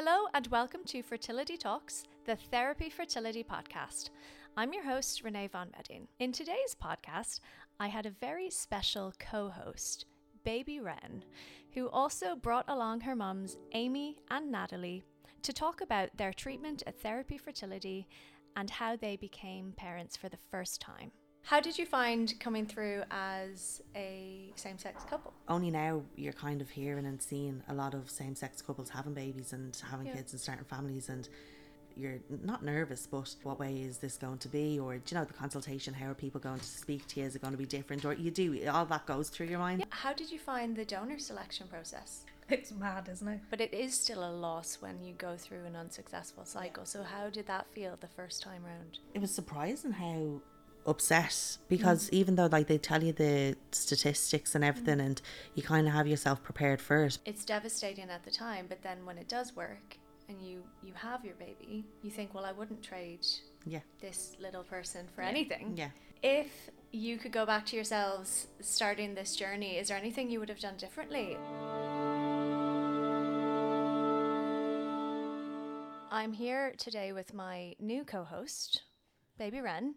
Hello 0.00 0.28
and 0.32 0.46
welcome 0.46 0.82
to 0.84 1.02
Fertility 1.02 1.56
Talks, 1.56 2.04
the 2.24 2.38
Therapie 2.52 2.92
Fertility 2.92 3.42
podcast. 3.42 4.10
I'm 4.56 4.72
your 4.72 4.84
host, 4.84 5.24
Renee 5.24 5.48
Von 5.48 5.70
Medin. 5.70 6.06
In 6.20 6.30
today's 6.30 6.76
podcast, 6.80 7.40
I 7.80 7.88
had 7.88 8.06
a 8.06 8.12
very 8.20 8.48
special 8.48 9.12
co 9.18 9.48
host, 9.48 10.06
Baby 10.44 10.78
Wren, 10.78 11.24
who 11.74 11.88
also 11.88 12.36
brought 12.36 12.66
along 12.68 13.00
her 13.00 13.16
mums, 13.16 13.58
Amy 13.72 14.20
and 14.30 14.52
Natalie, 14.52 15.02
to 15.42 15.52
talk 15.52 15.80
about 15.80 16.16
their 16.16 16.32
treatment 16.32 16.84
at 16.86 17.02
Therapie 17.02 17.40
Fertility 17.40 18.06
and 18.54 18.70
how 18.70 18.94
they 18.94 19.16
became 19.16 19.72
parents 19.76 20.16
for 20.16 20.28
the 20.28 20.38
first 20.52 20.80
time. 20.80 21.10
How 21.48 21.60
did 21.60 21.78
you 21.78 21.86
find 21.86 22.38
coming 22.40 22.66
through 22.66 23.04
as 23.10 23.80
a 23.96 24.52
same 24.56 24.76
sex 24.76 25.02
couple? 25.04 25.32
only 25.48 25.70
now 25.70 26.02
you're 26.14 26.34
kind 26.34 26.60
of 26.60 26.68
hearing 26.68 27.06
and 27.06 27.22
seeing 27.22 27.62
a 27.68 27.74
lot 27.74 27.94
of 27.94 28.10
same 28.10 28.34
sex 28.34 28.60
couples 28.60 28.90
having 28.90 29.14
babies 29.14 29.54
and 29.54 29.74
having 29.90 30.06
Yeah. 30.06 30.16
kids 30.16 30.32
and 30.34 30.40
starting 30.42 30.66
families 30.66 31.08
and 31.08 31.26
you're 31.96 32.18
not 32.44 32.62
nervous 32.62 33.06
but 33.06 33.34
what 33.44 33.58
way 33.58 33.80
is 33.80 33.96
this 33.98 34.16
going 34.18 34.38
to 34.38 34.48
be 34.48 34.78
or 34.78 34.98
do 34.98 35.14
you 35.14 35.18
know 35.18 35.24
the 35.24 35.32
consultation 35.32 35.94
how 35.94 36.10
are 36.10 36.14
people 36.14 36.38
going 36.40 36.58
to 36.60 36.64
speak 36.66 37.04
to 37.08 37.18
you 37.20 37.26
is 37.26 37.34
it 37.34 37.40
going 37.42 37.52
to 37.54 37.58
be 37.58 37.66
different 37.66 38.04
or 38.04 38.12
you 38.12 38.30
do 38.30 38.68
all 38.68 38.84
that 38.84 39.04
goes 39.06 39.30
through 39.30 39.46
your 39.46 39.58
mind 39.58 39.84
How 39.90 40.12
did 40.12 40.30
you 40.30 40.38
find 40.38 40.76
the 40.76 40.84
donor 40.84 41.18
selection 41.18 41.66
process? 41.66 42.24
It's 42.50 42.72
mad, 42.72 43.08
isn't 43.12 43.28
it? 43.28 43.40
But 43.50 43.60
it 43.60 43.72
is 43.74 43.98
still 43.98 44.22
a 44.24 44.32
loss 44.32 44.78
when 44.80 45.02
you 45.02 45.12
go 45.14 45.36
through 45.36 45.64
an 45.66 45.76
unsuccessful 45.76 46.46
cycle. 46.46 46.86
So, 46.86 47.02
how 47.02 47.28
did 47.28 47.46
that 47.46 47.66
feel 47.74 47.94
the 48.00 48.06
first 48.08 48.42
time 48.42 48.62
round? 48.64 48.98
it 49.12 49.20
was 49.20 49.30
surprising 49.34 49.92
how 49.92 50.40
upset 50.88 51.58
because 51.68 52.06
mm. 52.06 52.14
even 52.14 52.34
though 52.36 52.46
like 52.46 52.66
they 52.66 52.78
tell 52.78 53.02
you 53.02 53.12
the 53.12 53.56
statistics 53.72 54.54
and 54.54 54.64
everything 54.64 54.98
mm. 54.98 55.06
and 55.06 55.22
you 55.54 55.62
kind 55.62 55.86
of 55.86 55.92
have 55.92 56.06
yourself 56.06 56.42
prepared 56.42 56.80
for 56.80 57.04
it. 57.04 57.18
It's 57.24 57.44
devastating 57.44 58.10
at 58.10 58.24
the 58.24 58.30
time, 58.30 58.66
but 58.68 58.82
then 58.82 59.04
when 59.04 59.18
it 59.18 59.28
does 59.28 59.54
work 59.54 59.96
and 60.28 60.40
you 60.40 60.62
you 60.82 60.92
have 60.94 61.24
your 61.24 61.34
baby, 61.34 61.84
you 62.02 62.10
think, 62.10 62.34
well, 62.34 62.44
I 62.44 62.52
wouldn't 62.52 62.82
trade 62.82 63.26
yeah. 63.66 63.80
this 64.00 64.36
little 64.40 64.64
person 64.64 65.06
for 65.14 65.22
anything. 65.22 65.74
yeah. 65.76 65.90
If 66.22 66.70
you 66.90 67.18
could 67.18 67.32
go 67.32 67.44
back 67.46 67.66
to 67.66 67.76
yourselves 67.76 68.48
starting 68.60 69.14
this 69.14 69.36
journey, 69.36 69.76
is 69.76 69.88
there 69.88 69.96
anything 69.96 70.30
you 70.30 70.40
would 70.40 70.48
have 70.48 70.60
done 70.60 70.76
differently? 70.76 71.36
I'm 76.10 76.32
here 76.32 76.72
today 76.78 77.12
with 77.12 77.34
my 77.34 77.74
new 77.78 78.04
co 78.04 78.24
host, 78.24 78.82
Baby 79.38 79.60
Wren, 79.60 79.94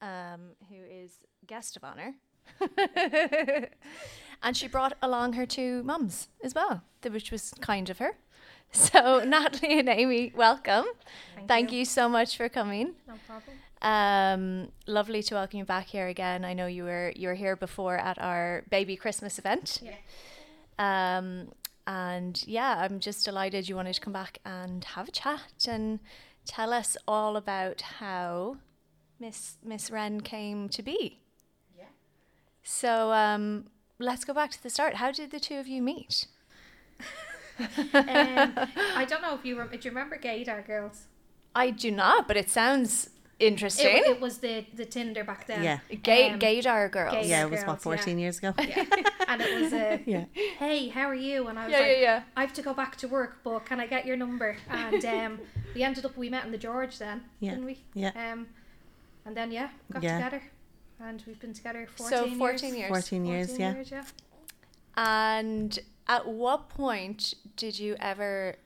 um, 0.00 0.50
who 0.68 0.76
is 0.76 1.18
guest 1.46 1.76
of 1.76 1.84
honor. 1.84 2.14
and 4.42 4.56
she 4.56 4.68
brought 4.68 4.96
along 5.02 5.34
her 5.34 5.46
two 5.46 5.82
mums 5.82 6.28
as 6.42 6.54
well, 6.54 6.82
which 7.08 7.30
was 7.30 7.52
kind 7.60 7.90
of 7.90 7.98
her. 7.98 8.16
So, 8.72 9.24
Natalie 9.24 9.80
and 9.80 9.88
Amy, 9.88 10.32
welcome. 10.36 10.84
Thank, 11.48 11.72
you. 11.72 11.84
so 11.84 12.08
much 12.08 12.36
for 12.36 12.48
coming. 12.48 12.94
No 13.08 13.14
problem. 13.26 13.56
Um, 13.82 14.70
lovely 14.86 15.24
to 15.24 15.34
welcome 15.34 15.58
you 15.58 15.64
back 15.64 15.86
here 15.86 16.06
again. 16.06 16.44
I 16.44 16.52
know 16.52 16.66
you 16.66 16.84
were 16.84 17.12
you 17.16 17.26
were 17.26 17.34
here 17.34 17.56
before 17.56 17.96
at 17.96 18.20
our 18.20 18.62
baby 18.70 18.94
Christmas 18.94 19.40
event. 19.40 19.82
Yeah. 19.82 21.18
Um, 21.18 21.48
and 21.86 22.44
yeah, 22.46 22.76
I'm 22.78 23.00
just 23.00 23.24
delighted 23.24 23.68
you 23.68 23.74
wanted 23.74 23.94
to 23.94 24.00
come 24.00 24.12
back 24.12 24.38
and 24.44 24.84
have 24.84 25.08
a 25.08 25.10
chat 25.12 25.66
and 25.66 25.98
tell 26.44 26.72
us 26.72 26.96
all 27.08 27.36
about 27.36 27.80
how 27.80 28.58
Miss 29.20 29.56
Miss 29.62 29.90
Wren 29.90 30.20
came 30.22 30.68
to 30.70 30.82
be. 30.82 31.20
Yeah. 31.78 31.84
So 32.62 33.12
um, 33.12 33.66
let's 33.98 34.24
go 34.24 34.32
back 34.34 34.50
to 34.52 34.62
the 34.62 34.70
start. 34.70 34.94
How 34.96 35.12
did 35.12 35.30
the 35.30 35.38
two 35.40 35.58
of 35.58 35.68
you 35.68 35.82
meet? 35.82 36.26
Um, 37.58 37.68
I 37.92 39.04
don't 39.06 39.20
know 39.20 39.34
if 39.34 39.44
you 39.44 39.58
rem- 39.58 39.68
do. 39.70 39.76
You 39.82 39.90
remember 39.90 40.16
Gaydar 40.16 40.66
girls? 40.66 41.02
I 41.54 41.70
do 41.70 41.90
not, 41.90 42.26
but 42.26 42.38
it 42.38 42.48
sounds 42.48 43.10
interesting. 43.38 43.86
It, 43.98 44.06
it 44.06 44.20
was 44.20 44.38
the 44.38 44.64
the 44.74 44.86
Tinder 44.86 45.24
back 45.24 45.46
then. 45.46 45.62
Yeah. 45.62 45.80
Gay, 46.02 46.30
Um, 46.30 46.38
gaydar 46.38 46.90
girls. 46.90 47.12
gay- 47.12 47.28
yeah 47.28 47.44
it 47.44 47.50
was 47.50 47.60
girls, 47.64 47.84
what 47.84 47.98
14 47.98 48.18
years 48.18 48.38
ago 48.38 48.54
Yeah. 48.58 48.84
and 49.28 49.42
it 49.42 49.60
was 49.60 49.72
a 49.74 50.00
yeah 50.06 50.24
hey, 50.58 50.88
how 50.88 51.02
are 51.06 51.14
you? 51.14 51.48
And 51.48 51.58
I 51.58 51.64
was 51.64 51.72
Yeah, 51.72 51.78
like, 51.80 51.88
yeah, 51.88 52.00
yeah. 52.00 52.22
I 52.36 52.40
have 52.42 52.52
to 52.54 52.62
go 52.62 52.72
back 52.72 52.96
to 52.96 53.08
work, 53.08 53.40
but 53.44 53.66
can 53.66 53.78
I 53.80 53.86
get 53.86 54.06
your 54.06 54.16
number? 54.16 54.56
And 54.70 55.04
um, 55.04 55.40
we 55.74 55.82
ended 55.82 56.06
up 56.06 56.16
we 56.16 56.30
met 56.30 56.46
in 56.46 56.52
the 56.52 56.58
George 56.58 56.98
then, 56.98 57.24
Yeah. 57.40 57.50
didn't 57.50 57.66
we? 57.66 57.78
Yeah. 57.92 58.12
Um, 58.32 58.46
and 59.24 59.36
then 59.36 59.50
yeah, 59.52 59.70
got 59.92 60.02
Yeah. 60.02 60.18
together, 60.18 60.42
and 61.00 61.22
we've 61.26 61.40
been 61.40 61.54
together 61.54 61.86
fourteen 61.96 62.18
So 62.18 62.24
years. 62.26 62.38
14 62.38 62.74
years. 62.74 62.88
14 62.88 63.24
years 63.26 63.48
14 63.48 63.60
yeah 63.60 63.74
years, 63.74 63.90
yeah. 63.90 64.04
And 64.96 65.78
at 66.08 66.26
what 66.26 66.68
point 66.68 67.34
did 67.56 67.78
you 67.78 67.96
ever 68.00 68.56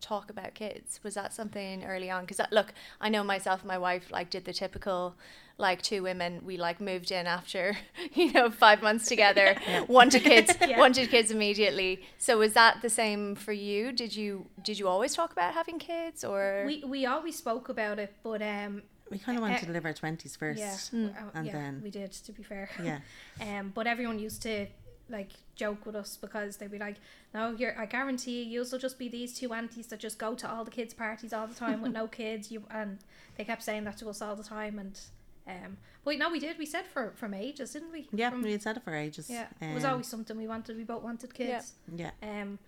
talk 0.00 0.30
about 0.30 0.54
kids? 0.54 1.00
Was 1.02 1.14
that 1.14 1.32
something 1.32 1.84
early 1.84 2.10
on? 2.10 2.24
Because 2.24 2.40
look, 2.50 2.72
I 3.00 3.08
know 3.08 3.24
myself 3.24 3.60
and 3.60 3.68
my 3.68 3.78
wife 3.78 4.10
like 4.10 4.30
did 4.30 4.44
the 4.44 4.52
typical, 4.52 5.14
like 5.56 5.82
two 5.82 6.02
women. 6.02 6.42
We 6.44 6.56
like 6.56 6.80
moved 6.80 7.10
in 7.10 7.26
after 7.26 7.76
you 8.14 8.32
know 8.32 8.50
five 8.50 8.82
months 8.82 9.06
together, 9.06 9.56
wanted 9.88 10.22
kids, 10.24 10.54
Yeah. 10.66 10.78
wanted 10.78 11.10
kids 11.10 11.30
immediately. 11.30 12.02
So 12.18 12.38
was 12.38 12.52
that 12.54 12.82
the 12.82 12.90
same 12.90 13.34
for 13.34 13.52
you? 13.52 13.92
Did 13.92 14.14
you 14.14 14.46
did 14.62 14.78
you 14.78 14.88
always 14.88 15.14
talk 15.14 15.32
about 15.32 15.54
having 15.54 15.78
kids 15.78 16.24
or? 16.24 16.64
We 16.66 16.84
we 16.86 17.06
always 17.06 17.36
spoke 17.36 17.68
about 17.68 17.98
it, 17.98 18.14
but 18.22 18.42
um, 18.42 18.82
we 19.10 19.18
kind 19.18 19.36
of 19.38 19.42
wanted 19.42 19.56
Uh, 19.62 19.66
to 19.66 19.72
live 19.72 19.84
our 19.84 19.92
20s 19.94 20.36
first 20.36 20.58
Yeah, 20.60 20.74
Mm. 20.74 21.16
uh, 21.16 21.30
And 21.34 21.46
yeah, 21.46 21.52
then- 21.52 21.80
we 21.82 21.90
did. 21.90 22.12
To 22.12 22.32
be 22.32 22.42
fair, 22.42 22.68
yeah 22.82 23.00
Um, 23.40 23.70
but 23.74 23.86
everyone 23.86 24.18
used 24.18 24.42
to 24.42 24.66
like 25.10 25.30
joke 25.56 25.86
with 25.86 25.94
us 25.96 26.18
because 26.18 26.58
they'd 26.58 26.70
be 26.70 26.78
like, 26.78 26.96
"No, 27.32 27.52
you're. 27.52 27.74
I 27.80 27.86
guarantee 27.86 28.42
you, 28.42 28.50
you'll 28.62 28.78
just 28.78 28.98
be 28.98 29.08
these 29.08 29.32
two 29.38 29.54
aunties 29.54 29.86
that 29.86 30.00
just 30.00 30.18
go 30.18 30.34
to 30.34 30.46
all 30.50 30.64
the 30.64 30.70
kids' 30.70 30.92
parties 30.92 31.32
all 31.32 31.46
the 31.46 31.54
time 31.54 31.80
with 31.80 31.92
no 31.92 32.06
kids." 32.20 32.50
You 32.52 32.64
and 32.70 32.98
they 33.36 33.44
kept 33.44 33.62
saying 33.62 33.84
that 33.84 33.96
to 33.98 34.08
us 34.10 34.20
all 34.20 34.36
the 34.36 34.44
time, 34.44 34.78
and 34.78 35.00
um, 35.46 35.78
but 36.04 36.18
no, 36.18 36.28
we 36.30 36.38
did. 36.38 36.58
We 36.58 36.66
said 36.66 36.86
for 36.86 37.12
from 37.12 37.32
ages, 37.32 37.72
didn't 37.72 37.90
we? 37.90 38.06
Yeah, 38.12 38.28
From- 38.30 38.42
we 38.42 38.52
had 38.52 38.60
said 38.62 38.76
it 38.76 38.82
for 38.84 38.94
ages. 38.94 39.30
yeah. 39.30 39.46
it 39.62 39.72
was 39.72 39.84
Um, 39.84 39.92
always 39.92 40.06
something 40.06 40.36
we 40.36 40.46
wanted. 40.46 40.76
We 40.76 40.84
both 40.84 41.02
wanted 41.02 41.32
kids. 41.32 41.72
Yeah, 41.90 42.10
Um, 42.22 42.58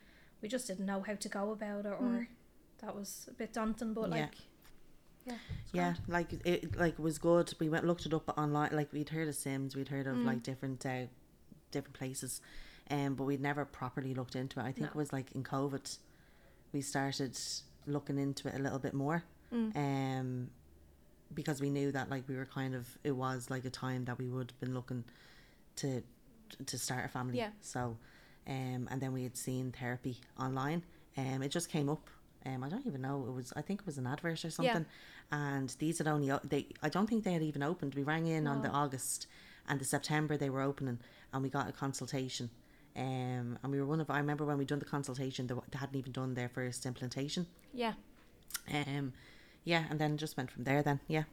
we 0.41 0.49
just 0.49 0.67
didn't 0.67 0.87
know 0.87 1.03
how 1.03 1.17
to 1.17 1.29
go 1.29 1.51
about 1.51 1.85
it, 1.85 1.93
or 1.93 2.27
that 2.79 2.97
was 2.97 3.29
a 3.31 3.35
bit 3.35 3.53
daunting. 3.53 3.93
But 3.93 4.09
Yeah. 4.09 4.17
like, 4.23 4.35
yeah, 5.31 5.37
yeah, 5.73 5.83
grand. 5.93 5.99
like 6.09 6.33
it, 6.47 6.77
like 6.79 6.95
it 6.95 7.01
was 7.01 7.19
good. 7.19 7.53
We 7.59 7.69
went 7.69 7.87
looked 7.87 8.07
it 8.07 8.15
up 8.15 8.33
online. 8.39 8.71
Like 8.73 8.93
we'd 8.93 9.09
heard 9.11 9.29
of 9.29 9.35
Sims, 9.35 9.75
we'd 9.77 9.89
heard 9.89 10.07
of 10.07 10.17
Mm. 10.17 10.25
like 10.27 10.43
different 10.43 10.85
uh, 10.87 11.07
different 11.71 11.95
places, 11.95 12.41
um, 12.91 13.15
but 13.15 13.25
we'd 13.25 13.41
never 13.41 13.65
properly 13.65 14.15
looked 14.15 14.37
into 14.37 14.61
it. 14.61 14.65
I 14.65 14.73
think 14.73 14.81
No. 14.81 14.87
it 14.89 14.95
was 14.97 15.13
like 15.13 15.33
in 15.33 15.43
COVID, 15.45 15.99
we 16.73 16.81
started 16.81 17.39
looking 17.87 18.19
into 18.19 18.49
it 18.49 18.55
a 18.55 18.59
little 18.63 18.79
bit 18.79 18.95
more, 18.95 19.25
Mm. 19.53 19.77
um, 19.77 20.51
because 21.35 21.61
we 21.61 21.71
knew 21.71 21.93
that 21.93 22.11
like 22.11 22.29
we 22.29 22.37
were 22.37 22.47
kind 22.47 22.75
of 22.75 22.99
it 23.05 23.13
was 23.13 23.51
like 23.51 23.65
a 23.65 23.71
time 23.71 24.05
that 24.07 24.19
we 24.19 24.29
would 24.29 24.51
have 24.51 24.61
been 24.61 24.75
looking 24.75 25.05
to 25.77 26.03
to 26.67 26.79
start 26.79 27.05
a 27.05 27.09
family. 27.09 27.39
Yeah. 27.39 27.51
So, 27.61 27.97
um, 28.49 28.89
and 28.91 29.01
then 29.01 29.13
we 29.13 29.23
had 29.23 29.37
seen 29.37 29.71
Therapie 29.73 30.17
online. 30.39 30.83
Um, 31.17 31.43
it 31.43 31.51
just 31.51 31.69
came 31.69 31.89
up. 31.89 32.11
Um, 32.47 32.65
I 32.65 32.69
don't 32.69 32.87
even 32.87 33.03
know. 33.03 33.25
It 33.29 33.33
was. 33.33 33.53
I 33.57 33.63
think 33.63 33.81
it 33.81 33.87
was 33.87 33.99
an 33.99 34.07
advert 34.07 34.45
or 34.45 34.51
something. 34.51 34.87
yeah. 35.33 35.37
And 35.59 35.69
these 35.79 35.99
had 35.99 36.09
only. 36.09 36.33
They. 36.45 36.67
I 36.83 36.89
don't 36.89 37.07
think 37.07 37.25
they 37.25 37.33
had 37.33 37.43
even 37.43 37.63
opened. 37.63 37.95
We 37.95 38.03
rang 38.03 38.27
in 38.27 38.47
on 38.47 38.63
the 38.63 38.69
August, 38.71 39.27
and 39.69 39.79
the 39.81 39.85
September 39.85 40.37
they 40.37 40.51
were 40.51 40.63
opening, 40.63 40.99
and 41.33 41.43
we 41.43 41.49
got 41.51 41.69
a 41.69 41.73
consultation. 41.73 42.51
Um, 42.97 43.59
and 43.63 43.71
we 43.71 43.79
were 43.79 43.87
one 43.87 44.01
of. 44.01 44.11
I 44.11 44.19
remember 44.19 44.45
when 44.45 44.59
we 44.59 44.65
done 44.65 44.79
the 44.79 44.85
consultation, 44.85 45.47
they, 45.47 45.55
they 45.55 45.79
hadn't 45.79 45.97
even 45.97 46.13
done 46.13 46.35
their 46.35 46.49
first 46.49 46.87
implantation. 46.87 47.47
yeah. 47.73 47.93
Um, 48.73 49.13
yeah, 49.65 49.85
and 49.91 49.99
then 49.99 50.17
just 50.17 50.37
went 50.37 50.51
from 50.51 50.65
there. 50.65 50.83
Then 50.83 51.01
yeah. 51.07 51.25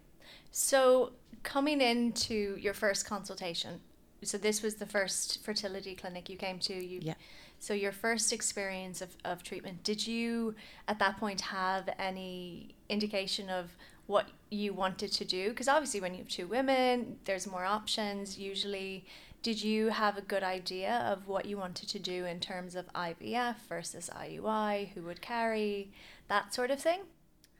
So 0.51 1.13
coming 1.43 1.81
into 1.81 2.57
your 2.59 2.73
first 2.73 3.05
consultation, 3.07 3.79
so 4.23 4.37
this 4.37 4.61
was 4.61 4.75
the 4.75 4.85
first 4.85 5.43
fertility 5.43 5.95
clinic 5.95 6.29
you 6.29 6.37
came 6.37 6.59
to. 6.59 6.73
You, 6.73 6.99
Yeah. 7.01 7.13
So 7.59 7.73
your 7.73 7.91
first 7.91 8.31
experience 8.31 9.01
of, 9.01 9.15
of 9.25 9.43
treatment, 9.43 9.83
did 9.83 10.05
you 10.05 10.55
at 10.87 10.99
that 10.99 11.17
point 11.17 11.41
have 11.41 11.89
any 11.97 12.75
indication 12.89 13.49
of 13.49 13.75
what 14.05 14.27
you 14.49 14.73
wanted 14.73 15.11
to 15.13 15.25
do? 15.25 15.49
Because 15.49 15.67
obviously, 15.67 15.99
when 15.99 16.13
you 16.13 16.19
have 16.19 16.27
two 16.27 16.47
women, 16.47 17.17
there's 17.25 17.47
more 17.47 17.65
options. 17.65 18.37
Usually, 18.37 19.05
did 19.43 19.61
you 19.61 19.89
have 19.89 20.17
a 20.17 20.21
good 20.21 20.43
idea 20.43 21.05
of 21.11 21.27
what 21.27 21.45
you 21.45 21.57
wanted 21.57 21.89
to 21.89 21.99
do 21.99 22.25
in 22.25 22.39
terms 22.39 22.75
of 22.75 22.91
IVF 22.93 23.55
versus 23.69 24.09
IUI? 24.13 24.89
Who 24.89 25.03
would 25.03 25.21
carry 25.21 25.91
that 26.27 26.53
sort 26.53 26.71
of 26.71 26.79
thing? 26.79 27.01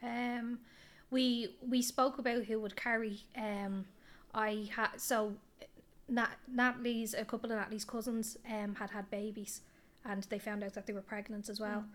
Um, 0.03 0.59
we 1.09 1.55
we 1.67 1.81
spoke 1.81 2.17
about 2.17 2.45
who 2.45 2.59
would 2.59 2.75
carry. 2.75 3.21
Um, 3.35 3.85
I 4.33 4.69
had 4.75 4.89
so 4.97 5.33
Nat, 6.09 6.37
Natalie's 6.47 7.13
a 7.13 7.25
couple 7.25 7.51
of 7.51 7.57
Natalie's 7.57 7.85
cousins 7.85 8.37
um 8.49 8.75
had 8.75 8.91
had 8.91 9.09
babies, 9.09 9.61
and 10.07 10.23
they 10.23 10.39
found 10.39 10.63
out 10.63 10.73
that 10.73 10.87
they 10.87 10.93
were 10.93 11.01
pregnant 11.01 11.49
as 11.49 11.59
well. 11.59 11.85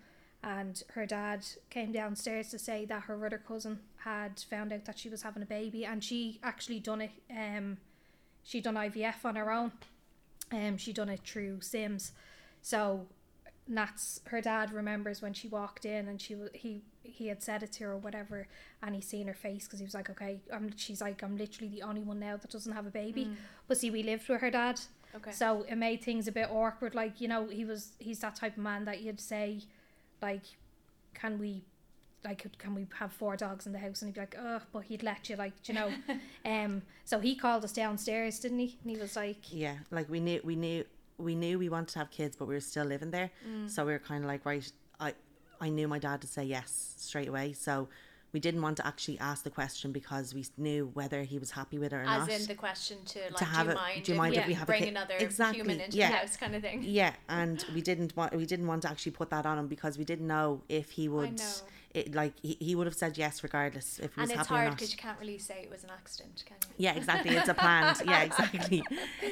And 0.45 0.83
her 0.95 1.07
dad 1.07 1.47
came 1.71 1.93
downstairs 1.93 2.49
to 2.51 2.59
say 2.59 2.85
that 2.87 3.05
her 3.05 3.25
other 3.25 3.39
cousin 3.39 3.79
had 3.99 4.41
found 4.51 4.73
out 4.73 4.85
that 4.85 4.99
she 4.99 5.09
was 5.09 5.23
having 5.23 5.43
a 5.43 5.47
baby, 5.47 5.85
and 5.85 6.03
she 6.03 6.41
actually 6.43 6.81
done 6.81 7.01
it. 7.01 7.13
Um, 7.31 7.79
she 8.43 8.61
done 8.61 8.75
IVF 8.75 9.25
on 9.25 9.37
her 9.37 9.53
own. 9.53 9.73
Um, 10.51 10.77
she 10.77 10.93
done 10.93 11.09
it 11.09 11.21
through 11.25 11.61
Sims. 11.61 12.13
So 12.61 13.07
Nat's 13.69 14.21
her 14.27 14.41
dad 14.41 14.73
remembers 14.73 15.23
when 15.23 15.33
she 15.33 15.49
walked 15.49 15.85
in 15.85 16.09
and 16.09 16.21
she 16.21 16.37
he 16.53 16.83
he 17.05 17.29
had 17.29 17.43
said 17.43 17.63
it 17.63 17.73
to 17.73 17.85
her 17.85 17.93
or 17.93 17.97
whatever 17.97 18.49
and 18.83 18.95
he 18.95 19.01
seen 19.01 19.29
her 19.29 19.35
face 19.35 19.65
because 19.65 19.79
he 19.79 19.85
was 19.85 19.95
like 19.95 20.11
okay 20.11 20.41
I'm 20.53 20.77
she's 20.77 21.01
like 21.01 21.23
I'm 21.23 21.37
literally 21.37 21.69
the 21.69 21.83
only 21.83 22.03
one 22.03 22.19
now 22.19 22.37
that 22.37 22.51
doesn't 22.51 22.73
have 22.73 22.87
a 22.87 22.91
baby 22.91 23.31
but 23.69 23.79
see 23.79 23.91
we 23.91 24.03
lived 24.03 24.29
with 24.29 24.41
her 24.41 24.51
dad 24.51 24.81
Okay. 25.15 25.31
so 25.33 25.65
it 25.69 25.77
made 25.77 26.03
things 26.03 26.27
a 26.29 26.33
bit 26.33 26.49
awkward 26.51 26.95
like 26.95 27.21
you 27.21 27.29
know 27.29 27.47
he 27.49 27.65
was 27.65 27.93
he's 27.99 28.21
that 28.21 28.35
type 28.35 28.57
of 28.57 28.63
man 28.63 28.85
that 28.87 29.03
you'd 29.03 29.21
say 29.21 29.61
like 30.23 30.43
can 31.15 31.39
we 31.39 31.63
like 32.25 32.43
could- 32.43 32.59
can 32.59 32.75
we 32.75 32.87
have 32.99 33.13
four 33.13 33.37
dogs 33.37 33.67
in 33.67 33.73
the 33.73 33.79
house 33.79 34.01
and 34.01 34.09
he'd 34.09 34.15
be 34.15 34.21
like 34.21 34.37
oh 34.39 34.61
but 34.73 34.85
he'd 34.85 35.03
let 35.03 35.29
you 35.29 35.37
like 35.37 35.53
do 35.63 35.73
you 35.73 35.79
know 35.79 35.93
um 36.45 36.83
so 37.05 37.19
he 37.19 37.35
called 37.35 37.65
us 37.65 37.73
downstairs 37.73 38.39
didn't 38.39 38.59
he 38.61 38.79
and 38.83 38.91
he 38.91 38.97
was 38.97 39.17
like 39.17 39.53
Yeah, 39.53 39.77
like 39.91 40.09
we 40.09 40.21
knew 40.21 40.41
we 40.45 40.57
knew 40.57 40.85
we 41.19 41.35
knew 41.35 41.59
we 41.59 41.69
wanted 41.69 41.89
to 41.93 41.99
have 42.01 42.11
kids, 42.11 42.35
but 42.37 42.47
we 42.47 42.55
were 42.55 42.61
still 42.61 42.87
living 42.87 43.11
there. 43.13 43.31
So 43.69 43.85
we 43.85 43.93
were 43.93 43.99
kind 44.01 44.25
of 44.25 44.29
like, 44.29 44.45
right, 44.45 44.73
I 44.99 45.15
I 45.61 45.69
knew 45.69 45.87
my 45.87 45.99
dad 46.01 46.21
to 46.23 46.27
say 46.27 46.43
yes 46.43 46.95
straight 46.97 47.29
away. 47.29 47.53
So 47.53 47.89
we 48.33 48.41
didn't 48.41 48.63
want 48.63 48.77
to 48.79 48.87
actually 48.87 49.19
ask 49.19 49.45
the 49.45 49.51
question 49.51 49.93
because 49.93 50.35
we 50.35 50.45
knew 50.57 50.91
whether 50.95 51.23
he 51.23 51.39
was 51.39 51.51
happy 51.51 51.79
with 51.79 51.93
it 51.93 51.97
or 51.97 52.01
As 52.03 52.07
not. 52.07 52.31
As 52.31 52.41
in 52.43 52.47
the 52.49 52.55
question 52.55 52.99
to 53.07 53.19
like, 53.21 53.37
to 53.37 53.45
have 53.45 53.67
do 53.67 53.73
you 53.73 53.73
it- 53.73 53.75
mind? 53.77 54.03
do 54.05 54.13
you 54.13 54.19
mind 54.19 54.35
if 54.35 54.41
if 54.43 54.47
we 54.49 54.55
have 54.55 54.63
a 54.63 54.67
bring 54.67 54.81
kid? 54.81 54.89
another 54.89 55.15
Exactly, 55.19 55.59
human 55.61 55.81
into 55.81 55.97
yeah. 55.99 56.11
the 56.11 56.17
house, 56.17 56.37
kind 56.37 56.55
of 56.55 56.63
thing? 56.63 56.83
yeah, 56.83 57.13
and 57.29 57.65
we 57.75 57.81
didn't 57.83 58.17
want 58.17 58.35
we 58.35 58.47
didn't 58.47 58.67
want 58.67 58.83
to 58.83 58.91
actually 58.91 59.13
put 59.13 59.31
that 59.31 59.45
on 59.47 59.59
him 59.59 59.69
because 59.69 59.99
we 59.99 60.05
didn't 60.05 60.27
know 60.27 60.63
if 60.69 60.91
he 60.91 61.09
would. 61.09 61.39
know. 61.39 61.53
It 61.95 62.15
like 62.15 62.33
he, 62.43 62.57
he 62.59 62.75
would 62.75 62.87
have 62.87 62.97
said 62.97 63.19
yes 63.19 63.43
regardless 63.43 63.99
if 63.99 64.15
he 64.15 64.23
And 64.23 64.31
was 64.31 64.31
it's 64.31 64.49
happy 64.49 64.61
hard 64.61 64.71
because 64.71 64.93
you 64.93 64.97
can't 64.97 65.19
really 65.21 65.37
say 65.37 65.61
it 65.63 65.71
was 65.71 65.85
an 65.85 65.91
accident, 65.91 66.43
can 66.47 66.57
you? 66.67 66.75
Yeah, 66.87 66.95
exactly. 66.95 67.37
It's 67.37 67.51
a 67.51 67.53
planned. 67.55 68.01
yeah, 68.07 68.23
exactly. 68.23 68.83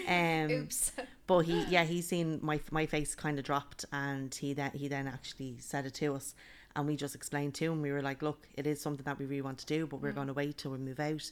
Um, 0.07 0.51
Oops. 0.65 0.93
But 1.27 1.39
he, 1.47 1.65
yeah, 1.67 1.85
he 1.85 2.03
seen 2.03 2.41
my 2.43 2.61
my 2.73 2.87
face 2.87 3.15
kind 3.15 3.39
of 3.39 3.45
dropped, 3.45 3.85
and 3.93 4.35
he 4.35 4.53
then 4.53 4.73
he 4.75 4.89
then 4.89 5.07
actually 5.07 5.57
said 5.61 5.87
it 5.87 5.95
to 5.95 6.15
us, 6.17 6.35
and 6.77 6.87
we 6.87 6.97
just 6.97 7.15
explained 7.15 7.55
to 7.55 7.65
him. 7.73 7.83
We 7.83 7.91
were 7.93 8.03
like, 8.03 8.23
look, 8.23 8.47
it 8.55 8.67
is 8.67 8.81
something 8.81 9.05
that 9.05 9.19
we 9.19 9.27
really 9.27 9.43
want 9.43 9.59
to 9.59 9.67
do, 9.67 9.87
but 9.87 10.01
we're 10.01 10.13
going 10.13 10.29
to 10.29 10.33
wait 10.33 10.59
till 10.59 10.71
we 10.71 10.79
move 10.79 11.01
out, 11.01 11.31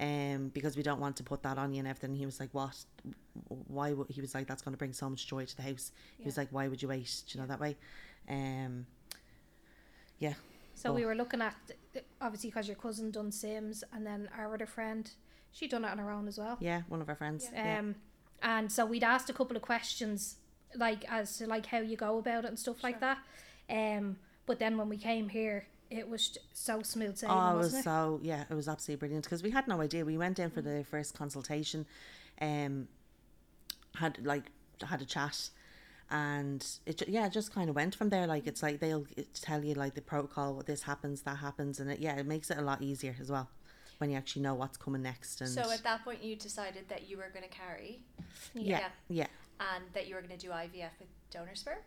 um, 0.00 0.48
because 0.54 0.76
we 0.76 0.82
don't 0.82 1.00
want 1.00 1.16
to 1.16 1.22
put 1.22 1.42
that 1.42 1.58
on 1.58 1.72
you 1.72 1.80
and 1.80 1.88
everything. 1.88 2.10
And 2.10 2.18
he 2.18 2.24
was 2.26 2.40
like, 2.40 2.48
what? 2.52 2.76
Why? 3.48 3.92
Would, 3.92 4.08
he 4.10 4.20
was 4.20 4.34
like, 4.34 4.46
that's 4.46 4.62
going 4.62 4.72
to 4.72 4.78
bring 4.78 4.92
so 4.94 5.08
much 5.10 5.26
joy 5.26 5.44
to 5.44 5.56
the 5.56 5.62
house. 5.62 5.92
He 6.18 6.24
was 6.24 6.36
like, 6.36 6.48
why 6.50 6.66
would 6.68 6.80
you 6.80 6.88
wait? 6.88 7.22
Do 7.28 7.36
you 7.36 7.42
know 7.42 7.48
that 7.48 7.60
way? 7.60 7.76
Um, 8.28 8.86
yeah, 10.18 10.34
So 10.74 10.92
we 10.92 11.04
Oh. 11.04 11.08
were 11.08 11.14
looking 11.14 11.40
at 11.42 11.56
obviously 12.20 12.50
because 12.50 12.66
your 12.68 12.76
cousin 12.76 13.10
done 13.10 13.32
Sims, 13.32 13.82
and 13.92 14.06
then 14.06 14.28
our 14.36 14.52
other 14.54 14.66
friend, 14.66 15.10
she 15.52 15.66
done 15.68 15.84
it 15.84 15.88
on 15.88 15.98
her 15.98 16.10
own 16.10 16.28
as 16.28 16.38
well. 16.38 16.56
yeah, 16.60 16.82
one 16.88 17.00
of 17.02 17.08
our 17.08 17.14
friends. 17.16 17.48
Yeah. 17.52 17.78
Um, 17.80 17.96
and 18.42 18.70
so 18.72 18.86
we'd 18.86 19.04
asked 19.04 19.28
a 19.28 19.32
couple 19.34 19.56
of 19.56 19.62
questions, 19.62 20.36
like 20.74 21.04
as 21.10 21.36
to 21.38 21.46
like 21.46 21.66
how 21.66 21.78
you 21.80 21.96
go 21.96 22.18
about 22.18 22.44
it 22.44 22.48
and 22.48 22.58
stuff 22.58 22.82
like 22.82 23.00
that. 23.00 23.18
Um, 23.68 24.16
but 24.50 24.58
then 24.58 24.76
when 24.76 24.88
we 24.88 24.96
came 24.96 25.28
here, 25.28 25.68
it 25.90 26.08
was 26.08 26.36
so 26.52 26.82
smooth 26.82 27.16
sailing, 27.16 27.36
Oh, 27.38 27.52
it 27.52 27.56
was 27.56 27.66
wasn't 27.66 27.80
it? 27.80 27.84
so 27.84 28.20
yeah, 28.20 28.42
it 28.50 28.54
was 28.54 28.66
absolutely 28.66 28.98
brilliant 28.98 29.22
because 29.22 29.44
we 29.44 29.50
had 29.50 29.68
no 29.68 29.80
idea. 29.80 30.04
We 30.04 30.18
went 30.18 30.40
in 30.40 30.50
for 30.50 30.60
the 30.60 30.84
first 30.90 31.14
consultation, 31.14 31.86
um, 32.40 32.88
had 33.94 34.26
like 34.26 34.50
had 34.82 35.02
a 35.02 35.04
chat, 35.04 35.50
and 36.10 36.66
it 36.84 37.08
yeah, 37.08 37.26
it 37.26 37.32
just 37.32 37.54
kind 37.54 37.70
of 37.70 37.76
went 37.76 37.94
from 37.94 38.08
there. 38.08 38.26
Like 38.26 38.48
it's 38.48 38.60
like 38.60 38.80
they'll 38.80 39.06
tell 39.34 39.64
you 39.64 39.74
like 39.74 39.94
the 39.94 40.02
protocol, 40.02 40.54
what 40.56 40.66
this 40.66 40.82
happens, 40.82 41.22
that 41.22 41.36
happens, 41.36 41.78
and 41.78 41.88
it 41.88 42.00
yeah, 42.00 42.16
it 42.16 42.26
makes 42.26 42.50
it 42.50 42.58
a 42.58 42.62
lot 42.62 42.82
easier 42.82 43.14
as 43.20 43.30
well 43.30 43.48
when 43.98 44.10
you 44.10 44.16
actually 44.16 44.42
know 44.42 44.54
what's 44.54 44.76
coming 44.78 45.02
next. 45.02 45.42
And 45.42 45.50
So 45.50 45.70
at 45.70 45.84
that 45.84 46.02
point, 46.02 46.24
you 46.24 46.34
decided 46.34 46.88
that 46.88 47.08
you 47.08 47.18
were 47.18 47.30
going 47.32 47.44
to 47.44 47.56
carry 47.56 48.00
yeah, 48.54 48.88
yeah, 49.08 49.28
and 49.60 49.84
that 49.92 50.08
you 50.08 50.16
were 50.16 50.22
going 50.22 50.36
to 50.36 50.44
do 50.44 50.50
IVF 50.50 50.98
with 50.98 51.08
donor 51.30 51.54
sperm. 51.54 51.78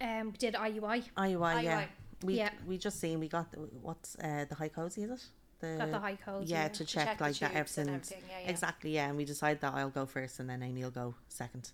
Um, 0.00 0.32
did 0.38 0.54
IUI 0.54 1.04
IUI, 1.16 1.62
yeah. 1.62 1.84
We 2.22 2.34
Yeah. 2.34 2.50
we 2.66 2.78
just 2.78 3.00
seen 3.00 3.20
we 3.20 3.28
got 3.28 3.50
the, 3.52 3.58
what's 3.58 4.16
uh, 4.16 4.44
the 4.48 4.54
HyCoSy 4.54 5.04
is 5.04 5.10
it? 5.10 5.24
The, 5.60 5.76
got 5.78 5.90
the 5.90 5.98
high 5.98 6.16
codes. 6.16 6.50
yeah, 6.50 6.68
to 6.68 6.84
check, 6.86 7.04
check 7.06 7.18
the 7.18 7.24
like 7.24 7.38
that 7.40 7.52
tubes 7.52 7.76
and 7.78 7.88
everything's 7.90 8.12
everything, 8.12 8.30
yeah, 8.30 8.44
yeah. 8.44 8.50
exactly 8.50 8.90
yeah 8.94 9.08
and 9.08 9.16
we 9.18 9.26
decided 9.26 9.60
that 9.60 9.74
I'll 9.74 9.90
go 9.90 10.06
first 10.06 10.40
and 10.40 10.48
then 10.48 10.62
Amy 10.62 10.82
will 10.82 10.90
go 10.90 11.14
second 11.28 11.70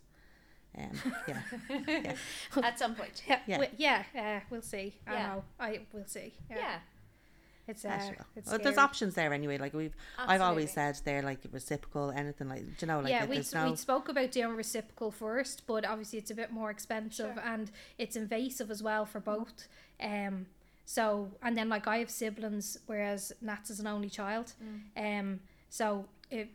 um 0.76 0.90
yeah 1.28 1.40
yeah 1.86 2.14
At 2.64 2.78
some 2.80 2.94
point. 2.96 3.22
Yeah, 3.28 3.40
Yeah. 3.46 3.64
yeah, 3.78 4.02
yeah. 4.14 4.36
Uh, 4.38 4.40
we'll 4.50 4.62
see. 4.62 4.94
I 5.06 5.12
Yeah. 5.12 5.26
know. 5.28 5.44
I 5.60 5.80
we'll 5.92 6.06
see. 6.06 6.34
Yeah, 6.50 6.56
Yeah. 6.58 6.78
It's 7.68 7.84
uh, 7.84 7.98
it's 8.36 8.50
well, 8.50 8.58
there's 8.62 8.78
options 8.78 9.14
there 9.14 9.32
anyway 9.32 9.58
like 9.58 9.74
we've 9.74 9.94
I've 10.18 10.40
always 10.40 10.72
said 10.72 11.00
they're 11.04 11.22
like 11.22 11.40
reciprocal 11.50 12.12
anything 12.12 12.48
like 12.48 12.64
you 12.80 12.86
know 12.86 13.00
like 13.00 13.10
yeah, 13.10 13.26
we 13.26 13.42
no 13.54 13.70
we 13.70 13.76
spoke 13.76 14.08
about 14.08 14.30
doing 14.30 14.54
reciprocal 14.56 15.10
first, 15.10 15.66
but 15.66 15.84
obviously 15.84 16.18
it's 16.18 16.30
a 16.30 16.34
bit 16.34 16.52
more 16.52 16.70
expensive 16.70 17.34
Sure. 17.34 17.42
and 17.44 17.70
it's 17.98 18.16
invasive 18.16 18.70
as 18.70 18.82
well 18.82 19.04
for 19.04 19.20
both. 19.20 19.68
Um, 20.00 20.46
so 20.84 21.30
and 21.42 21.56
then 21.56 21.68
like 21.68 21.86
I 21.86 21.98
have 21.98 22.10
siblings, 22.10 22.78
whereas 22.86 23.32
Nats 23.40 23.70
is 23.70 23.80
an 23.80 23.86
only 23.86 24.08
child. 24.08 24.52
Mm. 24.96 25.20
Um, 25.20 25.40
so 25.68 26.06
it 26.30 26.48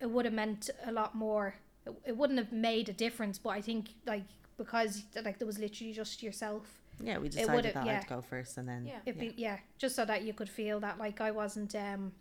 it 0.00 0.10
would 0.10 0.24
have 0.24 0.34
meant 0.34 0.70
a 0.86 0.92
lot 0.92 1.14
more. 1.14 1.54
It, 1.86 1.92
it 2.06 2.16
wouldn't 2.16 2.38
have 2.38 2.52
made 2.52 2.88
a 2.88 2.92
difference, 2.92 3.38
but 3.38 3.50
I 3.50 3.60
think 3.60 3.88
like 4.06 4.24
because 4.58 5.04
like 5.24 5.38
there 5.38 5.46
was 5.46 5.58
literally 5.58 5.92
just 5.92 6.22
yourself. 6.22 6.80
Yeah 7.00 7.14
we 7.18 7.24
would've- 7.24 7.38
decided 7.38 7.74
that 7.74 7.86
yeah. 7.86 8.00
I'd 8.02 8.06
go 8.08 8.20
first 8.20 8.58
and 8.58 8.68
then 8.68 8.86
Yeah. 8.86 8.98
It'd 9.06 9.20
yeah. 9.22 9.28
be 9.30 9.34
yeah, 9.36 9.58
just 9.78 9.94
so 9.96 10.04
that 10.04 10.22
you 10.22 10.32
could 10.32 10.48
feel 10.48 10.80
that 10.80 10.98
like 10.98 11.20
I 11.20 11.30
wasn't. 11.30 11.74
Um, 11.74 12.12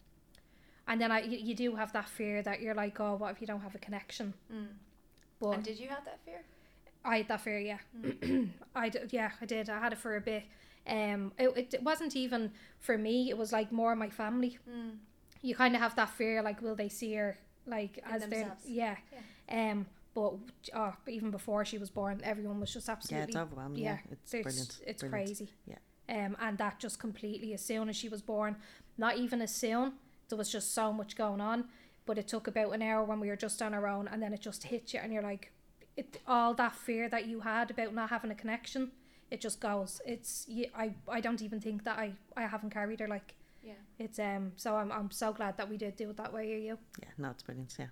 and 0.87 1.01
then 1.01 1.11
I 1.11 1.21
you, 1.21 1.37
you 1.37 1.55
do 1.55 1.75
have 1.75 1.91
that 1.93 2.07
fear 2.09 2.41
that 2.43 2.61
you're 2.61 2.75
like, 2.75 2.99
oh, 2.99 3.15
what 3.15 3.31
if 3.31 3.41
you 3.41 3.47
don't 3.47 3.61
have 3.61 3.75
a 3.75 3.79
connection? 3.79 4.33
Mm. 4.53 4.67
But 5.39 5.49
And 5.51 5.63
did 5.63 5.79
you 5.79 5.89
have 5.89 6.05
that 6.05 6.19
fear? 6.25 6.41
I 7.03 7.17
had 7.17 7.27
that 7.27 7.41
fear, 7.41 7.59
yeah. 7.59 7.77
Mm. 8.01 8.49
I 8.75 8.89
d- 8.89 8.99
yeah, 9.09 9.31
I 9.41 9.45
did. 9.45 9.69
I 9.69 9.79
had 9.79 9.93
it 9.93 9.99
for 9.99 10.15
a 10.17 10.21
bit. 10.21 10.43
Um, 10.87 11.33
it, 11.37 11.49
it, 11.57 11.73
it 11.75 11.83
wasn't 11.83 12.15
even 12.15 12.51
for 12.79 12.97
me. 12.97 13.29
It 13.29 13.37
was 13.37 13.51
like 13.51 13.71
more 13.71 13.95
my 13.95 14.09
family. 14.09 14.57
Mm. 14.69 14.97
You 15.41 15.55
kind 15.55 15.75
of 15.75 15.81
have 15.81 15.95
that 15.97 16.09
fear, 16.09 16.41
like, 16.41 16.61
will 16.61 16.75
they 16.75 16.89
see 16.89 17.13
her 17.15 17.37
like 17.65 17.97
In 17.97 18.03
as 18.13 18.21
they're 18.21 18.29
themselves. 18.29 18.65
yeah. 18.65 18.95
Um, 19.49 19.85
but 20.17 20.33
oh, 20.75 20.93
even 21.07 21.29
before 21.29 21.63
she 21.63 21.77
was 21.77 21.91
born, 21.91 22.19
everyone 22.23 22.59
was 22.59 22.73
just 22.73 22.87
yeah 22.87 22.93
absolutely 22.93 23.27
it's 23.27 23.35
overwhelming 23.35 23.83
yeah, 23.83 23.97
it's 24.11 24.33
it's, 24.33 24.43
brilliant 24.43 24.79
It's 24.87 25.03
brilliant. 25.03 25.27
crazy. 25.27 25.49
Yeah. 25.67 25.77
Um, 26.09 26.35
and 26.39 26.57
that 26.57 26.79
just 26.79 26.97
completely 26.99 27.53
as 27.53 27.61
soon 27.63 27.87
as 27.89 27.95
she 27.95 28.09
was 28.09 28.21
born, 28.23 28.55
not 28.97 29.17
even 29.17 29.41
as 29.41 29.53
soon. 29.53 29.93
There 30.29 30.37
was 30.37 30.51
just 30.51 30.73
so 30.73 30.91
much 30.91 31.15
going 31.15 31.39
on, 31.41 31.65
but 32.07 32.17
it 32.17 32.27
took 32.27 32.47
about 32.47 32.73
an 32.73 32.81
hour 32.81 33.03
when 33.03 33.19
we 33.19 33.27
were 33.29 33.35
just 33.35 33.61
on 33.61 33.73
our 33.75 33.87
own, 33.87 34.07
and 34.07 34.21
then 34.23 34.33
it 34.33 34.41
just 34.41 34.63
hit 34.63 34.93
you, 34.93 34.99
and 35.03 35.13
you're 35.13 35.21
like, 35.31 35.51
it 35.95 36.19
all 36.27 36.53
that 36.55 36.75
fear 36.75 37.07
that 37.09 37.27
you 37.27 37.41
had 37.41 37.69
about 37.69 37.93
not 37.93 38.09
having 38.09 38.31
a 38.31 38.35
connection, 38.35 38.91
it 39.29 39.39
just 39.41 39.59
goes. 39.59 40.01
It's 40.05 40.45
you, 40.47 40.65
I 40.75 40.93
I 41.07 41.19
don't 41.21 41.41
even 41.43 41.59
think 41.59 41.83
that 41.83 41.99
I 41.99 42.13
I 42.35 42.47
haven't 42.47 42.71
carried 42.71 43.01
her 43.01 43.07
like 43.07 43.35
Yeah. 43.61 43.73
it's 43.99 44.17
um. 44.17 44.53
So 44.55 44.75
I'm 44.77 44.91
I'm 44.91 45.11
so 45.11 45.31
glad 45.31 45.57
that 45.57 45.69
we 45.69 45.77
did 45.77 45.95
do 45.95 46.09
it 46.09 46.17
that 46.17 46.33
way. 46.33 46.53
Are 46.53 46.63
you? 46.69 46.77
yeah 47.03 47.09
no 47.17 47.29
it's 47.29 47.43
brilliant 47.43 47.75
yeah 47.77 47.87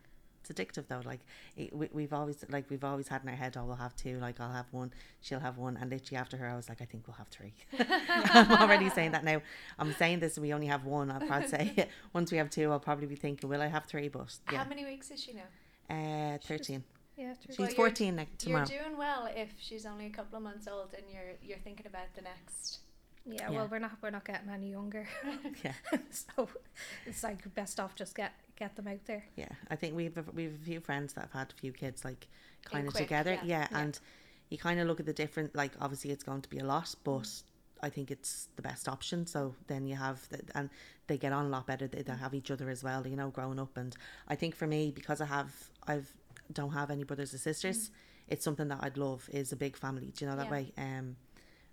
it's 0.50 0.60
addictive 0.60 0.88
though 0.88 1.02
like 1.06 1.20
it, 1.58 1.76
we, 1.76 1.90
we've 1.92 2.14
always 2.14 2.44
like 2.50 2.70
we've 2.70 2.84
always 2.84 3.08
had 3.08 3.24
in 3.24 3.30
our 3.30 3.36
head 3.36 3.56
oh 3.58 3.66
we'll 3.66 3.76
have 3.76 3.96
two 3.96 4.20
like 4.20 4.40
I'll 4.40 4.52
have 4.52 4.68
one 4.72 4.92
she'll 5.22 5.40
have 5.40 5.58
one 5.58 5.78
and 5.78 5.90
literally 5.90 6.18
after 6.18 6.38
her 6.38 6.48
I 6.48 6.56
was 6.56 6.70
like 6.70 6.82
I 6.82 6.86
think 6.86 7.08
we'll 7.08 7.16
have 7.16 7.28
three 7.30 7.54
I'm 7.80 8.52
already 8.62 8.90
saying 8.90 9.12
that 9.12 9.24
now 9.24 9.42
I'm 9.80 9.94
saying 9.94 10.20
this 10.20 10.38
and 10.38 10.46
we 10.46 10.54
only 10.54 10.68
have 10.68 10.86
one 10.86 11.10
I'll 11.12 11.20
probably 11.22 11.48
say 11.48 11.88
once 12.14 12.32
we 12.32 12.38
have 12.38 12.50
two 12.50 12.72
I'll 12.72 12.80
probably 12.80 13.08
be 13.08 13.16
thinking 13.16 13.50
will 13.50 13.62
I 13.62 13.68
have 13.68 13.86
three 13.86 14.08
but 14.08 14.36
yeah 14.52 14.60
How 14.64 14.70
many 14.70 14.86
weeks 14.86 15.12
is 15.12 15.22
she 15.24 15.34
now? 15.34 15.50
uh 15.90 16.38
13 16.40 16.84
Yeah. 17.18 17.34
true. 17.44 17.56
she's 17.56 17.58
Well, 17.78 17.88
14 17.88 18.16
next 18.16 18.40
tomorrow 18.40 18.66
You're 18.70 18.82
doing 18.84 18.98
well 18.98 19.30
if 19.36 19.50
she's 19.60 19.86
only 19.86 20.06
a 20.08 20.10
couple 20.10 20.38
of 20.38 20.44
months 20.44 20.68
old 20.68 20.94
and 20.96 21.04
you're 21.12 21.34
you're 21.44 21.60
thinking 21.60 21.86
about 21.88 22.14
the 22.16 22.22
next. 22.22 22.80
Yeah. 23.26 23.50
Yeah. 23.50 23.50
Well, 23.50 23.68
we're 23.72 23.80
not 23.80 23.92
we're 24.02 24.12
not 24.12 24.26
getting 24.26 24.50
any 24.50 24.70
younger, 24.72 25.08
yeah 25.64 25.74
so 26.12 26.48
it's 27.06 27.24
like 27.24 27.54
best 27.56 27.80
off 27.80 27.96
just 27.96 28.16
get 28.16 28.34
get 28.56 28.76
them 28.76 28.88
out 28.88 29.04
there. 29.06 29.24
yeah 29.36 29.50
I 29.70 29.76
think 29.76 29.96
we've 29.96 30.18
we've 30.34 30.54
a 30.62 30.66
few 30.66 30.80
friends 30.80 31.14
that 31.14 31.22
have 31.22 31.32
had 31.32 31.52
a 31.52 31.60
few 31.60 31.72
kids 31.72 32.06
like 32.06 32.28
kind 32.64 32.88
of 32.88 32.94
together 32.94 33.34
yeah. 33.34 33.40
yeah, 33.44 33.68
Yeah. 33.72 33.80
and 33.80 34.00
you 34.50 34.58
kind 34.58 34.80
of 34.80 34.88
look 34.88 35.00
at 35.00 35.06
the 35.08 35.14
different 35.14 35.56
like 35.56 35.72
obviously 35.82 36.12
it's 36.12 36.24
going 36.24 36.42
to 36.42 36.50
be 36.50 36.60
a 36.60 36.64
lot 36.64 36.94
but 37.04 37.28
I 37.82 37.90
think 37.90 38.12
it's 38.12 38.48
the 38.56 38.62
best 38.62 38.88
option 38.88 39.26
so 39.26 39.56
then 39.68 39.86
you 39.88 39.96
have 39.96 40.28
the, 40.30 40.42
and 40.54 40.70
they 41.08 41.18
get 41.18 41.34
on 41.34 41.46
a 41.46 41.50
lot 41.50 41.66
better 41.68 41.88
they, 41.88 42.04
they 42.04 42.14
have 42.14 42.34
each 42.34 42.52
other 42.52 42.70
as 42.70 42.84
well 42.84 43.06
you 43.08 43.16
know 43.16 43.30
growing 43.30 43.60
up 43.60 43.76
and 43.76 43.96
I 44.28 44.36
think 44.36 44.56
for 44.56 44.68
me 44.68 44.92
because 44.92 45.20
I 45.20 45.26
have 45.26 45.52
I've 45.88 46.14
don't 46.54 46.72
have 46.74 46.92
any 46.92 47.04
brothers 47.04 47.34
or 47.34 47.40
sisters 47.40 47.90
it's 48.28 48.46
something 48.46 48.68
that 48.70 48.80
I'd 48.82 48.98
love 48.98 49.28
is 49.34 49.52
a 49.52 49.56
big 49.56 49.76
family 49.76 50.12
do 50.16 50.26
you 50.26 50.32
know 50.32 50.38
that 50.38 50.50
way 50.52 50.72
um 50.78 51.16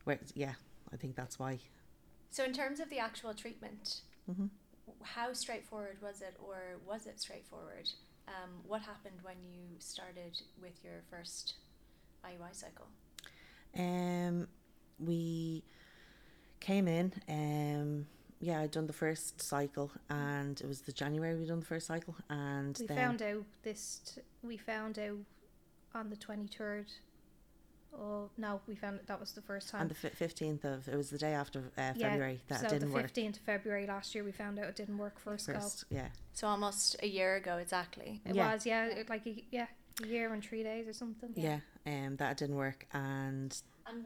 where 0.04 0.18
yeah 0.34 0.54
I 0.92 0.96
think 0.96 1.16
that's 1.16 1.38
why 1.38 1.58
So 2.30 2.44
in 2.44 2.52
terms 2.54 2.80
of 2.80 2.88
the 2.88 2.98
actual 2.98 3.34
treatment, 3.34 4.00
Mhm. 4.28 4.48
how 5.02 5.32
straightforward 5.34 6.00
was 6.00 6.22
it, 6.22 6.34
or 6.40 6.78
was 6.86 7.06
it 7.06 7.20
straightforward? 7.20 7.90
Um, 8.26 8.62
what 8.66 8.80
happened 8.82 9.20
when 9.22 9.36
you 9.44 9.78
started 9.80 10.40
with 10.60 10.82
your 10.82 11.02
first 11.10 11.56
IUI 12.24 12.52
cycle? 12.54 12.86
Um, 13.74 14.48
we 14.98 15.62
came 16.60 16.88
in. 16.88 17.12
Um, 17.28 18.06
yeah, 18.40 18.60
I'd 18.60 18.70
done 18.70 18.86
the 18.86 18.92
first 18.94 19.42
cycle, 19.42 19.90
and 20.08 20.58
it 20.60 20.66
was 20.66 20.80
the 20.82 20.92
January 20.92 21.34
we'd 21.36 21.48
done 21.48 21.60
the 21.60 21.66
first 21.66 21.86
cycle, 21.86 22.16
and 22.30 22.78
We 22.78 22.86
then 22.86 22.96
found 22.96 23.20
out 23.22 23.44
this. 23.62 23.98
T- 24.06 24.22
we 24.42 24.56
found 24.56 24.98
out 24.98 25.18
on 25.94 26.08
the 26.08 26.16
twenty 26.16 26.46
third 26.46 26.90
Oh 27.98 28.30
no, 28.38 28.60
we 28.66 28.74
found 28.74 28.96
it, 29.00 29.06
that 29.06 29.20
was 29.20 29.32
the 29.32 29.42
first 29.42 29.68
time. 29.68 29.82
On 29.82 29.88
the 29.88 29.94
fifteenth 29.94 30.64
of 30.64 30.88
it 30.88 30.96
was 30.96 31.10
the 31.10 31.18
day 31.18 31.32
after 31.34 31.60
uh, 31.76 31.92
Yeah, 31.94 32.08
February 32.08 32.40
that 32.48 32.60
so 32.62 32.68
didn't 32.68 32.88
the 32.88 32.94
work. 32.94 33.02
fifteenth 33.02 33.36
of 33.36 33.42
February 33.42 33.86
last 33.86 34.14
year, 34.14 34.24
we 34.24 34.32
found 34.32 34.58
out 34.58 34.64
it 34.66 34.76
didn't 34.76 34.98
work 34.98 35.18
first, 35.18 35.46
go. 35.46 35.60
Yeah, 35.90 36.08
So 36.32 36.46
almost 36.46 36.96
a 37.02 37.06
year 37.06 37.36
ago 37.36 37.58
exactly. 37.58 38.20
It 38.26 38.34
Yeah. 38.34 38.52
was 38.52 38.66
yeah, 38.66 38.86
it, 38.86 39.08
like 39.10 39.26
a, 39.26 39.44
yeah, 39.50 39.66
a 40.02 40.06
year 40.06 40.32
and 40.32 40.42
three 40.42 40.62
days 40.62 40.88
or 40.88 40.92
something. 40.94 41.30
yeah, 41.36 41.60
um, 41.86 42.16
that 42.16 42.36
didn't 42.38 42.56
work, 42.56 42.86
and 42.92 43.54
And 43.86 44.04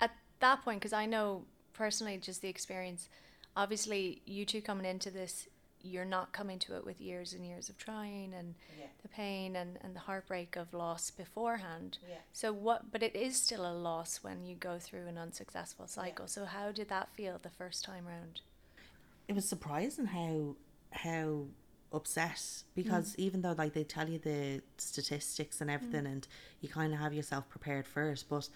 at 0.00 0.12
that 0.40 0.62
point, 0.64 0.80
because 0.80 0.92
I 0.94 1.06
know 1.06 1.44
personally 1.74 2.16
just 2.18 2.40
the 2.40 2.48
experience, 2.48 3.08
obviously 3.54 4.22
you 4.24 4.46
two 4.46 4.62
coming 4.62 4.86
into 4.86 5.10
this, 5.10 5.46
you're 5.82 6.04
not 6.04 6.32
coming 6.32 6.58
to 6.60 6.74
it 6.76 6.84
with 6.84 7.00
years 7.00 7.32
and 7.32 7.46
years 7.46 7.68
of 7.68 7.76
trying 7.78 8.34
and 8.34 8.54
Yeah. 8.78 8.86
the 9.02 9.08
pain 9.08 9.54
and, 9.56 9.78
and 9.82 9.94
the 9.94 10.00
heartbreak 10.00 10.56
of 10.56 10.72
loss 10.74 11.10
beforehand. 11.10 11.98
Yeah. 12.08 12.16
So 12.32 12.52
what? 12.52 12.90
But 12.90 13.02
it 13.02 13.14
is 13.14 13.40
still 13.40 13.64
a 13.64 13.72
loss 13.72 14.18
when 14.22 14.44
you 14.44 14.56
go 14.56 14.78
through 14.78 15.06
an 15.06 15.16
unsuccessful 15.18 15.86
cycle. 15.86 16.26
So 16.26 16.44
how 16.44 16.72
did 16.72 16.88
that 16.88 17.10
feel 17.14 17.38
the 17.42 17.50
first 17.50 17.84
time 17.84 18.06
round? 18.06 18.40
it 19.28 19.34
was 19.34 19.48
surprising 19.48 20.06
how 20.06 20.54
how 20.92 21.46
upset 21.92 22.62
because 22.76 23.12
Mm. 23.14 23.18
even 23.18 23.42
though 23.42 23.52
like 23.58 23.72
they 23.72 23.82
tell 23.84 24.08
you 24.08 24.18
the 24.20 24.62
statistics 24.76 25.60
and 25.60 25.68
everything 25.70 26.04
Mm. 26.04 26.12
and 26.12 26.28
you 26.60 26.68
kind 26.68 26.92
of 26.92 27.00
have 27.00 27.12
yourself 27.12 27.48
prepared 27.48 27.86
first 27.86 28.28
but 28.28 28.48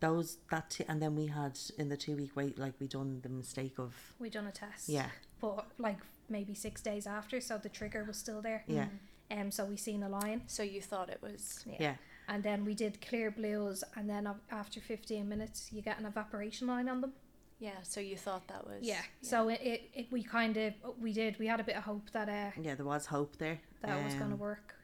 those 0.00 0.38
that 0.50 0.70
t- 0.70 0.84
and 0.88 1.00
then 1.02 1.14
we 1.16 1.26
had 1.26 1.58
in 1.76 1.88
the 1.88 1.96
two 1.96 2.16
week 2.16 2.34
wait 2.34 2.58
like 2.58 2.74
we 2.80 2.86
done 2.88 3.20
the 3.22 3.28
mistake 3.28 3.78
of 3.78 4.14
We 4.18 4.28
done 4.30 4.46
a 4.48 4.52
test. 4.52 4.88
yeah 4.88 5.10
But 5.40 5.66
like 5.78 5.98
maybe 6.28 6.54
six 6.54 6.80
days 6.82 7.06
after, 7.06 7.40
so 7.40 7.58
the 7.58 7.68
trigger 7.68 8.04
was 8.04 8.16
still 8.16 8.42
there. 8.42 8.64
yeah 8.66 8.86
Um, 9.30 9.50
so 9.50 9.64
we 9.64 9.76
seen 9.76 10.02
a 10.02 10.08
line. 10.08 10.42
So 10.46 10.62
you 10.62 10.80
thought 10.82 11.08
it 11.10 11.20
was 11.22 11.64
Yeah. 11.66 11.76
yeah 11.80 11.94
And 12.28 12.42
then 12.42 12.64
we 12.64 12.74
did 12.74 13.00
Clearblues, 13.00 13.82
and 13.96 14.08
then 14.08 14.26
af- 14.26 14.40
after 14.50 14.80
15 14.80 15.28
minutes, 15.28 15.70
you 15.72 15.80
get 15.82 15.98
an 15.98 16.06
evaporation 16.06 16.66
line 16.68 16.88
on 16.88 17.00
them. 17.00 17.12
yeah. 17.60 17.80
So 17.82 18.00
you 18.00 18.16
thought 18.16 18.46
that 18.48 18.62
was 18.66 18.82
Yeah. 18.82 19.02
So 19.22 19.48
it, 19.48 19.60
it, 19.72 19.80
it 19.94 20.06
we 20.12 20.22
kind 20.22 20.56
of 20.56 20.72
we 21.00 21.12
did 21.12 21.38
we 21.38 21.46
had 21.46 21.60
a 21.60 21.64
bit 21.64 21.76
of 21.76 21.84
hope 21.84 22.10
that 22.12 22.28
uh 22.28 22.50
yeah 22.66 22.74
there 22.78 22.86
was 22.94 23.06
hope 23.06 23.32
there 23.38 23.58
that 23.82 24.04
was 24.04 24.14
gonna 24.14 24.34
um, 24.34 24.38
work. 24.50 24.74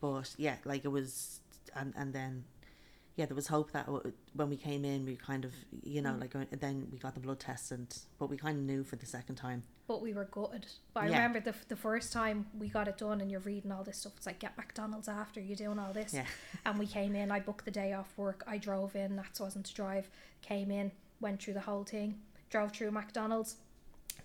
but 0.00 0.34
yeah 0.38 0.56
like 0.64 0.84
it 0.84 0.92
was 0.98 1.40
and 1.74 1.92
and 1.96 2.12
then 2.12 2.44
yeah 3.16 3.26
there 3.26 3.36
was 3.36 3.46
hope 3.46 3.70
that 3.72 3.86
when 4.34 4.48
we 4.50 4.56
came 4.56 4.84
in 4.84 5.04
we 5.04 5.14
kind 5.16 5.44
of 5.44 5.52
you 5.82 6.00
Mm. 6.00 6.04
know 6.04 6.16
like 6.20 6.34
uh, 6.34 6.44
then 6.58 6.88
we 6.92 6.98
got 6.98 7.14
the 7.14 7.20
blood 7.20 7.38
test 7.40 7.70
and 7.72 7.96
but 8.18 8.28
we 8.28 8.36
kind 8.36 8.58
of 8.58 8.64
knew 8.64 8.82
for 8.84 8.96
the 8.96 9.06
second 9.06 9.36
time 9.36 9.62
But 9.86 10.00
we 10.02 10.14
were 10.14 10.24
gutted. 10.24 10.66
But 10.94 11.00
I 11.04 11.06
Yeah. 11.08 11.16
remember 11.16 11.40
the 11.40 11.54
the 11.68 11.76
first 11.76 12.12
time 12.12 12.46
we 12.58 12.68
got 12.68 12.88
it 12.88 12.96
done, 12.98 13.20
and 13.20 13.30
you're 13.30 13.46
reading 13.52 13.70
all 13.70 13.84
this 13.84 13.98
stuff. 13.98 14.14
It's 14.16 14.26
like 14.26 14.38
get 14.38 14.56
McDonald's 14.56 15.08
after 15.08 15.40
you're 15.40 15.56
doing 15.66 15.78
all 15.78 15.92
this. 15.92 16.12
yeah 16.14 16.26
And 16.66 16.78
we 16.78 16.86
came 16.86 17.14
in. 17.14 17.30
I 17.30 17.40
booked 17.40 17.64
the 17.66 17.70
day 17.82 17.92
off 17.92 18.10
work. 18.16 18.42
I 18.46 18.56
drove 18.58 18.96
in. 18.96 19.16
Nats 19.16 19.40
wasn't 19.40 19.66
to 19.66 19.74
drive. 19.74 20.06
Came 20.40 20.70
in. 20.80 20.90
Went 21.20 21.42
through 21.42 21.54
the 21.60 21.66
whole 21.70 21.84
thing. 21.84 22.10
Drove 22.50 22.72
through 22.72 22.92
McDonald's. 22.92 23.56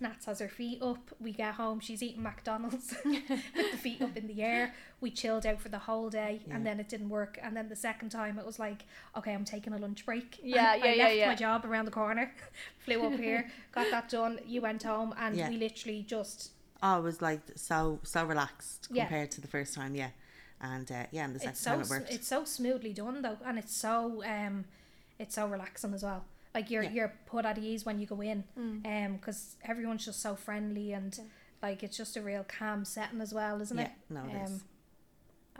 Nats 0.00 0.24
has 0.26 0.38
her 0.38 0.48
feet 0.48 0.80
up. 0.82 1.10
We 1.20 1.32
get 1.32 1.54
home. 1.54 1.80
She's 1.80 2.02
eating 2.02 2.22
McDonald's 2.22 2.94
with 3.04 3.70
the 3.72 3.76
feet 3.76 4.00
up 4.00 4.16
in 4.16 4.26
the 4.26 4.42
air. 4.42 4.74
We 5.00 5.10
chilled 5.10 5.44
out 5.46 5.60
for 5.60 5.68
the 5.68 5.78
whole 5.78 6.08
day, 6.10 6.40
Yeah. 6.46 6.56
and 6.56 6.66
then 6.66 6.80
it 6.80 6.88
didn't 6.88 7.08
work. 7.10 7.38
And 7.42 7.56
then 7.56 7.68
the 7.68 7.76
second 7.76 8.08
time, 8.10 8.38
it 8.38 8.46
was 8.46 8.58
like, 8.58 8.84
okay, 9.16 9.32
I'm 9.34 9.44
taking 9.44 9.72
a 9.72 9.78
lunch 9.78 10.04
break. 10.06 10.38
Yeah, 10.42 10.74
And 10.74 10.82
yeah, 10.84 10.90
I 10.90 10.94
yeah, 10.94 11.04
left 11.04 11.16
yeah. 11.16 11.26
my 11.28 11.34
job 11.34 11.64
around 11.66 11.84
the 11.84 11.90
corner, 11.90 12.32
flew 12.78 13.02
up 13.04 13.12
here, 13.18 13.50
got 13.72 13.90
that 13.90 14.08
done. 14.08 14.40
You 14.46 14.62
went 14.62 14.82
home, 14.82 15.14
and 15.18 15.36
Yeah. 15.36 15.48
we 15.50 15.56
literally 15.58 16.02
just 16.02 16.50
Oh, 16.82 16.98
it 16.98 17.02
was 17.02 17.20
like 17.20 17.40
so 17.56 17.98
so 18.04 18.24
relaxed 18.24 18.88
compared 18.92 19.30
to 19.32 19.40
the 19.42 19.48
first 19.48 19.74
time, 19.74 19.94
yeah. 19.94 20.10
And 20.62 20.90
uh, 20.90 21.06
yeah, 21.10 21.24
and 21.26 21.34
the 21.34 21.38
second 21.40 21.52
it's 21.52 21.60
so 21.60 21.70
time 21.72 21.80
it 21.82 21.88
worked. 21.90 22.10
it's 22.10 22.26
so 22.28 22.44
smoothly 22.44 22.92
done 22.94 23.20
though, 23.20 23.36
and 23.44 23.58
it's 23.58 23.74
so 23.76 24.22
um, 24.24 24.64
it's 25.18 25.34
so 25.34 25.46
relaxing 25.46 25.92
as 25.92 26.02
well. 26.02 26.24
Like 26.54 26.70
you're 26.70 26.82
Yeah. 26.82 26.90
you're 26.90 27.12
put 27.26 27.44
at 27.46 27.58
ease 27.58 27.84
when 27.86 27.98
you 28.00 28.06
go 28.06 28.20
in, 28.20 28.44
Mm. 28.58 28.84
um, 29.06 29.16
because 29.16 29.56
everyone's 29.62 30.04
just 30.04 30.20
so 30.20 30.34
friendly 30.34 30.92
and 30.92 31.18
like 31.62 31.82
it's 31.82 31.96
just 31.96 32.16
a 32.16 32.22
real 32.22 32.44
calm 32.44 32.84
setting 32.84 33.20
as 33.20 33.32
well, 33.32 33.60
isn't 33.60 33.76
yeah, 33.78 33.84
it? 33.84 33.90
no, 34.08 34.24
it 34.24 34.34
is. 34.44 34.50
Um, 34.52 34.60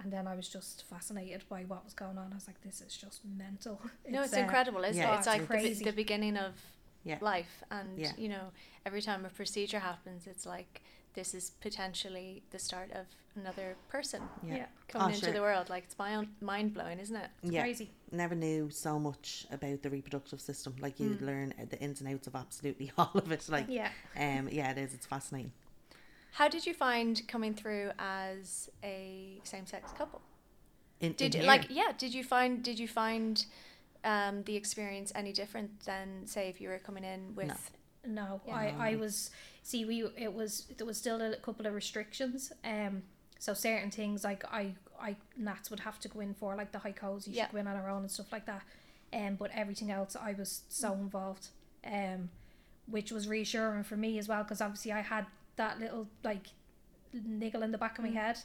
and 0.03 0.13
then 0.13 0.27
I 0.27 0.35
was 0.35 0.49
just 0.49 0.85
fascinated 0.85 1.45
by 1.49 1.63
what 1.65 1.85
was 1.85 1.93
going 1.93 2.17
on. 2.17 2.33
I 2.33 2.35
was 2.35 2.47
like, 2.47 2.61
this 2.63 2.81
is 2.81 2.97
just 2.97 3.21
mental. 3.25 3.81
No, 4.09 4.23
it's 4.23 4.33
uh, 4.35 4.39
incredible, 4.39 4.83
isn't 4.85 4.97
yeah, 4.97 5.11
it? 5.13 5.19
It's 5.19 5.27
it's 5.27 5.51
like 5.51 5.63
the, 5.63 5.85
the 5.85 5.93
beginning 5.93 6.37
of 6.37 6.55
Yeah. 7.05 7.19
life, 7.21 7.63
and 7.71 7.99
Yeah. 7.99 8.13
you 8.17 8.29
know, 8.29 8.51
every 8.87 9.03
time 9.03 9.25
a 9.25 9.29
procedure 9.31 9.79
happens, 9.79 10.27
it's 10.27 10.47
like 10.47 10.83
this 11.15 11.35
is 11.35 11.51
potentially 11.61 12.43
the 12.51 12.59
start 12.59 12.91
of 12.93 13.07
another 13.37 13.77
person 13.89 14.23
Yeah. 14.43 14.57
Yeah, 14.57 14.67
coming 14.89 15.09
Oh, 15.09 15.11
into 15.15 15.25
sure. 15.27 15.33
the 15.35 15.41
world. 15.41 15.71
Like 15.71 15.85
it's 15.85 15.99
mind 15.99 16.29
mind 16.41 16.75
blowing, 16.75 16.99
isn't 16.99 17.15
it? 17.17 17.31
it's 17.43 17.53
yeah. 17.53 17.63
crazy. 17.63 17.91
Never 18.13 18.35
knew 18.35 18.71
so 18.71 18.99
much 18.99 19.47
about 19.53 19.83
the 19.83 19.91
reproductive 19.91 20.41
system. 20.41 20.75
Like 20.81 20.99
you 21.01 21.11
Mm. 21.11 21.21
learn 21.23 21.55
the 21.71 21.79
ins 21.81 22.01
and 22.01 22.13
outs 22.13 22.27
of 22.27 22.35
absolutely 22.35 22.91
all 22.99 23.13
of 23.15 23.31
it. 23.33 23.49
Like 23.49 23.67
Yeah. 23.69 23.91
um 24.17 24.49
yeah, 24.51 24.71
it 24.73 24.79
is. 24.79 24.95
It's 24.95 25.07
fascinating. 25.07 25.53
How 26.33 26.49
did 26.49 26.65
you 26.67 26.75
find 26.75 27.27
coming 27.29 27.55
through 27.55 27.91
as 27.99 28.71
a 28.85 29.41
same 29.45 29.67
sex 29.67 29.93
couple? 29.93 30.21
In, 31.01 31.13
Did 31.15 31.35
in 31.35 31.41
you 31.41 31.47
here, 31.49 31.57
like 31.59 31.67
yeah? 31.71 31.93
Did 31.97 32.15
you 32.15 32.23
find 32.25 32.63
did 32.63 32.79
you 32.79 32.87
find 32.89 33.45
um, 34.05 34.43
the 34.45 34.57
experience 34.57 35.13
any 35.15 35.33
different 35.33 35.81
than 35.87 36.27
say 36.27 36.49
if 36.49 36.61
you 36.61 36.69
were 36.69 36.79
coming 36.79 37.05
in 37.05 37.35
with 37.35 37.49
No, 37.49 37.55
Yeah. 38.05 38.39
I, 38.55 38.75
I 38.79 38.97
was 38.97 39.31
see 39.63 39.85
we 39.85 40.05
it 40.17 40.33
was 40.33 40.67
there 40.77 40.87
was 40.87 40.97
still 40.97 41.21
a 41.21 41.37
couple 41.37 41.67
of 41.67 41.75
restrictions. 41.75 42.53
Um, 42.65 43.03
so 43.39 43.55
certain 43.55 43.91
things 43.91 44.25
like 44.25 44.45
I 44.53 44.75
I 45.01 45.17
Nats 45.37 45.71
would 45.71 45.81
have 45.81 45.99
to 46.01 46.09
go 46.09 46.21
in 46.21 46.35
for 46.35 46.55
like 46.57 46.73
the 46.73 46.79
HyCoSy, 46.79 47.29
Yeah. 47.29 47.47
she'd 47.47 47.53
go 47.53 47.59
in 47.59 47.67
on 47.67 47.77
her 47.77 47.89
own 47.89 48.03
and 48.03 48.11
stuff 48.11 48.33
like 48.33 48.47
that. 48.47 48.63
Um, 49.13 49.35
but 49.37 49.51
everything 49.55 49.91
else 49.91 50.17
I 50.17 50.33
was 50.35 50.63
so 50.69 50.91
Mm. 50.93 51.01
involved. 51.01 51.49
Um, 51.85 52.31
which 52.87 53.13
was 53.13 53.29
reassuring 53.29 53.85
for 53.85 53.97
me 53.97 54.19
as 54.19 54.27
well 54.29 54.43
because 54.43 54.61
obviously 54.61 54.93
I 54.93 55.01
had 55.01 55.27
that 55.57 55.79
little 55.79 56.09
like 56.25 56.49
niggle 57.13 57.63
in 57.63 57.71
the 57.73 57.79
back 57.79 57.99
of 57.99 58.05
my 58.05 58.11
Mm. 58.11 58.15
head. 58.15 58.39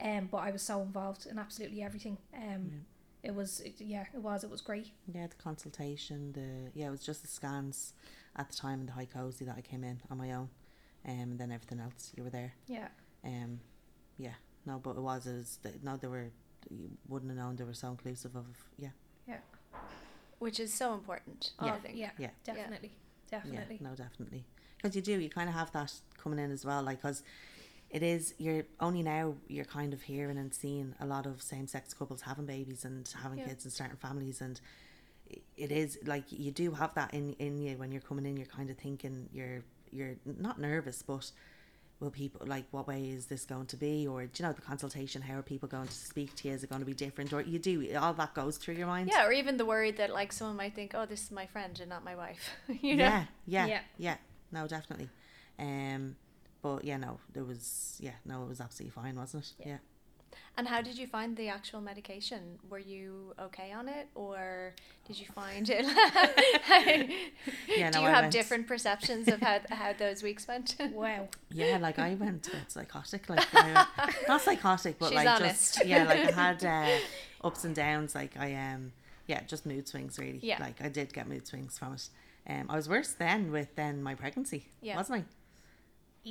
Um, 0.00 0.28
but 0.30 0.38
I 0.38 0.50
was 0.52 0.62
so 0.62 0.80
involved 0.82 1.26
in 1.26 1.38
absolutely 1.38 1.82
everything. 1.82 2.18
Um, 2.32 2.84
it 3.22 3.34
was 3.34 3.60
it, 3.60 3.80
yeah, 3.80 4.06
it 4.14 4.20
was 4.22 4.44
it 4.44 4.50
was 4.50 4.60
great. 4.60 4.92
yeah, 5.12 5.26
the 5.26 5.34
consultation, 5.36 6.32
the 6.32 6.70
yeah, 6.78 6.86
it 6.86 6.90
was 6.90 7.02
just 7.02 7.22
the 7.22 7.28
scans 7.28 7.92
at 8.38 8.48
the 8.50 8.56
time 8.56 8.80
in 8.80 8.86
the 8.86 8.92
HyCoSy 8.92 9.40
that 9.46 9.56
I 9.56 9.60
came 9.60 9.84
in 9.84 10.00
on 10.10 10.16
my 10.18 10.32
own. 10.32 10.48
Um 11.06 11.12
and 11.32 11.38
then 11.38 11.50
everything 11.52 11.80
else 11.80 12.12
you 12.16 12.22
were 12.24 12.30
there. 12.30 12.52
Yeah, 12.66 12.88
Um 13.24 13.60
yeah. 14.18 14.34
No, 14.66 14.78
but 14.78 14.96
it 14.96 15.00
was 15.00 15.26
it 15.26 15.34
was 15.36 15.58
no 15.82 15.96
they 15.96 16.08
were 16.08 16.30
you 16.70 16.90
wouldn't 17.08 17.30
have 17.30 17.38
known 17.38 17.56
they 17.56 17.64
were 17.64 17.74
so 17.74 17.88
inclusive 17.90 18.34
of 18.36 18.46
yeah. 18.76 18.90
Yeah. 19.26 19.38
Which 20.38 20.60
is 20.60 20.72
so 20.72 20.94
important. 20.94 21.52
Oh, 21.58 21.66
I 21.68 21.78
think. 21.78 21.96
yeah, 21.96 22.10
Yeah. 22.18 22.30
definitely, 22.44 22.92
definitely. 23.30 23.78
Yeah, 23.80 23.88
no, 23.88 23.94
definitely. 23.96 24.44
Because 24.76 24.94
you 24.94 25.02
do, 25.02 25.18
you 25.18 25.28
kind 25.28 25.48
of 25.48 25.54
have 25.56 25.72
that 25.72 25.92
coming 26.16 26.38
in 26.38 26.52
as 26.52 26.64
well. 26.64 26.80
Like, 26.84 26.98
because 27.02 27.24
it 27.90 28.04
is, 28.04 28.34
you're 28.38 28.62
only 28.78 29.02
now, 29.02 29.34
you're 29.48 29.64
kind 29.64 29.92
of 29.92 30.02
hearing 30.02 30.38
and 30.38 30.54
seeing 30.54 30.94
a 31.00 31.06
lot 31.06 31.26
of 31.26 31.42
same 31.42 31.66
sex 31.66 31.92
couples 31.92 32.20
having 32.20 32.46
babies 32.46 32.84
and 32.84 33.08
having 33.20 33.38
Yeah. 33.40 33.46
kids 33.48 33.64
and 33.64 33.72
starting 33.72 33.96
families. 33.96 34.40
And 34.40 34.60
i- 34.60 34.64
it 35.56 35.72
is 35.72 35.98
like 36.04 36.24
you 36.30 36.50
do 36.50 36.72
have 36.72 36.94
that 36.94 37.12
in, 37.14 37.34
in 37.34 37.58
you 37.58 37.76
when 37.76 37.92
you're 37.92 38.00
coming 38.00 38.26
in, 38.26 38.36
you're 38.36 38.46
kind 38.46 38.70
of 38.70 38.76
thinking 38.78 39.28
you're, 39.32 39.62
you're 39.90 40.16
not 40.24 40.60
nervous, 40.60 41.02
but 41.02 41.30
will 42.00 42.10
people 42.10 42.46
like 42.46 42.64
what 42.70 42.86
way 42.86 43.10
is 43.10 43.26
this 43.26 43.44
going 43.44 43.66
to 43.66 43.76
be 43.76 44.06
or 44.06 44.24
do 44.26 44.30
you 44.40 44.46
know 44.46 44.52
the 44.52 44.62
consultation 44.62 45.20
how 45.20 45.34
are 45.34 45.42
people 45.42 45.68
going 45.68 45.88
to 45.88 45.92
speak 45.94 46.32
to 46.36 46.46
you 46.46 46.54
is 46.54 46.62
it 46.62 46.70
going 46.70 46.80
to 46.80 46.86
be 46.86 46.94
different 46.94 47.32
or 47.32 47.40
you 47.40 47.58
do 47.58 47.92
all 47.96 48.14
that 48.14 48.32
goes 48.34 48.56
through 48.56 48.74
your 48.74 48.86
mind 48.86 49.10
Yeah, 49.12 49.26
or 49.26 49.32
even 49.32 49.56
the 49.56 49.66
worry 49.66 49.90
that 49.90 50.10
like 50.10 50.32
someone 50.32 50.56
might 50.56 50.74
think, 50.76 50.92
"Oh, 50.94 51.06
this 51.06 51.24
is 51.24 51.30
my 51.32 51.46
friend 51.46 51.76
and 51.80 51.88
not 51.88 52.04
my 52.04 52.14
wife." 52.14 52.50
you 52.68 52.94
know. 52.96 53.04
Yeah, 53.04 53.24
yeah, 53.46 53.66
Yeah. 53.66 53.80
yeah, 53.98 54.16
No, 54.52 54.66
definitely. 54.68 55.08
Um, 55.58 56.14
but 56.62 56.84
yeah, 56.84 56.98
no, 56.98 57.18
there 57.32 57.44
was 57.44 57.96
yeah, 58.00 58.12
no, 58.24 58.44
it 58.44 58.48
was 58.48 58.60
absolutely 58.60 58.92
fine, 58.92 59.16
wasn't 59.16 59.44
it? 59.44 59.52
Yeah. 59.58 59.66
Yeah. 59.66 59.78
And 60.56 60.66
how 60.66 60.82
did 60.82 60.98
you 60.98 61.06
find 61.06 61.36
the 61.36 61.48
actual 61.48 61.80
medication? 61.80 62.58
Were 62.68 62.80
you 62.80 63.32
okay 63.40 63.70
on 63.72 63.88
it, 63.88 64.08
or 64.16 64.74
did 65.06 65.18
you 65.20 65.26
find 65.26 65.68
it? 65.70 65.86
Yeah, 67.68 67.90
Do 67.90 67.98
no, 67.98 68.02
you 68.02 68.08
I 68.08 68.10
have 68.10 68.22
went- 68.24 68.32
different 68.32 68.66
perceptions 68.66 69.28
of 69.28 69.40
how 69.40 69.60
how 69.70 69.92
those 69.92 70.22
weeks 70.22 70.46
went? 70.48 70.76
Wow. 70.92 71.28
Yeah, 71.50 71.78
like 71.80 71.98
I 71.98 72.14
went 72.20 72.46
a 72.48 72.50
bit 72.50 72.70
psychotic, 72.72 73.28
like 73.28 73.46
I, 73.54 73.86
not 74.26 74.40
psychotic, 74.42 74.98
but 74.98 75.08
She's 75.08 75.16
like 75.16 75.28
honest. 75.28 75.74
just 75.76 75.86
yeah, 75.86 76.04
like 76.04 76.26
I 76.26 76.30
had 76.32 76.64
uh, 76.64 76.98
ups 77.46 77.64
and 77.64 77.74
downs. 77.74 78.14
Like 78.14 78.36
I 78.36 78.54
um, 78.54 78.92
yeah, 79.26 79.42
just 79.46 79.64
mood 79.66 79.86
swings 79.88 80.18
really. 80.18 80.40
Yeah. 80.42 80.58
Like 80.60 80.82
I 80.82 80.88
did 80.88 81.12
get 81.12 81.28
mood 81.28 81.46
swings 81.46 81.78
from 81.78 81.94
it. 81.94 82.08
Um, 82.48 82.66
I 82.70 82.76
was 82.76 82.88
worse 82.88 83.12
then 83.12 83.52
with 83.52 83.74
then 83.76 84.02
my 84.02 84.14
pregnancy, 84.14 84.66
Yeah. 84.80 84.96
wasn't 84.96 85.20
I? 85.20 85.24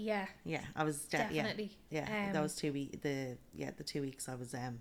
Yeah, 0.03 0.27
Yeah, 0.45 0.61
I 0.75 0.83
was 0.83 0.99
de- 1.05 1.17
yeah, 1.17 1.27
definitely. 1.43 1.71
yeah. 1.89 2.27
Um, 2.27 2.33
those 2.33 2.55
two 2.55 2.71
week 2.73 3.01
the 3.01 3.37
yeah 3.55 3.71
the 3.77 3.83
two 3.83 4.01
weeks 4.01 4.29
I 4.29 4.35
was 4.35 4.53
um 4.53 4.79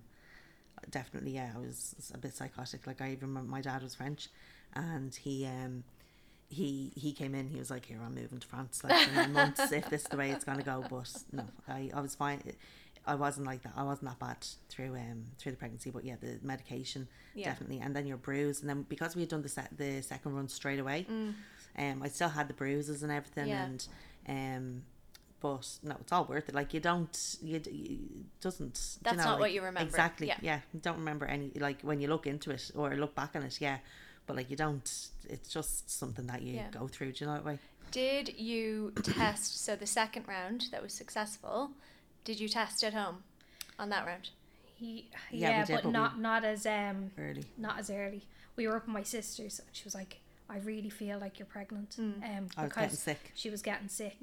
definitely 0.89 1.31
yeah 1.31 1.51
I 1.55 1.59
was 1.59 1.95
a 2.13 2.17
bit 2.17 2.35
psychotic. 2.35 2.85
Like 2.87 3.01
I 3.01 3.11
even 3.11 3.29
remember 3.29 3.49
my 3.49 3.61
dad 3.61 3.81
was 3.83 3.95
French, 3.95 4.29
and 4.73 5.13
he 5.15 5.45
um 5.45 5.83
he 6.49 6.91
he 6.95 7.11
came 7.13 7.35
in. 7.35 7.47
He 7.49 7.57
was 7.59 7.69
like, 7.71 7.85
"Here, 7.85 7.99
I'm 8.05 8.15
moving 8.15 8.39
to 8.39 8.47
France 8.47 8.83
like 8.83 9.07
in 9.07 9.15
nine 9.15 9.33
months 9.33 9.71
if 9.71 9.89
this 9.89 10.01
is 10.03 10.07
the 10.07 10.17
way 10.17 10.31
it's 10.31 10.45
gonna 10.45 10.63
go." 10.63 10.83
But 10.89 11.11
no, 11.31 11.43
I 11.67 11.89
I 11.93 11.99
was 12.01 12.15
fine. 12.15 12.41
I 13.05 13.15
wasn't 13.15 13.47
like 13.47 13.63
that. 13.63 13.73
I 13.75 13.83
wasn't 13.83 14.09
that 14.09 14.19
bad 14.19 14.45
through 14.69 14.95
um 14.95 15.23
through 15.37 15.53
the 15.53 15.57
pregnancy, 15.57 15.89
but 15.89 16.03
yeah, 16.05 16.15
the 16.21 16.39
medication 16.43 17.07
Yeah. 17.35 17.49
definitely, 17.49 17.79
and 17.79 17.95
then 17.95 18.05
your 18.05 18.17
bruise, 18.17 18.59
and 18.61 18.69
then 18.69 18.83
because 18.83 19.15
we 19.15 19.21
had 19.23 19.29
done 19.29 19.41
the 19.41 19.49
se- 19.49 19.69
the 19.77 20.01
second 20.01 20.35
run 20.35 20.47
straight 20.49 20.79
away, 20.79 21.05
um, 21.77 22.01
I 22.03 22.07
still 22.09 22.29
had 22.29 22.47
the 22.47 22.53
bruises 22.53 23.03
and 23.03 23.11
everything, 23.11 23.45
Mm. 23.47 23.49
Yeah. 23.49 23.65
and 23.65 23.87
um, 24.29 24.83
but 25.39 25.67
no, 25.83 25.95
it's 26.01 26.11
all 26.11 26.25
worth 26.25 26.49
it. 26.49 26.55
Like 26.55 26.73
you 26.73 26.79
don't, 26.79 27.37
you, 27.41 27.61
you 27.71 27.99
doesn't. 28.41 28.73
do 28.73 28.99
That's 29.03 29.11
you 29.13 29.17
know, 29.17 29.23
not 29.23 29.31
like, 29.33 29.39
what 29.39 29.51
you 29.53 29.61
remember. 29.61 29.87
Exactly. 29.87 30.27
Yeah. 30.27 30.37
Yeah. 30.41 30.59
you 30.73 30.79
don't 30.79 30.97
remember 30.97 31.25
any 31.25 31.51
like 31.59 31.81
when 31.81 31.99
you 32.01 32.07
look 32.07 32.25
into 32.27 32.51
it 32.51 32.71
or 32.75 32.95
look 32.95 33.13
back 33.15 33.35
on 33.35 33.43
it. 33.43 33.59
Yeah, 33.61 33.77
but 34.25 34.35
like 34.35 34.49
you 34.49 34.57
don't. 34.57 34.89
It's 35.29 35.49
just 35.49 35.89
something 35.91 36.27
that 36.27 36.41
you 36.41 36.55
Yeah. 36.55 36.69
go 36.71 36.87
through. 36.87 37.11
Do 37.13 37.23
you 37.25 37.27
know 37.27 37.35
that 37.35 37.45
way? 37.45 37.59
Did 37.91 38.37
you 38.37 38.91
test? 39.03 39.63
So 39.63 39.75
the 39.75 39.87
second 39.87 40.27
round 40.27 40.65
that 40.71 40.81
was 40.83 40.93
successful, 40.93 41.71
did 42.25 42.39
you 42.39 42.49
test 42.49 42.83
at 42.83 42.93
home 42.93 43.23
on 43.79 43.89
that 43.89 44.05
round? 44.05 44.29
He, 44.75 45.09
Yeah, 45.31 45.49
yeah, 45.49 45.65
did, 45.65 45.73
but 45.75 45.83
but 45.83 45.85
we- 45.87 45.91
not 45.93 46.19
not 46.19 46.43
as 46.43 46.65
um 46.65 47.11
Early. 47.17 47.45
not 47.57 47.79
as 47.79 47.89
early. 47.89 48.23
We 48.55 48.67
were 48.67 48.75
up 48.75 48.87
with 48.87 48.93
my 48.93 49.03
sisters, 49.03 49.61
she 49.71 49.83
was 49.83 49.93
like, 49.95 50.19
"I 50.49 50.57
really 50.57 50.89
feel 50.89 51.17
like 51.19 51.39
you're 51.39 51.45
pregnant," 51.45 51.95
um, 51.99 52.15
I 52.23 52.39
was 52.41 52.49
because 52.53 52.75
getting 52.75 52.95
sick. 52.97 53.31
she 53.35 53.49
was 53.49 53.61
getting 53.61 53.87
sick, 53.87 54.17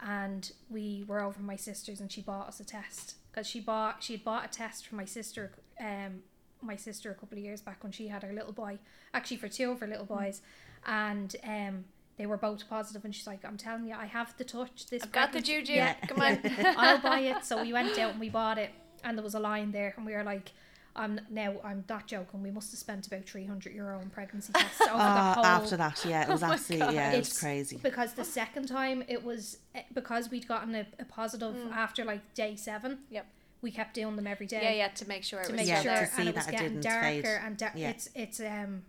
and 0.00 0.52
we 0.70 1.04
were 1.06 1.20
over 1.20 1.40
my 1.40 1.56
sisters, 1.56 2.00
and 2.00 2.10
she 2.10 2.20
bought 2.20 2.48
us 2.48 2.60
a 2.60 2.64
test 2.64 3.14
because 3.30 3.46
she 3.46 3.60
bought 3.60 4.02
she 4.02 4.14
had 4.14 4.24
bought 4.24 4.44
a 4.44 4.48
test 4.48 4.86
for 4.86 4.94
my 4.94 5.04
sister, 5.04 5.52
um, 5.80 6.22
my 6.62 6.76
sister 6.76 7.10
a 7.10 7.14
couple 7.14 7.36
of 7.38 7.44
years 7.44 7.60
back 7.60 7.82
when 7.82 7.92
she 7.92 8.08
had 8.08 8.22
her 8.22 8.32
little 8.32 8.52
boy, 8.52 8.78
actually 9.12 9.36
for 9.36 9.48
two 9.48 9.70
of 9.70 9.80
her 9.80 9.86
little 9.86 10.06
boys, 10.06 10.40
and 10.86 11.36
um. 11.44 11.84
They 12.16 12.26
were 12.26 12.36
both 12.36 12.68
positive, 12.70 13.04
and 13.04 13.12
she's 13.12 13.26
like, 13.26 13.44
"I'm 13.44 13.56
telling 13.56 13.88
you, 13.88 13.94
I 13.96 14.04
have 14.06 14.36
the 14.36 14.44
touch. 14.44 14.86
This 14.86 15.02
I've 15.02 15.10
got 15.10 15.32
the 15.32 15.40
juju. 15.40 15.72
Yeah. 15.72 15.94
Come 16.06 16.20
on. 16.20 16.38
I'll 16.76 17.00
buy 17.00 17.18
it. 17.18 17.44
So 17.44 17.60
we 17.60 17.72
went 17.72 17.98
out 17.98 18.12
and 18.12 18.20
we 18.20 18.28
bought 18.28 18.56
it, 18.56 18.70
and 19.02 19.18
there 19.18 19.24
was 19.24 19.34
a 19.34 19.40
line 19.40 19.72
there, 19.72 19.94
and 19.96 20.06
we 20.06 20.12
were 20.12 20.22
like, 20.22 20.52
"I'm 20.96 21.20
now 21.30 21.54
I'm 21.64 21.84
not 21.88 22.06
joking. 22.06 22.42
We 22.42 22.50
must 22.50 22.70
have 22.72 22.78
spent 22.78 23.06
about 23.06 23.24
three 23.24 23.44
hundred 23.46 23.74
euro 23.74 23.98
on 23.98 24.10
pregnancy 24.10 24.52
tests 24.52 24.80
over 24.82 24.92
the 24.92 25.02
Uh, 25.02 25.34
whole." 25.34 25.44
after 25.46 25.76
that, 25.76 26.04
yeah, 26.04 26.22
it 26.22 26.28
was 26.32 26.42
Oh 26.42 26.52
absolutely, 26.52 26.94
yeah, 26.94 27.12
it 27.12 27.18
was 27.18 27.38
crazy. 27.38 27.78
because 27.82 28.14
the 28.14 28.24
second 28.24 28.66
time 28.68 29.02
it 29.08 29.24
was 29.24 29.58
eh, 29.74 29.82
because 29.92 30.30
we'd 30.30 30.46
gotten 30.48 30.74
a, 30.74 30.86
a 30.98 31.04
positive 31.04 31.56
after 31.72 32.04
like 32.04 32.34
day 32.34 32.56
seven. 32.56 32.98
Yep. 33.10 33.26
We 33.62 33.70
kept 33.70 33.94
doing 33.94 34.14
them 34.16 34.26
every 34.26 34.46
day 34.46 34.60
Yeah, 34.62 34.72
yeah, 34.84 34.88
to 34.88 35.08
make 35.08 35.24
sure 35.24 35.40
it 35.40 35.46
to 35.46 35.52
was 35.52 35.56
make 35.60 35.68
Yeah, 35.68 35.80
sure, 35.80 35.96
to 35.96 36.06
see 36.06 36.20
and 36.20 36.28
it 36.28 36.34
was 36.36 36.44
that 36.44 36.52
it 36.54 36.56
getting 36.58 36.80
didn't 36.80 36.82
darker 36.82 37.22
fade. 37.22 37.40
and 37.46 37.56
dar- 37.56 37.72
Yeah. 37.74 37.90
it's 37.90 38.08
it's 38.14 38.40
um 38.40 38.82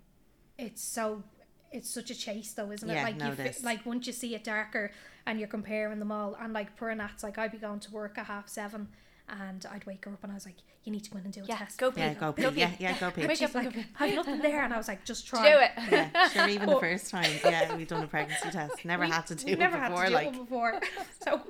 it's 0.57 0.81
so 0.83 1.23
it's 1.71 1.89
such 1.89 2.09
a 2.11 2.15
chase 2.15 2.51
though 2.51 2.71
isn't 2.71 2.89
it 2.89 2.93
Yeah, 2.93 3.03
like 3.03 3.15
no, 3.15 3.27
you 3.27 3.31
it 3.33 3.55
fi- 3.55 3.63
like 3.65 3.85
once 3.85 4.05
you 4.05 4.11
see 4.11 4.35
it 4.35 4.43
darker 4.43 4.91
and 5.25 5.39
you're 5.39 5.47
comparing 5.47 5.99
them 5.99 6.11
all 6.11 6.35
and 6.39 6.51
like 6.51 6.75
per 6.75 6.93
nats 6.93 7.23
like 7.23 7.37
I'd 7.37 7.53
be 7.53 7.57
going 7.57 7.79
to 7.79 7.91
work 7.91 8.17
at 8.17 8.25
half 8.25 8.49
seven 8.49 8.89
and 9.27 9.65
I'd 9.71 9.85
wake 9.85 10.05
her 10.05 10.11
up 10.11 10.23
and 10.23 10.31
I 10.31 10.35
was 10.35 10.45
like 10.45 10.55
you 10.83 10.91
need 10.91 11.03
to 11.03 11.09
go 11.09 11.17
in 11.17 11.23
and 11.25 11.33
do 11.33 11.41
a 11.41 11.45
Yeah, 11.45 11.57
test 11.57 11.79
go 11.79 11.89
pee. 11.91 11.99
Yeah, 12.01 12.13
go 12.13 12.31
pee. 12.31 12.41
Go 12.43 12.51
pee. 12.51 12.59
Yeah, 12.59 12.71
yeah, 12.79 12.99
go 12.99 13.09
pee. 13.09 13.21
and 13.21 13.29
Wake 13.29 13.37
she's 13.39 13.55
like 13.55 13.65
go 13.65 13.71
pee. 13.81 13.85
I've 13.99 14.15
nothing 14.15 14.39
there 14.39 14.63
and 14.63 14.71
I 14.73 14.77
was 14.77 14.87
like 14.87 15.03
just 15.03 15.25
try 15.25 15.51
Do 15.51 15.59
it. 15.59 15.71
Yeah, 15.91 16.27
sure. 16.29 16.47
Even 16.47 16.69
the 16.69 16.79
first 16.79 17.09
time, 17.09 17.31
yeah, 17.43 17.75
we've 17.75 17.87
done 17.87 18.03
a 18.03 18.07
pregnancy 18.07 18.49
test. 18.51 18.85
Never 18.85 19.05
We- 19.05 19.09
had 19.11 19.25
to 19.27 19.35
do 19.35 19.45
we 19.47 19.53
it 19.53 19.59
never 19.59 19.77
before. 19.77 19.97
had 20.03 20.03
to 20.03 20.09
do 20.09 20.13
like, 20.15 20.27
it 20.27 20.37
before. 20.37 20.79
so 21.23 21.41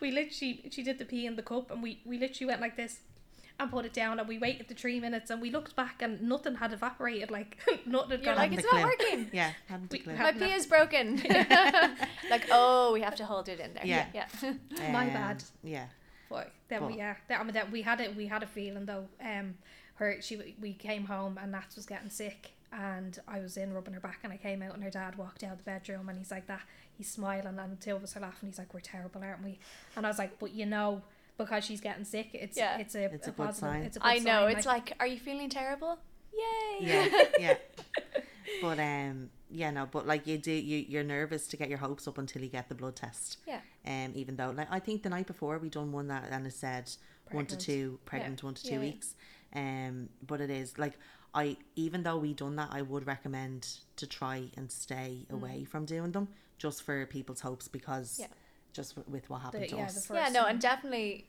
we 0.00 0.12
literally, 0.12 0.62
she 0.70 0.82
did 0.84 0.98
the 0.98 1.04
pee 1.04 1.26
in 1.26 1.34
the 1.36 1.42
cup, 1.42 1.70
and 1.72 1.82
we 1.82 2.00
we 2.04 2.18
literally 2.18 2.46
went 2.48 2.60
like 2.60 2.76
this, 2.76 3.00
and 3.58 3.68
put 3.70 3.84
it 3.84 3.92
down, 3.92 4.18
and 4.20 4.28
we 4.28 4.38
waited 4.38 4.68
the 4.68 4.74
three 4.74 5.00
minutes, 5.00 5.28
and 5.30 5.40
we 5.42 5.50
looked 5.50 5.74
back, 5.74 6.00
and 6.02 6.22
nothing 6.22 6.54
had 6.56 6.72
evaporated. 6.72 7.30
Like 7.32 7.56
nothing 7.86 8.10
had 8.10 8.22
You're 8.24 8.34
gone. 8.34 8.36
like, 8.36 8.52
it's 8.52 8.62
not 8.62 8.70
clue. 8.72 8.82
working. 8.84 9.30
yeah, 9.32 9.50
We. 9.68 10.16
My 10.18 10.32
pee 10.32 10.52
is 10.52 10.66
broken. 10.66 11.20
like, 12.30 12.46
oh, 12.52 12.92
we 12.92 13.00
have 13.00 13.16
to 13.16 13.24
hold 13.24 13.48
it 13.48 13.58
in 13.60 13.74
there. 13.74 13.84
Yeah. 13.86 14.06
Yeah. 14.14 14.26
My 14.92 15.06
Um, 15.08 15.12
bad. 15.12 15.44
Yeah, 15.64 15.86
But 16.28 16.52
then 16.68 16.80
But- 16.80 16.90
we 16.92 16.96
yeah, 16.98 17.16
that, 17.28 17.40
I 17.40 17.44
mean, 17.44 17.54
that 17.54 17.70
we 17.70 17.82
had 17.82 18.00
it. 18.00 18.14
We 18.16 18.26
had 18.26 18.42
a 18.42 18.46
feeling 18.46 18.86
though. 18.86 19.06
Um, 19.20 19.56
her 19.96 20.20
she 20.20 20.54
we 20.60 20.72
came 20.74 21.04
home 21.04 21.38
and 21.40 21.52
Nat 21.52 21.68
was 21.76 21.86
getting 21.86 22.10
sick. 22.10 22.50
And 22.76 23.16
I 23.28 23.38
was 23.38 23.56
in 23.56 23.72
rubbing 23.72 23.94
her 23.94 24.00
back, 24.00 24.18
and 24.24 24.32
I 24.32 24.36
came 24.36 24.60
out, 24.60 24.74
and 24.74 24.82
her 24.82 24.90
dad 24.90 25.14
walked 25.16 25.44
out 25.44 25.52
of 25.52 25.58
the 25.58 25.62
bedroom, 25.62 26.08
and 26.08 26.18
he's 26.18 26.32
like 26.32 26.48
that. 26.48 26.62
He's 26.98 27.08
smiling, 27.08 27.56
and 27.60 27.70
the 27.72 27.76
two 27.80 27.94
of 27.94 28.02
us 28.02 28.16
are 28.16 28.20
laughing. 28.20 28.48
He's 28.48 28.58
like, 28.58 28.74
"We're 28.74 28.80
terrible, 28.80 29.22
aren't 29.22 29.44
we?" 29.44 29.60
And 29.94 30.04
I 30.04 30.08
was 30.08 30.18
like, 30.18 30.40
"But 30.40 30.50
you 30.54 30.66
know, 30.66 31.02
because 31.38 31.62
she's 31.64 31.80
getting 31.80 32.04
sick, 32.04 32.30
it's 32.32 32.56
Yeah. 32.56 32.78
it's 32.78 32.96
a, 32.96 33.04
It's 33.04 33.28
a 33.28 33.30
good 33.30 33.36
positive. 33.46 33.60
sign. 33.60 33.82
It's 33.82 33.96
a 33.96 34.00
good 34.00 34.08
I 34.08 34.18
know. 34.18 34.46
sign, 34.48 34.56
It's 34.56 34.66
like, 34.66 34.92
are 34.98 35.06
you 35.06 35.20
feeling 35.20 35.48
terrible? 35.50 36.00
Yay. 36.32 36.78
yeah, 36.80 37.08
yeah. 37.38 37.54
But 38.68 38.78
um, 38.80 39.30
yeah, 39.50 39.70
no. 39.70 39.86
But 39.90 40.06
like 40.06 40.26
you 40.26 40.38
do, 40.38 40.52
you 40.52 40.84
you're 40.88 41.04
nervous 41.04 41.46
to 41.48 41.56
get 41.56 41.68
your 41.68 41.78
hopes 41.78 42.06
up 42.08 42.18
until 42.18 42.42
you 42.42 42.48
get 42.48 42.68
the 42.68 42.74
blood 42.74 42.96
test. 42.96 43.38
Yeah. 43.46 43.60
Um, 43.86 44.12
even 44.14 44.36
though 44.36 44.50
like 44.50 44.68
I 44.70 44.78
think 44.80 45.02
the 45.02 45.10
night 45.10 45.26
before 45.26 45.58
we 45.58 45.68
done 45.68 45.92
one 45.92 46.08
that 46.08 46.24
and 46.30 46.46
it 46.46 46.52
said 46.52 46.90
one 47.30 47.46
to 47.46 47.56
two 47.56 47.98
pregnant, 48.04 48.42
one 48.42 48.54
to 48.54 48.62
two 48.62 48.68
Yeah, 48.70 48.74
yeah. 48.74 48.80
weeks. 48.80 49.14
Um, 49.54 50.08
but 50.26 50.40
it 50.40 50.50
is 50.50 50.78
like 50.78 50.94
I 51.34 51.56
even 51.76 52.02
though 52.02 52.16
we 52.18 52.32
done 52.34 52.56
that, 52.56 52.68
I 52.72 52.82
would 52.82 53.06
recommend 53.06 53.68
to 53.96 54.06
try 54.06 54.50
and 54.56 54.70
stay 54.70 55.26
away 55.30 55.64
from 55.64 55.84
doing 55.84 56.12
them 56.12 56.28
just 56.58 56.82
for 56.82 57.04
people's 57.06 57.40
hopes 57.40 57.66
because 57.68 58.16
Mm. 58.18 58.20
Yeah. 58.20 58.26
just 58.72 58.94
w- 58.96 59.12
with 59.12 59.28
what 59.30 59.42
happened 59.42 59.64
The- 59.64 59.68
to 59.68 59.76
yeah, 59.76 59.84
us. 59.86 60.10
Yeah, 60.10 60.28
no, 60.32 60.46
and 60.46 60.60
definitely, 60.60 61.28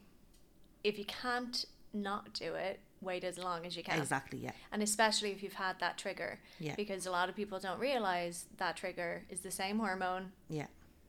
if 0.83 0.97
you 0.99 1.05
can't 1.05 1.65
not 1.93 2.33
do 2.33 2.53
it, 2.55 2.79
wait 3.01 3.23
as 3.23 3.37
long 3.37 3.65
as 3.65 3.75
you 3.77 3.83
can. 3.83 3.99
Exactly. 3.99 4.39
Yeah. 4.39 4.51
And 4.71 4.81
especially 4.81 5.31
if 5.31 5.43
you've 5.43 5.53
had 5.53 5.79
that 5.79 5.97
trigger. 5.97 6.39
Yeah. 6.59 6.75
Because 6.75 7.05
a 7.05 7.11
lot 7.11 7.29
of 7.29 7.35
people 7.35 7.59
don't 7.59 7.79
realize 7.79 8.45
that 8.57 8.77
trigger 8.77 9.23
is 9.29 9.41
the 9.41 9.51
same 9.51 9.79
hormone 9.79 10.31
Yeah. 10.49 10.67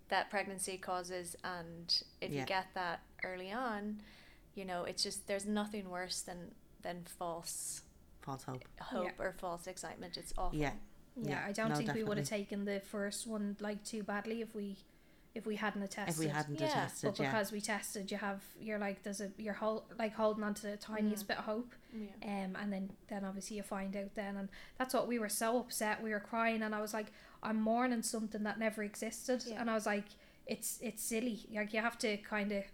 that 0.08 0.28
pregnancy 0.30 0.76
causes. 0.78 1.36
And 1.44 2.02
if 2.20 2.30
Yeah. 2.32 2.40
you 2.40 2.46
get 2.46 2.66
that 2.74 3.00
early 3.24 3.50
on, 3.52 4.02
you 4.54 4.64
know, 4.64 4.84
it's 4.84 5.02
just, 5.02 5.26
there's 5.26 5.46
nothing 5.46 5.88
worse 5.90 6.20
than, 6.22 6.54
than 6.82 7.04
false 7.04 7.82
False 8.22 8.42
hope. 8.44 8.64
hope 8.80 9.18
or 9.20 9.32
false 9.32 9.66
excitement. 9.66 10.16
It's 10.16 10.32
awful. 10.36 10.58
Yeah. 10.58 10.72
Yeah, 11.16 11.30
Yeah, 11.30 11.44
I 11.46 11.52
don't 11.52 11.70
no, 11.70 11.76
think 11.76 11.94
we 11.94 12.02
would 12.02 12.18
have 12.18 12.28
taken 12.28 12.64
the 12.66 12.80
first 12.80 13.26
one 13.26 13.56
like 13.60 13.82
too 13.84 14.02
badly 14.02 14.42
if 14.42 14.54
we 14.54 14.76
if 15.36 15.46
we 15.46 15.56
hadn't 15.56 15.88
tested. 15.90 16.14
If 16.14 16.18
we 16.18 16.26
hadn't 16.28 16.60
Yeah. 16.60 16.68
tested, 16.72 17.10
but 17.12 17.18
yeah. 17.20 17.30
because 17.30 17.52
we 17.52 17.60
tested, 17.60 18.10
you 18.10 18.16
have 18.18 18.42
you're 18.60 18.78
like 18.78 19.02
there's 19.02 19.20
a 19.20 19.30
you're 19.36 19.54
hold, 19.54 19.84
like 19.98 20.14
holding 20.14 20.42
on 20.44 20.54
to 20.54 20.62
the 20.62 20.76
tiniest 20.76 21.24
Mm. 21.24 21.28
bit 21.28 21.38
of 21.38 21.44
hope, 21.44 21.74
Yeah. 21.92 22.44
um, 22.44 22.56
and 22.56 22.72
then 22.72 22.90
then 23.08 23.24
obviously 23.24 23.56
you 23.58 23.62
find 23.62 23.94
out 23.96 24.14
then, 24.14 24.36
and 24.36 24.48
that's 24.78 24.94
what 24.94 25.06
we 25.06 25.18
were 25.18 25.28
so 25.28 25.58
upset. 25.58 26.02
We 26.02 26.10
were 26.10 26.20
crying, 26.20 26.62
and 26.62 26.74
I 26.74 26.80
was 26.80 26.94
like, 26.94 27.12
I'm 27.42 27.60
mourning 27.60 28.02
something 28.02 28.42
that 28.44 28.58
never 28.58 28.82
existed, 28.82 29.44
Yeah. 29.46 29.60
and 29.60 29.70
I 29.70 29.74
was 29.74 29.86
like, 29.86 30.06
it's 30.46 30.78
it's 30.80 31.02
silly. 31.02 31.40
Like 31.52 31.72
you 31.74 31.80
have 31.80 31.98
to 31.98 32.16
kind 32.18 32.50
of 32.52 32.64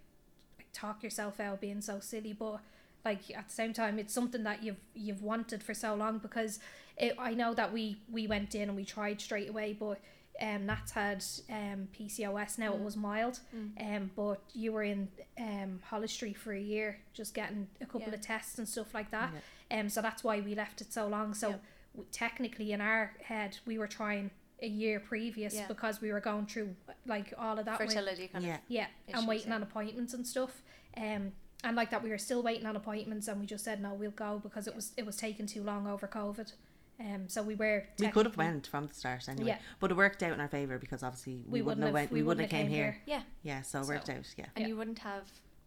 like, 0.57 0.67
talk 0.73 1.03
yourself 1.03 1.39
out 1.39 1.59
being 1.61 1.81
so 1.81 1.99
silly, 1.99 2.33
but 2.33 2.61
like 3.03 3.29
at 3.35 3.49
the 3.49 3.53
same 3.53 3.73
time, 3.73 3.99
it's 3.99 4.13
something 4.13 4.43
that 4.43 4.63
you've 4.63 4.79
you've 4.93 5.21
wanted 5.21 5.61
for 5.63 5.73
so 5.73 5.93
long 5.95 6.19
because 6.19 6.59
it, 6.97 7.15
I 7.19 7.33
know 7.33 7.53
that 7.55 7.73
we 7.73 7.97
we 8.09 8.27
went 8.27 8.55
in 8.55 8.69
and 8.69 8.75
we 8.77 8.85
tried 8.85 9.19
straight 9.19 9.49
away, 9.49 9.73
but 9.73 9.99
um, 10.41 10.65
Nats 10.65 10.91
had 10.91 11.23
um, 11.49 11.87
PCOS. 11.97 12.57
Now 12.57 12.73
it 12.73 12.79
was 12.81 12.97
mild, 12.97 13.39
um, 13.79 14.11
but 14.15 14.41
you 14.53 14.71
were 14.71 14.83
in 14.83 15.07
um, 15.39 15.79
Holles 15.89 16.11
Street 16.11 16.37
for 16.37 16.53
a 16.53 16.59
year, 16.59 16.99
just 17.13 17.33
getting 17.33 17.67
a 17.81 17.85
couple 17.85 18.07
Yeah. 18.09 18.15
of 18.15 18.21
tests 18.21 18.57
and 18.57 18.67
stuff 18.67 18.93
like 18.93 19.11
that. 19.11 19.31
Um, 19.71 19.89
so 19.89 20.01
that's 20.01 20.23
why 20.23 20.39
we 20.41 20.55
left 20.55 20.81
it 20.81 20.91
so 20.91 21.07
long. 21.07 21.33
So 21.33 21.49
Yeah. 21.49 21.55
w- 21.93 22.07
technically, 22.11 22.71
in 22.71 22.81
our 22.81 23.13
head, 23.23 23.57
we 23.65 23.77
were 23.77 23.87
trying 23.87 24.31
a 24.61 24.67
year 24.67 24.99
previous 24.99 25.53
Yeah. 25.55 25.67
because 25.67 26.01
we 26.01 26.11
were 26.11 26.19
going 26.21 26.45
through 26.47 26.75
like 27.05 27.33
all 27.37 27.59
of 27.59 27.65
that. 27.65 27.79
with- 27.79 27.89
Fertility 27.89 28.27
kind 28.29 28.45
Yeah. 28.45 28.55
of. 28.55 28.61
yeah, 28.67 28.87
issues, 29.07 29.19
and 29.19 29.27
waiting 29.27 29.49
yeah. 29.49 29.55
on 29.55 29.63
appointments 29.63 30.13
and 30.13 30.25
stuff. 30.25 30.61
Um, 30.97 31.33
and 31.65 31.75
like 31.75 31.89
that, 31.91 32.01
we 32.03 32.09
were 32.09 32.17
still 32.17 32.41
waiting 32.43 32.65
on 32.65 32.75
appointments, 32.75 33.27
and 33.27 33.39
we 33.39 33.45
just 33.45 33.63
said 33.63 33.81
no, 33.81 33.93
we'll 33.93 34.11
go 34.11 34.39
because 34.39 34.67
it 34.67 34.75
was 34.75 34.93
it 34.97 35.05
was 35.05 35.15
taking 35.15 35.45
too 35.47 35.63
long 35.63 35.85
over 35.87 36.07
COVID. 36.07 36.53
Um, 36.99 37.27
so 37.27 37.41
we 37.41 37.55
were. 37.55 37.85
We 37.99 38.07
could 38.09 38.25
have 38.25 38.37
went 38.37 38.67
from 38.67 38.87
the 38.87 38.93
start 38.93 39.27
anyway, 39.27 39.49
Yeah. 39.49 39.57
but 39.79 39.91
it 39.91 39.97
worked 39.97 40.21
out 40.23 40.31
in 40.33 40.39
our 40.39 40.47
favor 40.47 40.77
because 40.77 41.01
obviously 41.03 41.41
we, 41.47 41.59
We 41.59 41.61
wouldn't 41.63 41.83
have 41.85 41.93
went. 41.93 42.11
We, 42.11 42.21
wouldn't 42.23 42.41
have 42.49 42.51
came 42.51 42.69
here. 42.69 42.97
Yeah. 43.05 43.23
Yeah, 43.41 43.61
so 43.63 43.81
it 43.81 43.87
worked 43.87 44.07
So- 44.07 44.13
out. 44.13 44.25
Yeah, 44.37 44.45
And 44.55 44.63
Yeah. 44.63 44.67
you 44.67 44.77
wouldn't 44.77 44.99
have 44.99 45.23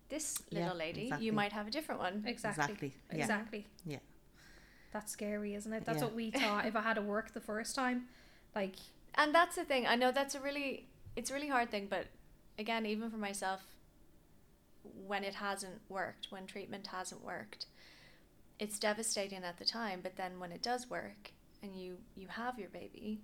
this 0.08 0.38
Yeah, 0.50 0.62
little 0.62 0.76
lady. 0.78 1.02
exactly. 1.04 1.26
You 1.26 1.32
might 1.32 1.52
have 1.52 1.66
a 1.66 1.70
different 1.70 2.00
one. 2.00 2.22
Exactly. 2.26 2.62
Exactly, 2.62 2.94
yeah. 3.12 3.18
Exactly. 3.18 3.66
Yeah. 3.84 3.98
That's 4.92 5.12
scary, 5.12 5.54
isn't 5.54 5.72
it? 5.72 5.84
That's 5.84 5.98
Yeah. 5.98 6.04
what 6.04 6.14
we 6.14 6.30
thought. 6.30 6.64
if 6.64 6.76
I 6.76 6.80
had 6.82 6.94
to 6.94 7.02
work 7.02 7.32
the 7.34 7.40
first 7.40 7.74
time, 7.74 8.06
like 8.54 8.76
and 9.16 9.34
that's 9.34 9.56
the 9.56 9.64
thing 9.64 9.86
i 9.86 9.94
know 9.96 10.12
that's 10.12 10.34
a 10.34 10.40
really 10.40 10.86
it's 11.16 11.30
a 11.30 11.34
really 11.34 11.48
hard 11.48 11.70
thing 11.70 11.86
but 11.88 12.06
again 12.58 12.84
even 12.86 13.10
for 13.10 13.16
myself 13.16 13.62
when 15.06 15.24
it 15.24 15.34
hasn't 15.36 15.80
worked 15.88 16.26
when 16.30 16.46
treatment 16.46 16.86
hasn't 16.88 17.22
worked 17.24 17.66
it's 18.58 18.78
devastating 18.78 19.44
at 19.44 19.58
the 19.58 19.64
time 19.64 20.00
but 20.02 20.16
then 20.16 20.38
when 20.40 20.52
it 20.52 20.62
does 20.62 20.88
work 20.88 21.32
and 21.62 21.74
you 21.76 21.96
you 22.14 22.26
have 22.28 22.58
your 22.58 22.68
baby 22.70 23.20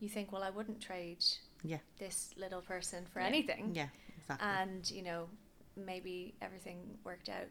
you 0.00 0.08
think 0.08 0.32
well 0.32 0.42
i 0.42 0.50
wouldn't 0.50 0.80
trade 0.80 1.24
Yeah. 1.62 1.78
this 1.98 2.30
little 2.36 2.60
person 2.60 3.06
for 3.12 3.20
Yeah. 3.20 3.26
anything 3.26 3.72
yeah, 3.74 3.88
exactly. 4.18 4.46
and 4.48 4.90
you 4.90 5.02
know 5.02 5.28
maybe 5.76 6.34
everything 6.40 6.98
worked 7.04 7.28
out 7.28 7.48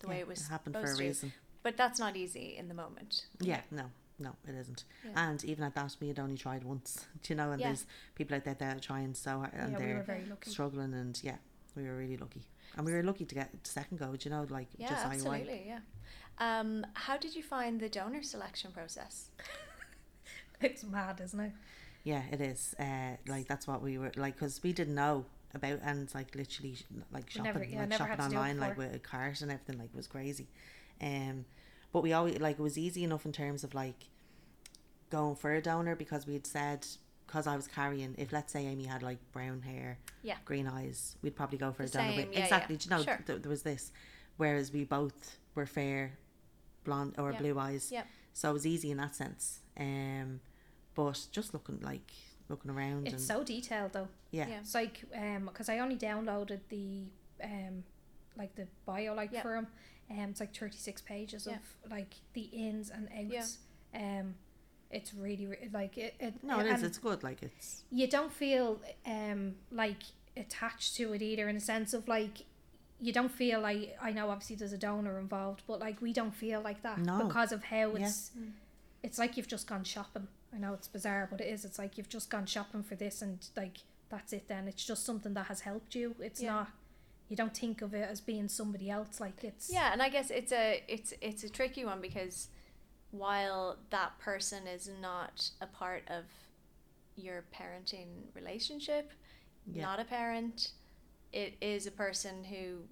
the 0.00 0.08
way 0.08 0.18
it 0.20 0.26
was 0.28 0.48
happened 0.48 0.74
for 0.76 0.92
a 0.92 0.96
to. 0.96 1.02
reason. 1.02 1.32
but 1.62 1.76
that's 1.76 1.98
not 1.98 2.16
easy 2.16 2.56
in 2.56 2.68
the 2.68 2.74
moment 2.74 3.26
Yeah, 3.40 3.60
no, 3.70 3.90
no, 4.18 4.30
it 4.48 4.54
isn't. 4.54 4.84
Yeah. 5.04 5.28
And 5.28 5.44
even 5.44 5.64
at 5.64 5.74
that, 5.74 5.96
we 6.00 6.08
had 6.08 6.18
only 6.18 6.36
tried 6.36 6.64
once. 6.64 7.04
Do 7.22 7.32
you 7.32 7.36
know? 7.36 7.50
And 7.52 7.60
Yeah. 7.60 7.68
there's 7.68 7.86
people 8.14 8.36
out 8.36 8.44
there 8.44 8.54
that 8.54 8.76
are 8.76 8.80
trying 8.80 9.14
so 9.14 9.38
hard 9.38 9.52
and 9.54 9.72
yeah, 9.72 9.78
we 9.78 9.84
were 9.86 9.94
they're 9.94 10.02
very 10.04 10.24
lucky. 10.26 10.50
struggling, 10.50 10.94
and 10.94 11.20
yeah, 11.22 11.36
we 11.76 11.82
were 11.84 11.96
really 11.96 12.16
lucky, 12.16 12.42
and 12.76 12.86
we 12.86 12.92
were 12.92 13.02
lucky 13.02 13.24
to 13.24 13.34
get 13.34 13.50
the 13.64 13.70
second 13.70 13.98
go. 13.98 14.14
Do 14.16 14.28
you 14.28 14.34
know, 14.34 14.46
like 14.50 14.68
Yeah, 14.76 14.90
just 14.90 15.04
IUI. 15.04 15.12
absolutely. 15.12 15.62
Yeah. 15.66 15.80
Um, 16.38 16.86
how 16.94 17.16
did 17.16 17.34
you 17.34 17.42
find 17.42 17.80
the 17.80 17.88
donor 17.88 18.22
selection 18.22 18.70
process? 18.72 19.30
It's 20.60 20.82
mad, 20.84 21.20
isn't 21.22 21.38
it? 21.38 21.52
Yeah, 22.04 22.22
it 22.32 22.40
is. 22.40 22.74
Uh, 22.80 23.16
like 23.28 23.46
that's 23.46 23.66
what 23.66 23.82
we 23.82 23.96
were 23.98 24.10
like 24.16 24.34
because 24.34 24.60
we 24.62 24.72
didn't 24.72 24.94
know 24.94 25.24
about 25.54 25.78
and 25.84 26.02
it's 26.02 26.14
like 26.14 26.34
literally 26.34 26.76
like 27.12 27.30
shopping, 27.30 27.44
never- 27.52 27.64
yeah, 27.64 27.80
like 27.82 27.92
shopping 27.92 28.06
had 28.08 28.16
to 28.16 28.28
do 28.30 28.34
it 28.34 28.38
online, 28.38 28.58
like 28.58 28.76
with 28.78 28.94
a 28.94 28.98
cart 28.98 29.40
and 29.40 29.50
everything, 29.52 29.78
like 29.78 29.90
it 29.92 29.96
was 29.96 30.06
crazy. 30.08 30.48
Um, 31.00 31.44
but 31.92 32.02
we 32.02 32.12
always 32.12 32.38
like 32.40 32.58
it 32.58 32.62
was 32.62 32.76
easy 32.76 33.04
enough 33.04 33.24
in 33.24 33.32
terms 33.32 33.62
of 33.64 33.72
like 33.74 34.08
going 35.10 35.36
for 35.36 35.54
a 35.54 35.62
donor 35.62 35.94
because 35.96 36.26
we 36.26 36.32
had 36.34 36.46
said 36.46 36.86
because 37.28 37.46
I 37.46 37.54
was 37.54 37.68
carrying. 37.68 38.14
If 38.18 38.32
let's 38.32 38.52
say 38.52 38.66
Amy 38.66 38.84
had 38.86 39.02
like 39.04 39.18
brown 39.32 39.62
hair, 39.62 39.98
Yeah. 40.22 40.38
green 40.44 40.66
eyes, 40.66 41.16
we'd 41.22 41.36
probably 41.36 41.58
go 41.58 41.70
for 41.72 41.84
The 41.86 41.90
a 42.00 42.02
donor. 42.02 42.16
same, 42.16 42.32
yeah, 42.32 42.38
exactly. 42.40 42.74
yeah. 42.74 42.78
Do 42.80 42.84
you 42.84 42.96
know 42.96 43.02
Sure. 43.04 43.22
th- 43.26 43.42
there 43.42 43.50
was 43.50 43.62
this, 43.62 43.92
whereas 44.38 44.72
we 44.72 44.84
both 44.84 45.38
were 45.54 45.66
fair, 45.66 46.18
blonde 46.84 47.14
or 47.18 47.30
Yeah. 47.32 47.38
blue 47.38 47.58
eyes. 47.58 47.92
Yeah. 47.92 48.04
So 48.32 48.50
it 48.50 48.52
was 48.54 48.66
easy 48.66 48.90
in 48.90 48.96
that 48.96 49.14
sense. 49.14 49.60
Um, 49.78 50.40
but 50.94 51.28
just 51.30 51.52
looking 51.54 51.80
like 51.80 52.10
looking 52.48 52.70
around 52.70 53.06
It's 53.06 53.12
and 53.14 53.22
so 53.22 53.44
detailed 53.44 53.92
though. 53.92 54.08
yeah. 54.30 54.48
Yeah. 54.48 54.60
It's 54.60 54.74
like 54.74 55.04
um 55.14 55.44
because 55.46 55.68
I 55.68 55.78
only 55.80 55.96
downloaded 55.96 56.60
the 56.70 57.04
um 57.44 57.84
like 58.36 58.54
the 58.54 58.66
bio 58.86 59.12
like 59.14 59.32
Yeah. 59.32 59.42
for 59.42 59.54
him. 59.56 59.66
Um, 60.10 60.30
it's 60.30 60.40
like 60.40 60.56
thirty 60.56 60.78
six 60.78 61.02
pages 61.02 61.46
of 61.46 61.58
like 61.90 62.14
the 62.32 62.42
ins 62.44 62.88
and 62.90 63.08
outs. 63.12 63.58
Um, 63.94 64.36
it's 64.90 65.12
really 65.14 65.46
re- 65.46 65.68
like 65.72 65.98
it. 65.98 66.14
it 66.20 66.34
No, 66.42 66.60
it 66.60 66.66
is. 66.66 66.82
It's 66.82 66.98
good. 66.98 67.22
Like 67.22 67.42
it's 67.42 67.82
you 67.90 68.06
don't 68.08 68.32
feel 68.32 68.80
um 69.06 69.54
like 69.70 70.02
attached 70.36 70.94
to 70.96 71.12
it 71.12 71.22
either 71.22 71.48
in 71.48 71.56
a 71.56 71.60
sense 71.60 71.92
of 71.94 72.06
like 72.08 72.44
you 73.00 73.12
don't 73.12 73.30
feel 73.30 73.60
like 73.60 73.96
I 74.00 74.12
know 74.12 74.30
obviously 74.30 74.56
there's 74.56 74.72
a 74.72 74.78
donor 74.78 75.18
involved, 75.18 75.62
but 75.66 75.78
like 75.80 76.00
we 76.00 76.12
don't 76.12 76.34
feel 76.34 76.60
like 76.60 76.82
that 76.82 76.98
No. 76.98 77.24
because 77.26 77.52
of 77.52 77.64
how 77.64 77.94
Yeah. 77.96 78.06
it's 78.06 78.30
it's 79.02 79.18
like 79.18 79.36
you've 79.36 79.48
just 79.48 79.66
gone 79.66 79.84
shopping. 79.84 80.28
I 80.52 80.58
know 80.58 80.72
it's 80.72 80.88
bizarre, 80.88 81.28
but 81.30 81.40
it 81.40 81.46
is. 81.48 81.64
It's 81.64 81.78
like 81.78 81.96
you've 81.98 82.08
just 82.08 82.30
gone 82.30 82.46
shopping 82.46 82.82
for 82.82 82.94
this 82.96 83.22
and 83.22 83.46
like 83.56 83.78
that's 84.08 84.32
it 84.32 84.48
then. 84.48 84.66
It's 84.68 84.84
just 84.84 85.04
something 85.04 85.34
that 85.34 85.46
has 85.46 85.60
helped 85.60 85.94
you. 85.94 86.14
It's 86.20 86.40
Yeah. 86.40 86.52
not 86.52 86.68
you 87.28 87.36
don't 87.36 87.54
think 87.54 87.82
of 87.82 87.92
it 87.92 88.08
as 88.08 88.22
being 88.22 88.48
somebody 88.48 88.88
else 88.88 89.20
like 89.20 89.44
it's 89.44 89.70
Yeah, 89.70 89.92
and 89.92 90.00
I 90.00 90.08
guess 90.08 90.30
it's 90.30 90.50
a 90.50 90.82
it's 90.88 91.12
it's 91.20 91.44
a 91.44 91.50
tricky 91.50 91.84
one 91.84 92.00
because 92.00 92.48
while 93.10 93.76
that 93.90 94.18
person 94.18 94.66
is 94.66 94.90
not 95.00 95.50
a 95.60 95.66
part 95.66 96.02
of 96.08 96.24
your 97.16 97.44
parenting 97.54 98.06
relationship, 98.34 99.12
Yeah. 99.66 99.82
not 99.82 100.00
a 100.00 100.04
parent, 100.04 100.72
it 101.32 101.54
is 101.60 101.86
a 101.86 101.90
person 101.90 102.44
who 102.44 102.84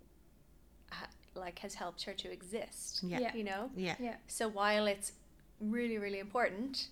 ha- 0.90 1.08
like 1.34 1.58
has 1.60 1.74
helped 1.74 2.02
her 2.04 2.14
to 2.14 2.30
exist. 2.30 3.02
yeah, 3.02 3.18
Yeah. 3.20 3.34
You 3.34 3.44
know? 3.44 3.70
yeah, 3.76 3.96
Yeah. 3.98 4.16
So 4.26 4.48
while 4.48 4.86
it's 4.86 5.12
really 5.60 5.98
really 5.98 6.18
important, 6.18 6.88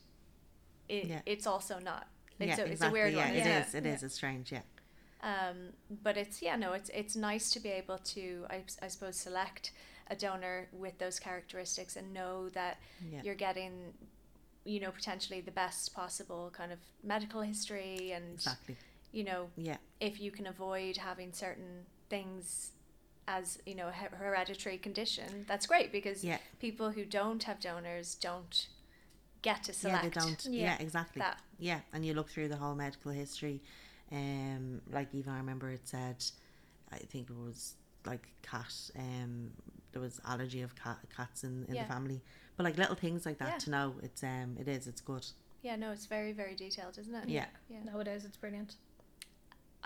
it 0.89 1.07
Yeah. 1.07 1.23
it's 1.27 1.47
also 1.47 1.79
not. 1.79 2.09
It's, 2.39 2.59
yeah. 2.59 2.65
a, 2.65 2.67
exactly. 2.67 2.73
it's 2.73 2.83
a 2.83 2.91
weird 2.91 3.13
yeah, 3.15 3.27
one. 3.27 3.37
it 3.37 3.47
yeah. 3.47 3.67
is. 3.67 3.75
It 3.75 3.87
is. 3.87 4.03
It's 4.03 4.15
strange. 4.15 4.53
Yeah, 4.53 4.63
Um, 5.23 5.73
but 6.03 6.17
it's 6.17 6.43
yeah 6.43 6.57
no 6.57 6.73
it's 6.73 6.91
it's 6.91 7.17
nice 7.17 7.51
to 7.53 7.61
be 7.61 7.71
able 7.71 7.99
to 7.99 8.47
I, 8.51 8.65
I 8.83 8.89
suppose 8.89 9.17
select 9.17 9.71
a 10.09 10.17
donor 10.17 10.69
with 10.73 10.99
those 10.99 11.19
characteristics 11.19 11.97
and 11.97 12.13
know 12.13 12.49
that 12.51 12.79
yeah, 13.11 13.21
you're 13.23 13.35
getting 13.35 13.93
you 14.65 14.81
know 14.81 14.91
potentially 14.91 15.41
the 15.41 15.51
best 15.51 15.95
possible 15.95 16.53
kind 16.57 16.73
of 16.73 16.79
medical 17.03 17.41
history 17.41 18.13
and 18.13 18.35
exactly. 18.35 18.77
you 19.13 19.25
know 19.25 19.49
Yeah, 19.57 19.77
if 20.01 20.21
you 20.21 20.31
can 20.31 20.47
avoid 20.47 20.97
having 20.97 21.33
certain 21.33 21.87
things 22.11 22.71
as 23.27 23.59
you 23.65 23.75
know 23.75 23.89
a 23.89 23.93
hereditary 23.93 24.77
condition 24.77 25.47
that's 25.49 25.67
great 25.67 25.91
because 25.91 26.23
yeah, 26.23 26.39
people 26.61 26.91
who 26.91 27.05
don't 27.05 27.43
have 27.45 27.61
donors 27.61 28.15
don't 28.15 28.69
get 29.45 29.63
to 29.63 29.73
yeah. 29.73 29.77
select 29.77 30.03
They 30.03 30.21
don't. 30.21 30.47
Yeah. 30.51 30.65
Yeah, 30.65 30.77
exactly. 30.81 31.21
that 31.21 31.39
Yeah, 31.59 31.81
and 31.93 32.05
you 32.05 32.15
look 32.15 32.31
through 32.31 32.49
the 32.49 32.57
whole 32.57 32.75
medical 32.75 33.13
history, 33.13 33.61
um, 34.11 34.81
like 34.91 35.15
even 35.15 35.33
I 35.33 35.37
remember 35.37 35.71
it 35.71 35.87
said, 35.87 36.25
I 36.91 36.97
think 36.97 37.31
it 37.31 37.37
was 37.37 37.75
like 38.07 38.27
cat, 38.43 38.75
um, 38.99 39.51
there 39.95 40.03
was 40.03 40.21
allergy 40.27 40.61
of 40.61 40.75
cat 40.77 40.99
cats 41.17 41.45
in, 41.45 41.65
in 41.69 41.75
Yeah. 41.77 41.83
the 41.85 41.89
family, 41.89 42.21
but 42.57 42.65
like 42.65 42.77
little 42.77 42.95
things 42.97 43.25
like 43.25 43.39
that 43.39 43.49
Yeah. 43.53 43.59
to 43.59 43.71
know. 43.71 43.95
It's 44.03 44.23
um, 44.23 44.57
it 44.61 44.69
is. 44.69 44.87
It's 44.87 45.01
good. 45.01 45.27
yeah 45.63 45.77
no 45.77 45.93
it's 45.93 46.05
very 46.17 46.33
very 46.33 46.55
detailed 46.55 46.99
isn't 46.99 47.15
it 47.23 47.27
Yeah. 47.39 47.47
yeah 47.71 47.83
No 47.91 48.01
it 48.01 48.09
is, 48.09 48.25
it's 48.27 48.37
brilliant. 48.37 48.77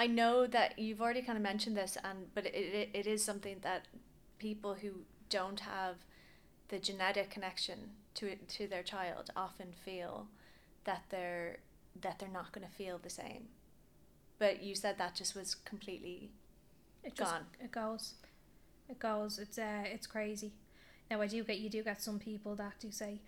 I 0.04 0.06
know 0.06 0.46
that 0.46 0.78
you've 0.78 1.00
already 1.04 1.22
kind 1.22 1.36
of 1.40 1.42
mentioned 1.42 1.76
this, 1.76 1.96
and 2.08 2.18
but 2.34 2.44
it, 2.46 2.54
it, 2.80 2.88
it 3.00 3.06
is 3.14 3.20
something 3.30 3.58
that 3.68 3.82
people 4.38 4.74
who 4.82 4.90
don't 5.28 5.60
have 5.60 5.96
the 6.68 6.78
genetic 6.78 7.30
connection 7.30 7.78
to 8.14 8.26
it, 8.32 8.48
to 8.56 8.66
their 8.68 8.82
child 8.82 9.30
often 9.36 9.68
feel 9.84 10.26
that 10.84 11.02
they're 11.10 11.58
that 12.00 12.18
they're 12.18 12.36
not 12.40 12.52
going 12.52 12.66
to 12.66 12.72
feel 12.72 12.98
the 12.98 13.10
same. 13.10 13.44
But 14.38 14.62
you 14.62 14.74
said 14.76 14.98
that 14.98 15.14
just 15.16 15.34
was 15.34 15.54
completely 15.72 16.30
It 17.02 17.14
just 17.16 17.32
Gone. 17.32 17.46
it 17.60 17.72
goes. 17.72 18.14
It 18.88 18.98
goes. 18.98 19.38
It's 19.38 19.58
uh 19.58 19.82
it's 19.84 20.06
crazy. 20.06 20.52
Now 21.10 21.20
I 21.20 21.26
do 21.26 21.42
get 21.44 21.58
you 21.58 21.70
do 21.70 21.82
get 21.82 22.02
some 22.02 22.18
people 22.18 22.54
that 22.56 22.74
do 22.80 22.90
say, 22.90 23.20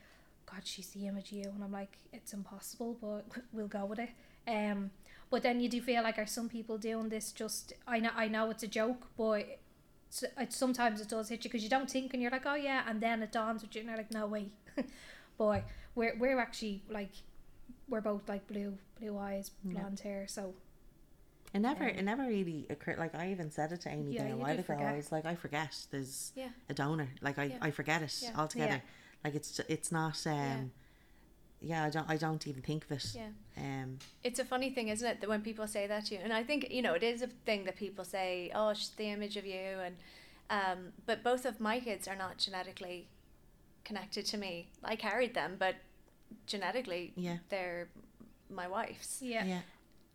God, 0.51 0.63
she's 0.65 0.89
the 0.91 1.07
image 1.07 1.33
of 1.33 1.39
you 1.39 1.45
and 1.55 1.63
I'm 1.63 1.73
like, 1.73 1.99
it's 2.13 2.33
impossible, 2.33 2.97
but 3.01 3.25
we'll 3.53 3.69
go 3.69 3.85
with 3.85 3.99
it. 3.99 4.11
Um 4.49 4.91
but 5.31 5.43
then 5.43 5.61
you 5.61 5.69
do 5.69 5.81
feel 5.81 6.03
like 6.03 6.19
are 6.19 6.27
some 6.27 6.49
people 6.49 6.77
doing 6.77 7.09
this 7.09 7.31
just 7.33 7.73
I 7.87 8.01
know 8.01 8.11
I 8.17 8.29
know 8.29 8.51
it's 8.51 8.63
a 8.63 8.69
joke, 8.69 9.07
but 9.17 9.59
it's, 10.09 10.23
it, 10.25 10.53
sometimes 10.53 11.01
it 11.01 11.09
does 11.09 11.29
hit 11.29 11.45
you 11.45 11.51
because 11.51 11.63
you 11.63 11.71
don't 11.71 11.89
think 11.89 12.13
and 12.15 12.21
you're 12.23 12.33
like, 12.33 12.47
oh 12.47 12.57
yeah, 12.57 12.83
and 12.89 13.01
then 13.01 13.23
it 13.23 13.31
dawns 13.31 13.63
with 13.63 13.75
you 13.77 13.83
and 13.83 13.89
you're 13.91 13.99
like, 13.99 14.11
no 14.11 14.27
way, 14.27 14.47
boy, 15.39 15.63
we're 15.95 16.17
we're 16.19 16.41
actually 16.41 16.83
like, 16.91 17.13
we're 17.89 18.01
both 18.01 18.29
like 18.29 18.47
blue 18.49 18.77
blue 18.99 19.17
eyes, 19.19 19.53
Yeah. 19.65 19.75
blonde 19.75 20.01
hair, 20.01 20.27
so 20.27 20.55
It 21.53 21.59
never, 21.61 21.85
Um, 21.85 21.91
it 21.91 22.03
never 22.05 22.23
really 22.23 22.67
occurred. 22.71 22.99
Like 22.99 23.15
I 23.15 23.31
even 23.33 23.51
said 23.51 23.73
it 23.73 23.81
to 23.83 23.89
Amy 23.89 24.15
Yeah, 24.15 24.25
there 24.25 24.33
a 24.35 24.37
while 24.37 24.57
do 24.57 24.63
ago. 24.63 24.75
I 24.85 24.97
was 24.97 25.11
like, 25.11 25.27
I 25.27 25.35
forget 25.35 25.87
there's 25.91 26.33
yeah 26.37 26.51
a 26.69 26.75
donor. 26.75 27.09
Like 27.21 27.39
I, 27.39 27.45
Yeah. 27.45 27.59
I 27.61 27.71
forget 27.71 28.03
it 28.03 28.17
Yeah. 28.23 28.31
altogether. 28.37 28.75
Yeah. 28.83 29.25
Like 29.25 29.35
it's, 29.35 29.59
it's 29.69 29.91
not. 29.91 30.25
Um, 30.27 30.71
yeah. 31.61 31.85
I 31.85 31.91
don't, 31.91 32.09
I 32.09 32.17
don't 32.17 32.47
even 32.47 32.63
think 32.63 32.85
of 32.85 32.93
it. 32.93 33.15
yeah. 33.15 33.29
Um, 33.59 33.99
It's 34.23 34.39
a 34.39 34.45
funny 34.45 34.71
thing, 34.71 34.89
isn't 34.89 35.07
it, 35.07 35.21
that 35.21 35.29
when 35.29 35.43
people 35.43 35.67
say 35.67 35.87
that 35.89 36.07
to 36.07 36.15
you, 36.15 36.21
and 36.23 36.33
I 36.33 36.43
think 36.45 36.71
you 36.71 36.83
know 36.83 36.95
it 36.95 37.03
is 37.03 37.21
a 37.23 37.27
thing 37.27 37.65
that 37.65 37.77
people 37.77 38.05
say, 38.05 38.51
"Oh, 38.55 38.73
she's 38.73 38.91
the 38.91 39.09
image 39.11 39.37
of 39.37 39.45
you," 39.45 39.81
and 39.85 39.97
um, 40.49 40.93
but 41.07 41.23
both 41.23 41.45
of 41.45 41.61
my 41.61 41.81
kids 41.81 42.07
are 42.09 42.17
not 42.17 42.39
genetically 42.39 43.09
connected 43.85 44.25
to 44.27 44.37
me. 44.39 44.69
I 44.85 44.97
carried 44.97 45.35
them, 45.35 45.57
but 45.59 45.75
genetically, 46.47 47.13
yeah, 47.17 47.39
they're 47.49 47.89
my 48.49 48.67
wife's. 48.69 49.21
yeah. 49.21 49.45
yeah, 49.45 49.61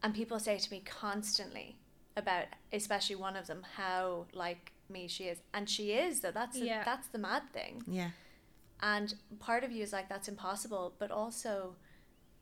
And 0.06 0.14
people 0.14 0.40
say 0.40 0.60
to 0.60 0.72
me 0.72 0.84
constantly 0.86 1.78
about, 2.16 2.46
especially 2.72 3.16
one 3.16 3.36
of 3.36 3.48
them, 3.48 3.64
how 3.76 4.28
like 4.34 4.72
me 4.88 5.08
she 5.08 5.24
is, 5.24 5.40
and 5.52 5.68
she 5.68 5.94
is 5.94 6.20
though. 6.20 6.30
That's 6.30 6.60
the, 6.60 6.66
Yeah. 6.68 6.84
that's 6.84 7.08
the 7.08 7.18
mad 7.18 7.42
thing. 7.52 7.82
yeah, 7.88 8.12
And 8.82 9.16
part 9.40 9.64
of 9.64 9.72
you 9.72 9.82
is 9.82 9.92
like, 9.92 10.08
that's 10.08 10.28
impossible, 10.28 10.94
but 11.00 11.10
also. 11.10 11.76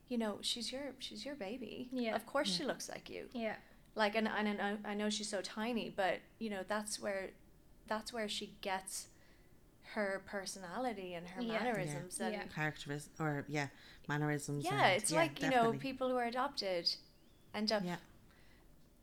You 0.10 0.18
know, 0.18 0.40
she's 0.42 0.70
your 0.72 0.94
she's 1.00 1.26
your 1.26 1.34
baby. 1.36 1.88
Yeah. 1.94 2.14
Of 2.16 2.26
course 2.28 2.50
Yeah. 2.50 2.58
she 2.58 2.64
looks 2.66 2.90
like 2.90 3.10
you 3.10 3.30
Yeah. 3.34 3.56
like 3.96 4.14
and, 4.16 4.28
and 4.28 4.62
I, 4.62 4.92
I 4.92 4.94
know 4.94 5.10
she's 5.10 5.30
so 5.30 5.42
tiny 5.42 5.90
but 5.90 6.20
you 6.40 6.50
know 6.50 6.64
that's 6.68 7.00
where 7.00 7.32
that's 7.88 8.12
where 8.14 8.28
she 8.28 8.48
gets 8.62 9.08
her 9.96 10.22
personality 10.26 11.14
and 11.16 11.26
her 11.30 11.42
Yeah. 11.42 11.54
mannerisms 11.54 12.20
and 12.20 12.34
Yeah. 12.34 12.42
yeah, 12.42 12.48
characteristics 12.54 13.20
or 13.20 13.46
yeah, 13.48 13.68
mannerisms. 14.10 14.66
and- 14.66 14.76
it's 15.02 15.12
like 15.12 15.42
you 15.42 15.50
know 15.50 15.72
people 15.72 16.10
who 16.10 16.18
are 16.18 16.26
adopted 16.26 16.94
end 17.54 17.72
up 17.72 17.84
Yeah. 17.86 17.98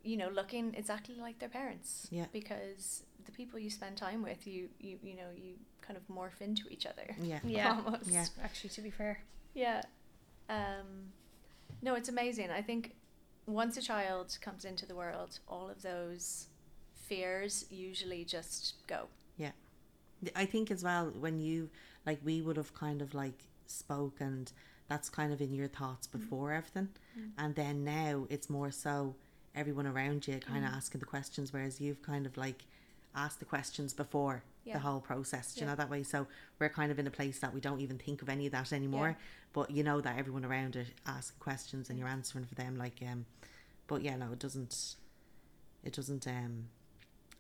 you 0.03 0.17
know 0.17 0.29
looking 0.29 0.75
exactly 0.75 1.15
like 1.17 1.39
their 1.39 1.49
parents 1.49 2.09
Yeah. 2.11 2.27
because 2.33 3.03
the 3.25 3.33
people 3.33 3.59
you 3.59 3.71
spend 3.71 3.97
time 3.97 4.23
with 4.23 4.47
you 4.47 4.69
you 4.79 4.99
you 5.03 5.15
know 5.15 5.31
you 5.37 5.55
kind 5.83 5.97
of 5.97 6.07
morph 6.09 6.41
into 6.41 6.69
each 6.71 6.87
other 6.87 7.15
Yeah, 7.21 7.41
Yeah. 7.45 7.81
almost 7.87 8.07
Yeah. 8.11 8.27
Actually, 8.43 8.71
to 8.71 8.81
be 8.83 8.91
fair. 8.91 9.21
yeah. 9.55 9.83
Um, 10.49 11.13
no, 11.83 11.95
it's 11.95 12.09
amazing. 12.09 12.51
I 12.51 12.63
think 12.63 12.95
once 13.47 13.77
a 13.77 13.83
child 13.83 14.37
comes 14.41 14.65
into 14.65 14.85
the 14.87 14.95
world, 14.95 15.39
all 15.49 15.69
of 15.71 15.83
those 15.83 16.47
fears 16.95 17.65
usually 17.71 18.25
just 18.25 18.75
go. 18.87 19.09
Yeah. 19.37 19.53
I 20.37 20.45
think 20.47 20.71
as 20.71 20.83
well 20.85 21.07
when 21.19 21.41
you 21.41 21.71
like 22.07 22.21
we 22.25 22.43
would 22.43 22.57
have 22.57 22.75
kind 22.75 23.01
of 23.03 23.15
like 23.15 23.49
spoke 23.67 24.21
and 24.21 24.53
that's 24.91 25.09
kind 25.09 25.33
of 25.33 25.41
in 25.41 25.55
your 25.55 25.69
thoughts 25.69 26.07
Mm. 26.09 26.13
before 26.19 26.53
everything, 26.53 26.89
Mm. 27.17 27.31
and 27.39 27.55
then 27.55 27.85
now 27.85 28.27
it's 28.29 28.51
more 28.51 28.71
so 28.73 29.15
everyone 29.55 29.87
around 29.87 30.27
you 30.29 30.39
kind 30.41 30.65
Mm. 30.65 30.69
of 30.69 30.75
asking 30.75 30.99
the 30.99 31.07
questions, 31.07 31.53
whereas 31.53 31.81
you've 31.81 32.03
kind 32.03 32.27
of 32.27 32.37
like 32.37 32.65
asked 33.15 33.39
the 33.39 33.45
questions 33.45 33.93
before 33.95 34.43
Yeah. 34.65 34.75
the 34.75 34.81
whole 34.81 35.01
process. 35.01 35.55
Do 35.55 35.61
you 35.61 35.67
Yeah. 35.67 35.73
know 35.73 35.77
that 35.77 35.91
way? 35.91 36.03
So 36.03 36.27
we're 36.59 36.69
kind 36.69 36.91
of 36.93 36.99
in 36.99 37.07
a 37.07 37.11
place 37.11 37.39
that 37.39 37.55
we 37.55 37.61
don't 37.61 37.81
even 37.81 37.99
think 37.99 38.21
of 38.21 38.29
any 38.29 38.47
of 38.47 38.53
that 38.53 38.73
anymore. 38.73 39.17
But 39.53 39.71
you 39.71 39.83
know 39.85 40.01
that 40.01 40.19
everyone 40.19 40.45
around 40.45 40.75
it 40.77 40.89
asking 41.07 41.39
questions 41.41 41.89
and 41.89 41.99
you're 41.99 42.09
answering 42.09 42.45
for 42.47 42.55
them. 42.57 42.77
Like 42.77 43.01
um, 43.03 43.27
but 43.87 44.03
yeah, 44.03 44.17
no, 44.17 44.33
it 44.33 44.39
doesn't. 44.41 44.97
It 45.85 45.93
doesn't 45.93 46.27
um. 46.27 46.69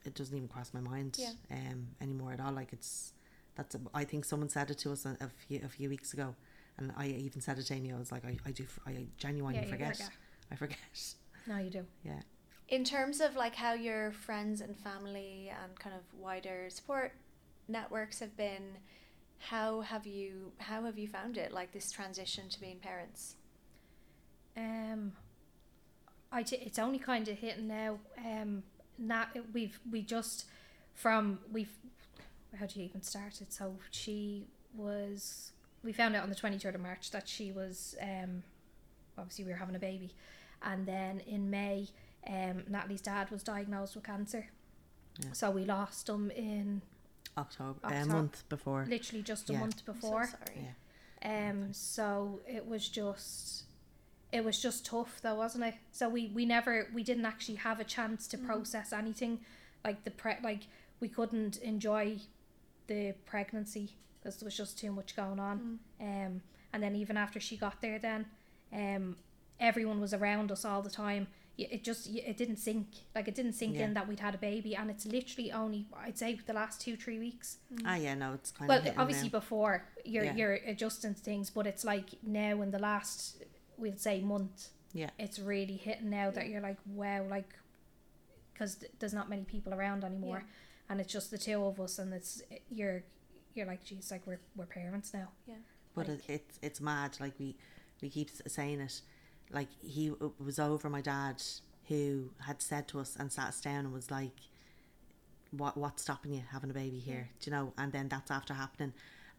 it 0.04 0.14
doesn't 0.14 0.34
even 0.36 0.48
cross 0.48 0.72
my 0.72 0.80
mind 0.80 1.16
Yeah. 1.18 1.34
um 1.50 1.88
anymore 2.00 2.32
at 2.32 2.40
all. 2.40 2.52
Like 2.52 2.72
it's 2.72 3.12
that's 3.56 3.74
a, 3.74 3.80
I 3.92 4.04
think 4.04 4.24
someone 4.24 4.48
said 4.48 4.70
it 4.70 4.78
to 4.78 4.92
us 4.92 5.04
a, 5.04 5.16
a 5.20 5.28
few 5.28 5.60
a 5.64 5.68
few 5.68 5.88
weeks 5.90 6.12
ago, 6.14 6.34
and 6.80 6.92
I 6.96 7.06
even 7.06 7.40
said 7.40 7.58
it 7.58 7.62
to 7.66 7.74
Amy. 7.74 7.92
I 7.92 7.98
was 7.98 8.10
like, 8.10 8.24
I, 8.24 8.36
I 8.46 8.50
do 8.50 8.64
I 8.86 9.06
genuinely 9.18 9.60
Yeah, 9.60 9.66
forget. 9.70 9.96
forget. 9.96 10.10
I 10.50 10.56
forget. 10.56 10.78
No, 11.46 11.58
you 11.58 11.70
do. 11.70 11.86
Yeah. 12.04 12.20
In 12.68 12.84
terms 12.84 13.20
of 13.20 13.36
like 13.36 13.54
how 13.54 13.72
your 13.74 14.12
friends 14.12 14.60
and 14.60 14.76
family 14.76 15.50
and 15.62 15.78
kind 15.78 15.94
of 15.94 16.02
wider 16.18 16.66
support 16.68 17.12
networks 17.68 18.20
have 18.20 18.36
been, 18.36 18.78
how 19.38 19.80
have 19.80 20.06
you 20.06 20.52
how 20.58 20.84
have 20.84 20.98
you 20.98 21.08
found 21.08 21.36
it? 21.36 21.52
Like 21.52 21.72
this 21.72 21.90
transition 21.90 22.48
to 22.48 22.60
being 22.60 22.78
parents. 22.78 23.36
Um, 24.56 25.12
I 26.32 26.42
t- 26.42 26.56
it's 26.56 26.78
only 26.78 26.98
kind 26.98 27.26
of 27.28 27.38
hitting 27.38 27.66
now. 27.68 27.98
Um, 28.18 28.62
now 28.98 29.26
we've 29.52 29.78
we 29.90 30.02
just 30.02 30.44
from 30.94 31.38
we've 31.50 31.72
how 32.58 32.66
do 32.66 32.78
you 32.80 32.84
even 32.84 33.02
start 33.02 33.40
it? 33.40 33.52
So 33.52 33.76
she 33.90 34.46
was 34.74 35.52
we 35.82 35.92
found 35.92 36.14
out 36.16 36.22
on 36.22 36.28
the 36.28 36.34
twenty 36.34 36.58
third 36.58 36.74
of 36.74 36.80
March 36.80 37.10
that 37.10 37.28
she 37.28 37.52
was 37.52 37.96
um 38.00 38.42
obviously 39.18 39.44
we 39.44 39.50
were 39.52 39.56
having 39.58 39.76
a 39.76 39.80
baby, 39.80 40.14
and 40.62 40.86
then 40.86 41.20
in 41.26 41.50
May 41.50 41.88
um 42.26 42.64
Natalie's 42.68 43.00
dad 43.00 43.30
was 43.30 43.42
diagnosed 43.42 43.94
with 43.94 44.04
cancer. 44.04 44.46
Yeah. 45.18 45.32
So 45.32 45.50
we 45.50 45.64
lost 45.64 46.08
him 46.08 46.30
in 46.30 46.82
October, 47.36 47.78
a 47.82 48.04
month 48.06 48.48
before. 48.48 48.86
literally 48.88 49.22
just 49.22 49.50
a 49.50 49.52
Yeah. 49.52 49.60
month 49.60 49.82
I'm 49.86 49.86
so 49.86 49.92
before. 49.92 50.26
sorry. 50.26 50.66
Yeah. 51.22 51.50
Um, 51.50 51.72
so 51.74 52.40
it 52.46 52.66
was 52.66 52.88
just, 52.88 53.64
it 54.32 54.42
was 54.42 54.60
just 54.60 54.86
tough 54.86 55.20
though, 55.22 55.34
wasn't 55.34 55.64
it? 55.64 55.74
So 55.92 56.08
we 56.08 56.28
we 56.28 56.46
never 56.46 56.88
we 56.94 57.02
didn't 57.02 57.26
actually 57.26 57.56
have 57.56 57.78
a 57.80 57.84
chance 57.84 58.26
to 58.28 58.38
process 58.38 58.92
anything, 58.92 59.40
like 59.84 60.04
the 60.04 60.10
pre 60.10 60.34
like 60.42 60.62
we 61.00 61.08
couldn't 61.08 61.58
enjoy 61.58 62.18
the 62.86 63.14
pregnancy 63.26 63.96
because 64.20 64.36
there 64.36 64.46
was 64.46 64.56
just 64.56 64.78
too 64.78 64.92
much 64.92 65.16
going 65.16 65.40
on. 65.40 65.78
Um, 66.00 66.42
and 66.72 66.82
then 66.82 66.94
even 66.94 67.16
after 67.16 67.40
she 67.40 67.56
got 67.56 67.80
there, 67.80 67.98
then, 67.98 68.26
um, 68.72 69.16
everyone 69.58 70.00
was 70.00 70.14
around 70.14 70.52
us 70.52 70.64
all 70.64 70.82
the 70.82 70.90
time. 70.90 71.26
It 71.58 71.84
just 71.84 72.08
it 72.08 72.38
didn't 72.38 72.56
sink 72.56 72.86
like 73.14 73.28
it 73.28 73.34
didn't 73.34 73.52
sink 73.52 73.74
Yeah. 73.76 73.84
in 73.84 73.94
that 73.94 74.08
we'd 74.08 74.20
had 74.20 74.34
a 74.34 74.38
baby, 74.38 74.74
and 74.74 74.90
it's 74.90 75.04
literally 75.04 75.52
only 75.52 75.86
I'd 75.94 76.16
say 76.16 76.38
the 76.46 76.54
last 76.54 76.80
two 76.80 76.96
three 76.96 77.18
weeks 77.18 77.58
Ah, 77.84 77.96
yeah, 77.96 78.14
no, 78.14 78.32
it's 78.32 78.50
kind 78.50 78.66
well 78.68 78.78
of 78.78 78.84
well 78.86 78.94
obviously 78.96 79.28
before 79.28 79.84
you're 80.06 80.24
Yeah. 80.24 80.34
you're 80.36 80.54
adjusting 80.54 81.12
things 81.12 81.50
but 81.50 81.66
it's 81.66 81.84
like 81.84 82.08
now 82.22 82.62
in 82.62 82.70
the 82.70 82.78
last 82.78 83.42
we'll 83.76 83.98
say 83.98 84.22
month 84.22 84.68
Yeah. 84.94 85.10
it's 85.18 85.38
really 85.38 85.76
hitting 85.76 86.08
now 86.08 86.30
that 86.30 86.48
you're 86.48 86.62
like 86.62 86.78
wow 86.86 87.24
like 87.28 87.52
because 88.54 88.82
there's 88.98 89.12
not 89.12 89.28
many 89.28 89.42
people 89.42 89.74
around 89.74 90.02
anymore 90.02 90.44
and 90.88 90.98
it's 90.98 91.12
just 91.12 91.30
the 91.30 91.36
two 91.38 91.62
of 91.62 91.78
us 91.78 91.98
and 91.98 92.14
it's 92.14 92.40
you're 92.70 93.02
you're 93.60 93.68
like 93.68 93.84
geez 93.84 94.10
like 94.10 94.26
we're, 94.26 94.40
we're 94.56 94.64
parents 94.66 95.12
now 95.12 95.28
Yeah. 95.46 95.56
But 95.94 96.08
like- 96.08 96.18
it, 96.18 96.24
it's 96.28 96.58
it's 96.62 96.80
mad. 96.80 97.16
Like 97.20 97.34
we 97.38 97.56
we 98.00 98.08
keep 98.08 98.30
saying 98.46 98.80
it. 98.80 99.00
Like 99.50 99.68
he 99.82 100.08
it 100.08 100.40
was 100.44 100.58
over 100.58 100.88
my 100.88 101.00
dad 101.00 101.42
who 101.88 102.30
had 102.46 102.62
said 102.62 102.86
to 102.88 103.00
us 103.00 103.16
and 103.18 103.32
sat 103.32 103.48
us 103.48 103.60
down 103.60 103.80
and 103.86 103.92
was 103.92 104.10
like, 104.10 104.38
"What 105.50 105.76
what's 105.76 106.02
stopping 106.02 106.32
you 106.32 106.42
having 106.50 106.70
a 106.70 106.74
baby 106.74 106.98
mm. 106.98 107.02
here?" 107.10 107.28
Do 107.40 107.50
you 107.50 107.56
know? 107.56 107.72
And 107.76 107.92
then 107.92 108.08
that's 108.08 108.30
after 108.30 108.54
happening, 108.54 108.92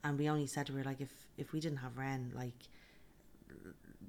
and 0.03 0.19
we 0.19 0.29
only 0.29 0.47
said 0.47 0.67
to 0.67 0.73
her 0.73 0.83
like, 0.83 0.99
"If 0.99 1.13
if 1.37 1.53
we 1.53 1.59
didn't 1.59 1.79
have 1.79 1.97
Wren, 1.97 2.31
like." 2.35 2.59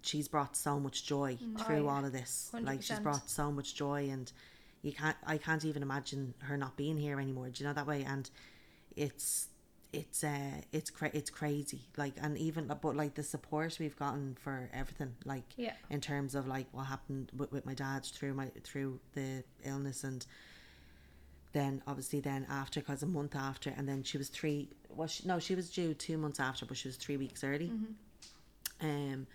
She's 0.05 0.27
brought 0.27 0.57
so 0.57 0.81
much 0.81 1.07
joy 1.07 1.39
mm. 1.41 1.55
oh, 1.61 1.63
through 1.63 1.77
Oh, 1.77 1.85
yeah. 1.85 1.91
all 1.91 2.05
of 2.05 2.13
this. 2.13 2.51
Like 2.61 2.83
she's 2.83 2.99
brought 2.99 3.31
so 3.31 3.53
much 3.53 3.77
joy, 3.77 4.09
and 4.11 4.31
you 4.83 4.93
can't. 4.93 5.17
I 5.25 5.39
can't 5.39 5.65
even 5.65 5.81
imagine 5.81 6.35
her 6.41 6.57
not 6.57 6.77
being 6.77 6.99
here 6.99 7.21
anymore. 7.21 7.51
Do 7.51 7.63
you 7.63 7.69
know 7.69 7.75
that 7.75 7.87
way? 7.87 8.03
And 8.03 8.29
it's 8.97 9.47
it's 9.93 10.25
uh 10.25 10.61
it's 10.73 10.91
cra- 10.91 11.11
it's 11.13 11.29
crazy. 11.31 11.81
Like 11.97 12.15
and 12.21 12.39
even 12.39 12.67
but 12.67 12.97
like 12.97 13.15
the 13.15 13.23
support 13.23 13.77
we've 13.79 13.97
gotten 13.97 14.37
for 14.41 14.71
everything 14.73 15.15
like 15.25 15.45
Yeah. 15.57 15.75
in 15.91 16.01
terms 16.01 16.35
of 16.35 16.47
like 16.47 16.67
what 16.73 16.85
happened 16.87 17.31
with, 17.37 17.53
with 17.53 17.67
my 17.67 17.75
dad 17.75 18.05
through 18.05 18.35
my 18.35 18.51
through 18.65 19.01
the 19.15 19.45
illness 19.65 20.03
and 20.05 20.25
then 21.53 21.83
obviously 21.87 22.21
then 22.21 22.47
after 22.49 22.81
because 22.81 23.03
a 23.03 23.07
month 23.07 23.37
after 23.37 23.69
and 23.77 23.87
then 23.87 24.03
she 24.03 24.17
was 24.17 24.29
three 24.31 24.71
well 24.89 25.07
she, 25.09 25.27
no 25.29 25.39
she 25.39 25.55
was 25.55 25.69
due 25.71 25.93
two 25.93 26.17
months 26.17 26.41
after 26.41 26.65
but 26.65 26.77
she 26.79 26.89
was 26.89 26.97
three 26.97 27.19
weeks 27.19 27.45
early. 27.45 27.71
Um 28.81 29.27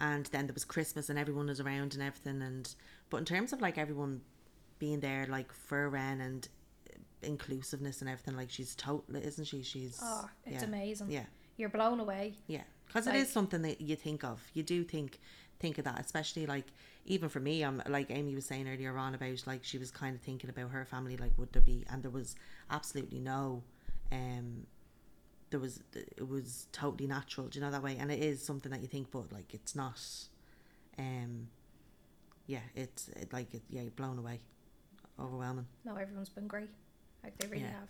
and 0.00 0.26
then 0.26 0.46
there 0.46 0.54
was 0.54 0.64
christmas 0.64 1.08
and 1.08 1.18
everyone 1.18 1.46
was 1.46 1.60
around 1.60 1.94
and 1.94 2.02
everything 2.02 2.42
and 2.42 2.74
but 3.08 3.16
in 3.18 3.24
terms 3.24 3.52
of 3.54 3.60
like 3.62 3.78
everyone 3.78 4.20
being 4.78 5.00
there 5.00 5.26
like 5.30 5.52
for 5.52 5.88
Wren 5.88 6.20
and 6.20 6.46
inclusiveness 7.22 8.00
and 8.00 8.10
everything 8.10 8.36
like 8.36 8.50
she's 8.50 8.74
total 8.74 9.16
isn't 9.16 9.44
she? 9.46 9.62
She's 9.62 9.98
oh 10.02 10.28
it's 10.44 10.62
yeah, 10.62 10.68
amazing. 10.68 11.10
yeah. 11.10 11.24
You're 11.56 11.68
blown 11.68 12.00
away. 12.00 12.34
Yeah 12.46 12.62
because 12.86 13.06
it 13.06 13.10
Like- 13.10 13.20
is 13.20 13.30
something 13.30 13.62
that 13.62 13.80
you 13.80 13.96
think 13.96 14.22
of. 14.24 14.40
You 14.54 14.62
do 14.62 14.84
think 14.84 15.18
think 15.60 15.78
of 15.78 15.84
that 15.84 16.00
especially 16.00 16.44
like 16.44 16.64
even 17.06 17.28
for 17.28 17.38
me 17.38 17.62
i'm 17.62 17.80
like 17.88 18.10
amy 18.10 18.34
was 18.34 18.44
saying 18.44 18.68
earlier 18.68 18.98
on 18.98 19.14
about 19.14 19.40
like 19.46 19.62
she 19.62 19.78
was 19.78 19.92
kind 19.92 20.16
of 20.16 20.20
thinking 20.20 20.50
about 20.50 20.70
her 20.72 20.84
family 20.84 21.16
like 21.16 21.30
would 21.38 21.52
there 21.52 21.62
be 21.62 21.84
and 21.88 22.02
there 22.02 22.10
was 22.10 22.34
absolutely 22.68 23.20
no 23.20 23.62
um 24.10 24.66
there 25.50 25.60
was 25.60 25.80
it 25.94 26.26
was 26.28 26.66
totally 26.72 27.06
natural 27.06 27.46
do 27.46 27.60
you 27.60 27.64
know 27.64 27.70
that 27.70 27.80
way? 27.82 27.96
And 27.96 28.10
it 28.10 28.20
is 28.20 28.44
something 28.44 28.72
that 28.72 28.80
you 28.80 28.88
think 28.88 29.12
but 29.12 29.30
like 29.32 29.54
it's 29.54 29.76
not 29.76 30.00
um 30.98 31.46
yeah 32.48 32.60
it's 32.74 33.06
it, 33.10 33.32
like 33.32 33.54
it, 33.54 33.62
yeah 33.70 33.82
you're 33.82 33.90
blown 33.92 34.18
away. 34.18 34.40
Overwhelming. 35.20 35.66
No 35.84 35.94
everyone's 35.94 36.30
been 36.30 36.48
great 36.48 36.70
like 37.22 37.36
they 37.38 37.46
really 37.48 37.62
Yeah. 37.62 37.70
have 37.72 37.88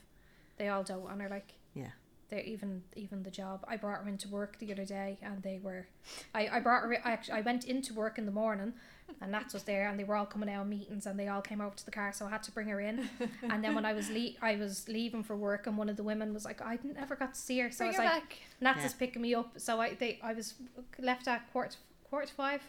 they 0.59 0.69
all 0.69 0.83
don't 0.83 1.11
and 1.11 1.21
are 1.23 1.29
like 1.29 1.55
yeah 1.75 1.91
they 2.31 2.43
even 2.45 2.83
even 2.97 3.23
the 3.25 3.31
job. 3.31 3.63
I 3.69 3.77
brought 3.77 4.03
her 4.05 4.09
into 4.09 4.27
work 4.29 4.59
the 4.59 4.73
other 4.73 4.87
day, 4.87 5.19
and 5.21 5.43
they 5.43 5.61
were, 5.63 5.87
I, 6.35 6.49
I 6.51 6.61
brought 6.61 6.83
her. 6.85 6.97
I 7.05 7.11
actually 7.13 7.35
I 7.35 7.43
went 7.43 7.67
into 7.67 7.93
work 7.93 8.17
in 8.17 8.25
the 8.25 8.33
morning, 8.33 8.73
and 9.21 9.33
Nats 9.33 9.53
was 9.53 9.65
there, 9.65 9.87
and 9.91 10.01
they 10.01 10.05
were 10.05 10.17
all 10.17 10.25
coming 10.25 10.49
out 10.49 10.63
of 10.63 10.69
meetings, 10.69 11.05
and 11.05 11.21
they 11.21 11.29
all 11.29 11.43
came 11.43 11.61
over 11.61 11.75
to 11.77 11.85
the 11.85 11.91
car, 11.91 12.11
so 12.15 12.25
I 12.25 12.31
had 12.31 12.43
to 12.45 12.51
bring 12.51 12.69
her 12.69 12.81
in. 12.81 13.07
and 13.43 13.63
then 13.63 13.75
when 13.75 13.85
I 13.85 13.93
was 13.93 14.09
le- 14.09 14.33
I 14.41 14.57
was 14.57 14.89
leaving 14.89 15.23
for 15.23 15.37
work, 15.37 15.67
and 15.67 15.77
one 15.77 15.91
of 15.91 15.99
the 15.99 16.03
women 16.03 16.33
was 16.33 16.47
like, 16.47 16.63
I 16.63 16.79
never 16.83 17.17
got 17.17 17.35
to 17.35 17.39
see 17.41 17.59
her, 17.59 17.71
so 17.71 17.85
Bring 17.85 17.89
I 17.89 17.91
was 17.91 17.99
like, 17.99 18.13
back. 18.31 18.39
Nats 18.63 18.79
Yeah. 18.81 18.87
is 18.87 18.95
picking 18.95 19.21
me 19.21 19.35
up, 19.35 19.53
so 19.61 19.79
I 19.79 19.93
they 19.93 20.19
I 20.23 20.33
was 20.33 20.55
left 20.99 21.29
at 21.29 21.53
quarter 21.53 21.77
quarter 22.09 22.33
five, 22.35 22.63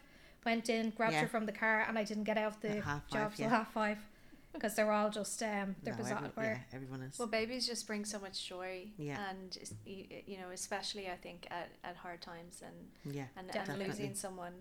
went 0.45 0.67
in, 0.67 0.89
grabbed 0.89 1.13
Yeah. 1.13 1.21
her 1.21 1.27
from 1.29 1.45
the 1.45 1.53
car, 1.53 1.85
and 1.87 1.97
I 1.97 2.03
didn't 2.03 2.25
get 2.25 2.37
out 2.37 2.55
of 2.55 2.59
the 2.61 2.81
half 2.81 3.07
job 3.07 3.29
five, 3.29 3.35
till 3.37 3.45
yeah. 3.45 3.49
half 3.59 3.71
five, 3.71 3.97
because 4.53 4.75
they're 4.75 4.91
all 4.91 5.09
just 5.09 5.41
um 5.43 5.75
they're 5.83 5.93
No, 5.93 5.97
bizarre. 6.03 6.17
everyone, 6.25 6.31
yeah 6.45 6.57
everyone 6.73 7.01
is 7.01 7.19
Well, 7.19 7.27
babies 7.27 7.65
just 7.67 7.87
bring 7.87 8.05
so 8.05 8.19
much 8.19 8.47
joy. 8.47 8.87
Yeah. 8.97 9.17
And 9.29 9.57
is- 9.61 9.73
you 9.85 10.37
know, 10.37 10.49
especially 10.53 11.09
I 11.09 11.15
think 11.15 11.47
at, 11.51 11.69
at 11.83 11.95
hard 11.97 12.21
times 12.21 12.61
and 12.65 13.15
yeah 13.15 13.25
and, 13.37 13.53
and 13.55 13.79
losing 13.79 14.13
someone, 14.15 14.53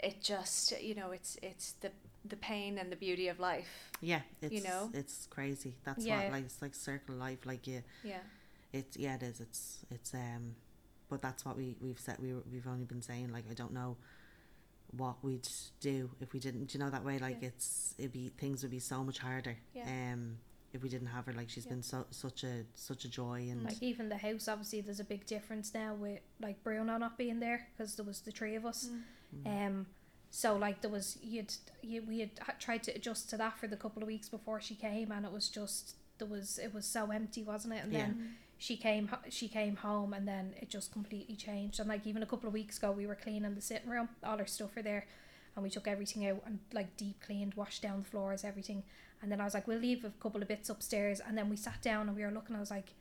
it 0.00 0.22
just 0.22 0.80
you 0.82 0.94
know 0.94 1.10
it's 1.12 1.36
it's 1.42 1.72
the 1.80 1.90
the 2.24 2.36
pain 2.36 2.78
and 2.78 2.90
the 2.90 2.96
beauty 2.96 3.28
of 3.28 3.38
life. 3.40 3.90
Yeah, 4.00 4.20
it's 4.40 4.64
know? 4.64 4.90
it's 4.94 5.26
crazy. 5.30 5.74
That's 5.84 6.04
Yeah. 6.04 6.24
what 6.24 6.32
like 6.32 6.44
it's 6.44 6.62
like 6.62 6.74
circle 6.74 7.14
life. 7.16 7.44
Like 7.44 7.66
yeah, 7.66 7.80
Yeah. 8.02 8.18
it's 8.72 8.96
yeah 8.96 9.14
it 9.16 9.22
is. 9.22 9.40
It's 9.40 9.78
it's 9.90 10.14
um, 10.14 10.54
but 11.08 11.20
that's 11.22 11.44
what 11.44 11.56
we 11.56 11.76
we've 11.80 11.98
said. 12.00 12.16
We 12.20 12.32
we've 12.52 12.66
only 12.66 12.84
been 12.84 13.02
saying 13.02 13.32
like 13.32 13.44
I 13.50 13.54
don't 13.54 13.72
know 13.72 13.96
what 14.96 15.16
we'd 15.22 15.48
do 15.80 16.10
if 16.20 16.32
we 16.32 16.40
didn't. 16.40 16.66
Do 16.66 16.78
you 16.78 16.84
know 16.84 16.90
that 16.90 17.04
way? 17.04 17.18
Like 17.18 17.38
Yeah. 17.40 17.48
it's 17.48 17.94
it'd 17.98 18.12
be 18.12 18.30
things 18.38 18.62
would 18.62 18.70
be 18.70 18.78
so 18.78 19.02
much 19.02 19.18
harder. 19.18 19.56
Yeah. 19.74 20.12
Um, 20.12 20.38
if 20.72 20.82
we 20.82 20.88
didn't 20.88 21.08
have 21.08 21.26
her, 21.26 21.32
like 21.32 21.50
she's 21.50 21.64
Yeah. 21.66 21.72
been 21.72 21.82
so 21.82 22.06
such 22.10 22.44
a 22.44 22.64
such 22.74 23.04
a 23.04 23.08
joy 23.08 23.48
and 23.50 23.64
Like 23.64 23.82
even 23.82 24.08
the 24.08 24.16
house, 24.18 24.48
obviously, 24.48 24.80
there's 24.80 25.00
a 25.00 25.04
big 25.04 25.26
difference 25.26 25.72
now 25.74 25.94
with 25.94 26.20
like 26.40 26.62
Bruno 26.62 26.96
not 26.98 27.16
being 27.18 27.40
there 27.40 27.68
because 27.72 27.96
there 27.96 28.04
was 28.06 28.20
the 28.20 28.30
three 28.30 28.54
of 28.54 28.64
us. 28.66 28.90
Mm. 29.34 29.66
Um, 29.66 29.86
so 30.30 30.56
like 30.56 30.80
there 30.80 30.90
was 30.90 31.18
you'd 31.22 31.54
you, 31.82 32.02
we 32.02 32.20
had 32.20 32.30
tried 32.58 32.82
to 32.84 32.92
adjust 32.94 33.28
to 33.30 33.36
that 33.38 33.58
for 33.58 33.66
the 33.66 33.76
couple 33.76 34.02
of 34.02 34.06
weeks 34.06 34.28
before 34.28 34.60
she 34.60 34.74
came, 34.74 35.10
and 35.12 35.24
it 35.26 35.32
was 35.32 35.48
just 35.48 35.96
there 36.18 36.28
was 36.28 36.58
it 36.58 36.72
was 36.74 36.86
so 36.86 37.10
empty, 37.10 37.42
wasn't 37.42 37.74
it? 37.74 37.84
And 37.84 37.92
Yeah. 37.92 37.98
then 38.06 38.36
she 38.66 38.76
came 38.76 39.10
she 39.28 39.48
came 39.48 39.76
home, 39.76 40.12
and 40.14 40.26
then 40.26 40.54
it 40.60 40.68
just 40.70 40.92
completely 40.92 41.34
changed. 41.36 41.80
And 41.80 41.88
like 41.88 42.06
even 42.06 42.22
a 42.22 42.26
couple 42.26 42.46
of 42.46 42.52
weeks 42.54 42.78
ago, 42.78 42.92
we 42.92 43.06
were 43.06 43.16
cleaning 43.24 43.54
the 43.54 43.60
sitting 43.60 43.90
room, 43.90 44.08
all 44.24 44.38
her 44.38 44.46
stuff 44.46 44.76
were 44.76 44.82
there, 44.82 45.06
and 45.54 45.62
we 45.64 45.70
took 45.70 45.88
everything 45.88 46.26
out 46.28 46.42
and 46.46 46.60
like 46.72 46.96
deep 46.96 47.18
cleaned, 47.26 47.54
washed 47.54 47.82
down 47.82 47.98
the 48.02 48.08
floors, 48.08 48.44
everything. 48.44 48.84
And 49.20 49.30
then 49.30 49.40
I 49.40 49.44
was 49.44 49.54
like, 49.54 49.66
we'll 49.68 49.78
leave 49.80 50.04
a 50.04 50.10
couple 50.20 50.42
of 50.42 50.48
bits 50.48 50.68
upstairs, 50.70 51.20
and 51.20 51.36
then 51.36 51.48
we 51.50 51.56
sat 51.56 51.80
down 51.82 52.06
and 52.08 52.16
we 52.16 52.24
were 52.24 52.30
looking. 52.30 52.54
I 52.56 52.60
was 52.60 52.70
like 52.70 52.92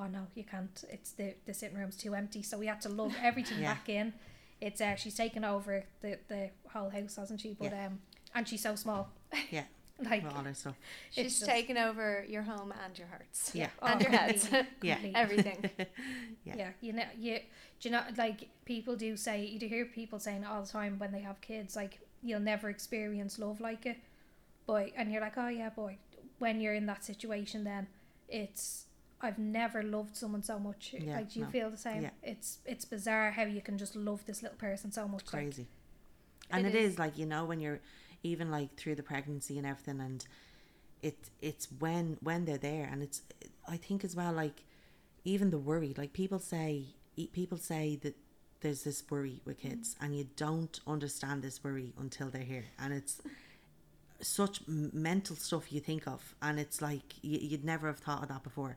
oh 0.00 0.06
no, 0.06 0.24
you 0.36 0.44
can't. 0.44 0.84
It's 0.90 1.10
the 1.12 1.34
the 1.46 1.52
sitting 1.54 1.76
room's 1.76 1.96
too 1.96 2.14
empty. 2.14 2.42
So 2.44 2.56
we 2.56 2.66
had 2.68 2.80
to 2.82 2.88
lug 2.88 3.12
everything 3.22 3.58
Yeah. 3.60 3.74
back 3.74 3.88
in. 3.88 4.12
It's 4.60 4.80
uh, 4.80 4.94
she's 4.94 5.16
taken 5.16 5.44
over 5.44 5.84
the 6.02 6.18
the 6.28 6.50
whole 6.72 6.90
house, 6.90 7.16
hasn't 7.16 7.40
she? 7.40 7.54
But 7.58 7.72
Yeah. 7.72 7.86
um, 7.86 7.98
and 8.36 8.46
she's 8.46 8.62
so 8.62 8.76
small. 8.76 9.08
Yeah. 9.50 9.64
like 10.10 10.24
with 10.24 10.34
all 10.34 10.44
her 10.44 10.54
stuff. 10.54 10.76
She's 11.10 11.38
just- 11.38 11.46
taken 11.46 11.76
over 11.76 12.24
your 12.28 12.42
home 12.42 12.72
and 12.84 12.98
your 12.98 13.08
hearts. 13.08 13.50
Yeah. 13.54 13.68
And 13.82 14.00
your 14.00 14.10
oh, 14.10 14.16
heads. 14.16 14.48
Yeah. 14.82 14.98
Everything. 15.14 15.70
Yeah. 16.44 16.54
Yeah, 16.56 16.70
you 16.80 16.92
know, 16.92 17.04
you 17.18 17.40
do 17.80 17.88
you 17.88 17.92
know 17.92 18.02
like 18.16 18.48
people 18.64 18.96
do 18.96 19.16
say 19.16 19.44
you 19.44 19.58
do 19.58 19.66
hear 19.66 19.84
people 19.84 20.18
saying 20.18 20.44
all 20.44 20.62
the 20.62 20.68
time 20.68 20.98
when 20.98 21.12
they 21.12 21.20
have 21.20 21.40
kids 21.40 21.76
like 21.76 22.00
you'll 22.22 22.40
never 22.40 22.68
experience 22.68 23.38
love 23.38 23.60
like 23.60 23.86
it, 23.86 23.98
boy, 24.66 24.92
and 24.96 25.12
you're 25.12 25.20
like 25.20 25.36
oh 25.36 25.48
yeah 25.48 25.70
boy, 25.70 25.96
when 26.38 26.60
you're 26.60 26.74
in 26.74 26.86
that 26.86 27.04
situation, 27.04 27.64
then 27.64 27.86
it's 28.28 28.84
I've 29.20 29.38
never 29.38 29.82
loved 29.82 30.16
someone 30.16 30.42
so 30.44 30.58
much. 30.58 30.94
Yeah, 30.96 31.16
like, 31.16 31.32
do 31.32 31.40
you 31.40 31.44
no. 31.46 31.50
feel 31.50 31.70
the 31.70 31.76
same? 31.76 32.02
Yeah. 32.02 32.10
It's 32.22 32.58
it's 32.64 32.84
bizarre 32.84 33.32
how 33.32 33.42
you 33.44 33.60
can 33.60 33.76
just 33.78 33.96
love 33.96 34.24
this 34.26 34.42
little 34.42 34.58
person 34.58 34.92
so 34.92 35.08
much. 35.08 35.24
like- 35.32 35.42
crazy. 35.42 35.66
and 36.50 36.66
It 36.66 36.74
it 36.74 36.78
is. 36.78 36.92
is. 36.92 36.98
like 36.98 37.18
you 37.18 37.26
know 37.26 37.44
when 37.44 37.60
you're 37.60 37.80
even 38.22 38.50
like 38.50 38.76
through 38.76 38.94
the 38.96 39.02
pregnancy 39.02 39.58
and 39.58 39.66
everything, 39.66 40.00
and 40.00 40.24
it 41.02 41.30
it's 41.40 41.68
when 41.78 42.16
when 42.20 42.44
they're 42.44 42.58
there, 42.58 42.88
and 42.90 43.02
it's 43.02 43.22
I 43.68 43.76
think 43.76 44.04
as 44.04 44.16
well 44.16 44.32
like 44.32 44.64
even 45.24 45.50
the 45.50 45.58
worry. 45.58 45.94
Like 45.96 46.12
people 46.12 46.38
say, 46.38 46.84
people 47.32 47.58
say 47.58 47.96
that 48.02 48.16
there's 48.60 48.82
this 48.82 49.02
worry 49.10 49.40
with 49.44 49.58
kids, 49.58 49.96
and 50.00 50.16
you 50.16 50.26
don't 50.36 50.80
understand 50.86 51.42
this 51.42 51.62
worry 51.62 51.92
until 51.98 52.28
they're 52.28 52.42
here, 52.42 52.64
and 52.78 52.92
it's 52.92 53.20
such 54.20 54.60
mental 54.66 55.36
stuff 55.36 55.72
you 55.72 55.80
think 55.80 56.06
of, 56.08 56.34
and 56.42 56.58
it's 56.58 56.82
like 56.82 57.14
you, 57.22 57.38
you'd 57.40 57.64
never 57.64 57.86
have 57.86 57.98
thought 57.98 58.22
of 58.22 58.28
that 58.28 58.42
before. 58.42 58.76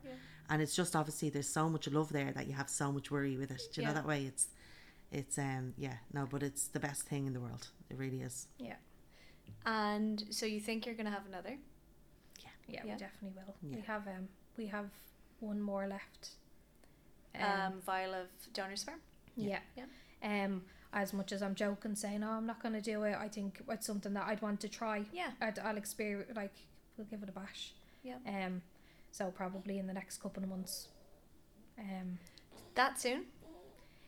And 0.50 0.62
it's 0.62 0.76
just 0.76 0.96
obviously 0.96 1.30
there's 1.30 1.48
so 1.48 1.70
much 1.70 1.88
love 1.88 2.12
there 2.12 2.32
that 2.34 2.46
you 2.46 2.54
have 2.54 2.70
so 2.70 2.92
much 2.92 3.10
worry 3.10 3.38
with 3.38 3.52
it. 3.52 3.62
Do 3.72 3.82
you 3.82 3.88
Yeah. 3.88 3.94
know 3.94 3.94
that 4.02 4.08
way? 4.08 4.26
It's 4.26 4.50
it's 5.14 5.38
um 5.38 5.74
yeah 5.78 5.96
no 6.14 6.26
but 6.26 6.42
it's 6.42 6.68
the 6.68 6.80
best 6.80 7.02
thing 7.04 7.26
in 7.28 7.34
the 7.34 7.40
world 7.42 7.68
it 7.90 7.98
really 7.98 8.22
is 8.22 8.48
Yeah, 8.58 8.76
And 9.66 10.24
so 10.30 10.46
you 10.46 10.60
think 10.60 10.86
you're 10.86 10.96
going 10.96 11.06
to 11.06 11.12
have 11.12 11.26
another? 11.28 11.58
yeah, 12.68 12.80
Yeah. 12.86 12.94
we 12.94 13.00
definitely 13.00 13.32
will. 13.36 13.56
Yeah. 13.62 13.76
We 13.76 13.82
have 13.84 14.08
um 14.08 14.28
we 14.58 14.68
have 14.68 14.90
one 15.40 15.62
more 15.62 15.88
left. 15.88 16.30
Um, 17.40 17.82
vial 17.86 18.14
of 18.14 18.28
donor 18.54 18.76
sperm? 18.76 19.00
yeah. 19.36 19.60
Yeah. 19.76 19.86
Um, 20.46 20.64
as 20.94 21.14
much 21.14 21.32
as 21.32 21.42
I'm 21.42 21.56
joking, 21.56 21.96
saying, 21.96 22.20
"No, 22.20 22.32
I'm 22.32 22.46
not 22.46 22.62
going 22.62 22.74
to 22.74 22.82
do 22.82 23.04
it," 23.04 23.16
I 23.18 23.28
think 23.30 23.62
it's 23.70 23.88
something 23.88 24.14
that 24.14 24.28
I'd 24.28 24.42
want 24.42 24.60
to 24.62 24.68
try. 24.70 25.06
Yeah. 25.14 25.32
I'd, 25.42 25.58
I'll 25.60 25.78
experience 25.78 26.30
like 26.36 26.54
we'll 26.98 27.08
give 27.08 27.24
it 27.24 27.30
a 27.30 27.32
bash. 27.32 27.74
Yeah. 28.04 28.18
Um, 28.28 28.62
so 29.12 29.32
probably 29.32 29.78
in 29.80 29.88
the 29.88 29.94
next 29.94 30.22
couple 30.22 30.44
of 30.44 30.50
months. 30.50 30.90
Um, 31.80 32.18
That 32.76 33.00
soon? 33.00 33.26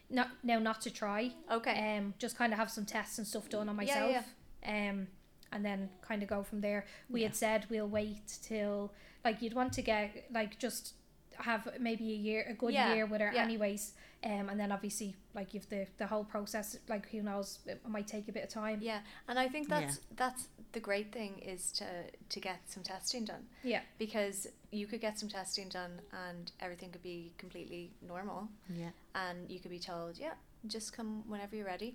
not 0.09 0.29
now 0.43 0.59
not 0.59 0.81
to 0.81 0.91
try. 0.91 1.31
Okay. 1.49 1.97
Um, 1.97 2.13
just 2.19 2.37
kind 2.37 2.51
of 2.53 2.59
have 2.59 2.69
some 2.69 2.85
tests 2.85 3.17
and 3.17 3.25
stuff 3.25 3.47
done 3.49 3.69
on 3.69 3.75
myself. 3.75 4.11
Yeah, 4.11 4.21
myself. 4.65 4.89
Um, 4.91 5.07
and 5.53 5.63
then 5.63 5.89
kind 6.01 6.21
of 6.23 6.29
go 6.29 6.43
from 6.43 6.59
there. 6.61 6.85
We 7.09 7.23
had 7.23 7.35
said 7.35 7.65
we'll 7.69 7.87
wait 7.87 8.27
till 8.41 8.91
like 9.23 9.41
you'd 9.41 9.53
want 9.53 9.71
to 9.73 9.81
get 9.81 10.25
like 10.33 10.59
just 10.59 10.93
have 11.37 11.67
maybe 11.79 12.11
a 12.11 12.15
year, 12.15 12.45
a 12.49 12.53
good 12.53 12.73
Yeah, 12.73 12.93
year 12.93 13.05
with 13.05 13.21
her, 13.21 13.31
yeah. 13.33 13.43
anyways. 13.43 13.93
Um, 14.25 14.47
and 14.49 14.57
then 14.59 14.71
obviously 14.71 15.15
like 15.33 15.53
if 15.55 15.67
the 15.69 15.85
the 15.97 16.07
whole 16.07 16.23
process, 16.23 16.77
like 16.87 17.09
who 17.09 17.21
knows, 17.21 17.59
it 17.65 17.81
might 17.87 18.07
take 18.07 18.27
a 18.29 18.31
bit 18.31 18.43
of 18.43 18.49
time. 18.49 18.79
Yeah, 18.81 18.99
and 19.27 19.37
I 19.39 19.47
think 19.49 19.67
Yeah. 19.69 19.79
that's 19.81 19.99
that's 20.15 20.47
the 20.73 20.79
great 20.79 21.11
thing 21.11 21.39
is 21.39 21.71
to 21.73 21.85
to 22.29 22.39
get 22.39 22.59
some 22.67 22.83
testing 22.83 23.25
done 23.25 23.45
Yeah. 23.63 23.81
because 23.99 24.47
you 24.71 24.87
could 24.87 25.01
get 25.01 25.19
some 25.19 25.29
testing 25.29 25.69
done 25.69 26.01
and 26.27 26.51
everything 26.59 26.89
could 26.91 27.03
be 27.03 27.31
completely 27.37 27.91
normal 28.01 28.49
yeah 28.81 28.89
and 29.13 29.37
you 29.51 29.59
could 29.59 29.69
be 29.69 29.77
told 29.77 30.17
yeah 30.17 30.33
just 30.65 30.91
come 30.97 31.21
whenever 31.29 31.55
you're 31.55 31.67
ready 31.67 31.93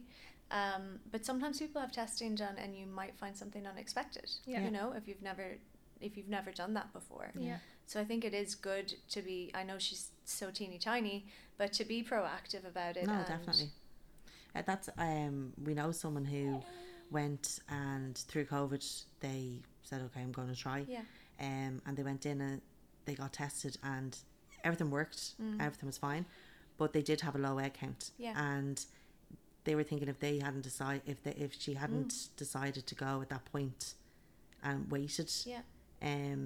um, 0.51 0.99
but 1.11 1.25
sometimes 1.27 1.59
people 1.59 1.81
have 1.81 1.93
testing 1.93 2.35
done 2.35 2.57
and 2.59 2.75
you 2.77 2.87
might 2.87 3.17
find 3.19 3.37
something 3.37 3.67
unexpected 3.67 4.31
Yeah. 4.47 4.65
you 4.65 4.71
know 4.71 4.93
if 4.97 5.07
you've 5.09 5.23
never 5.23 5.59
if 6.01 6.17
you've 6.17 6.29
never 6.29 6.51
done 6.53 6.75
that 6.75 6.93
before. 6.93 7.33
Yeah. 7.37 7.59
so 7.87 8.01
I 8.01 8.05
think 8.05 8.25
it 8.25 8.33
is 8.35 8.55
good 8.55 8.95
to 9.11 9.21
be 9.23 9.51
I 9.55 9.63
know 9.65 9.79
she's 9.79 10.09
so 10.25 10.51
teeny 10.51 10.79
tiny 10.79 11.27
but 11.59 11.73
to 11.75 11.85
be 11.85 12.03
proactive 12.03 12.65
about 12.67 12.97
it 12.97 13.07
no 13.07 13.13
and- 13.15 13.27
definitely. 13.27 13.71
Uh, 14.55 14.63
that's 14.67 14.89
um 14.97 15.53
we 15.63 15.75
know 15.75 15.93
someone 15.93 16.25
who 16.25 16.63
went 17.11 17.59
and 17.69 18.17
through 18.17 18.45
covid 18.47 18.85
they 19.21 19.61
said 19.83 20.01
okay 20.03 20.21
i'm 20.23 20.33
going 20.33 20.49
to 20.49 20.57
try. 20.57 20.85
Yeah. 20.89 21.03
Um 21.41 21.83
and 21.87 21.97
they 21.97 22.03
went 22.03 22.25
in 22.27 22.41
and 22.41 22.61
they 23.05 23.15
got 23.15 23.33
tested 23.33 23.77
and 23.83 24.17
everything 24.65 24.91
worked. 24.91 25.33
Everything 25.61 25.87
was 25.87 25.99
fine 25.99 26.25
but 26.79 26.93
they 26.93 27.03
did 27.03 27.21
have 27.23 27.35
a 27.35 27.39
low 27.39 27.59
egg 27.59 27.75
count. 27.75 28.13
Yeah. 28.19 28.35
and 28.37 28.85
they 29.69 29.75
were 29.79 29.85
thinking 29.91 30.09
if 30.09 30.19
they 30.27 30.35
hadn't 30.47 30.63
decided 30.71 31.03
if 31.07 31.19
they, 31.25 31.33
if 31.47 31.53
she 31.65 31.73
hadn't 31.75 32.13
decided 32.37 32.85
to 32.87 32.95
go 33.07 33.21
at 33.23 33.29
that 33.35 33.45
point 33.55 33.95
and 34.69 34.91
waited 34.91 35.31
yeah 35.53 35.61
um 36.03 36.43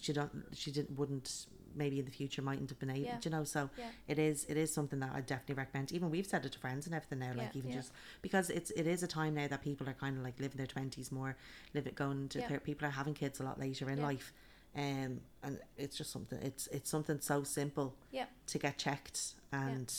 she 0.00 0.12
don't 0.18 0.32
she 0.60 0.70
didn't 0.76 0.96
wouldn't 0.98 1.28
maybe 1.74 1.98
in 1.98 2.04
the 2.04 2.10
future 2.20 2.42
mightn't 2.42 2.68
have 2.72 2.78
been 2.78 2.90
able 2.90 3.00
Yeah. 3.00 3.18
you 3.24 3.30
know 3.30 3.44
so 3.44 3.60
Yeah. 3.78 3.90
it 4.12 4.18
is 4.18 4.44
it 4.52 4.56
is 4.64 4.72
something 4.78 5.00
that 5.00 5.12
I 5.14 5.20
definitely 5.22 5.54
recommend 5.64 5.90
even 5.92 6.10
we've 6.10 6.26
said 6.32 6.44
it 6.46 6.52
to 6.52 6.58
friends 6.58 6.86
and 6.86 6.94
everything 6.94 7.20
now 7.26 7.32
like 7.34 7.52
Yeah. 7.54 7.58
even 7.60 7.72
just 7.72 7.90
because 8.26 8.46
it's 8.50 8.70
it 8.72 8.86
is 8.86 9.02
a 9.02 9.06
time 9.06 9.34
now 9.34 9.48
that 9.48 9.62
people 9.62 9.88
are 9.88 9.94
kind 10.04 10.16
of 10.18 10.22
like 10.22 10.38
living 10.38 10.58
their 10.58 10.66
20s 10.66 11.10
more 11.10 11.36
live 11.74 11.86
it 11.86 11.94
going 11.94 12.28
to 12.30 12.38
ther- 12.48 12.60
people 12.60 12.86
are 12.88 12.96
having 13.02 13.14
kids 13.14 13.40
a 13.40 13.42
lot 13.42 13.58
later 13.58 13.88
in 13.90 14.00
life 14.02 14.32
um 14.76 15.20
and 15.42 15.58
it's 15.76 15.96
just 15.96 16.10
something 16.10 16.38
it's 16.42 16.66
it's 16.68 16.90
something 16.90 17.18
so 17.20 17.42
simple 17.42 17.88
Yeah. 18.10 18.26
to 18.52 18.58
get 18.58 18.74
checked 18.78 19.20
and 19.52 19.92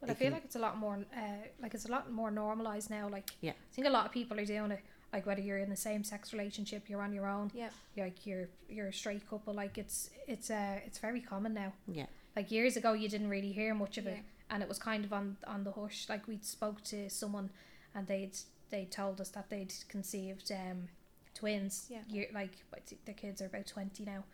But 0.00 0.10
I 0.10 0.14
feel 0.14 0.26
can- 0.26 0.34
like 0.34 0.44
it's 0.44 0.56
a 0.56 0.60
lot 0.60 0.76
more, 0.76 0.98
uh, 1.16 1.20
like 1.60 1.74
it's 1.74 1.86
a 1.86 1.90
lot 1.90 2.10
more 2.12 2.30
normalized 2.30 2.90
now. 2.90 3.08
Like, 3.08 3.30
Yeah. 3.40 3.52
I 3.52 3.74
think 3.74 3.86
a 3.86 3.90
lot 3.90 4.06
of 4.06 4.12
people 4.12 4.38
are 4.38 4.44
doing 4.44 4.70
it. 4.72 4.80
Like 5.12 5.24
whether 5.26 5.40
you're 5.40 5.58
in 5.58 5.70
the 5.70 5.76
same 5.76 6.04
sex 6.04 6.32
relationship, 6.32 6.88
you're 6.90 7.00
on 7.00 7.12
your 7.12 7.26
own. 7.26 7.50
yeah 7.54 7.70
Like 7.96 8.26
you're 8.26 8.48
you're 8.68 8.88
a 8.88 8.92
straight 8.92 9.26
couple. 9.30 9.54
Like 9.54 9.78
it's 9.78 10.10
it's 10.26 10.50
uh 10.50 10.80
it's 10.86 10.98
very 10.98 11.20
common 11.22 11.54
now. 11.54 11.72
yeah 11.86 12.06
Like 12.34 12.50
years 12.50 12.76
ago, 12.76 12.92
you 12.92 13.08
didn't 13.08 13.28
really 13.30 13.52
hear 13.52 13.74
much 13.74 13.96
of 13.98 14.04
Yeah. 14.04 14.12
it, 14.16 14.24
and 14.50 14.62
it 14.62 14.68
was 14.68 14.78
kind 14.78 15.04
of 15.04 15.12
on 15.12 15.36
on 15.46 15.64
the 15.64 15.72
hush. 15.72 16.08
Like 16.08 16.26
we'd 16.28 16.44
spoke 16.44 16.82
to 16.84 17.08
someone, 17.08 17.50
and 17.94 18.06
they'd 18.06 18.36
they 18.68 18.84
told 18.84 19.20
us 19.20 19.30
that 19.30 19.48
they'd 19.48 19.72
conceived 19.88 20.50
um 20.52 20.88
twins. 21.34 21.86
Yeah. 21.88 22.02
Year, 22.08 22.26
like 22.34 22.52
I 22.74 22.80
think 22.80 23.04
the 23.04 23.14
kids 23.14 23.40
are 23.40 23.46
about 23.46 23.66
twenty 23.66 24.04
now, 24.04 24.24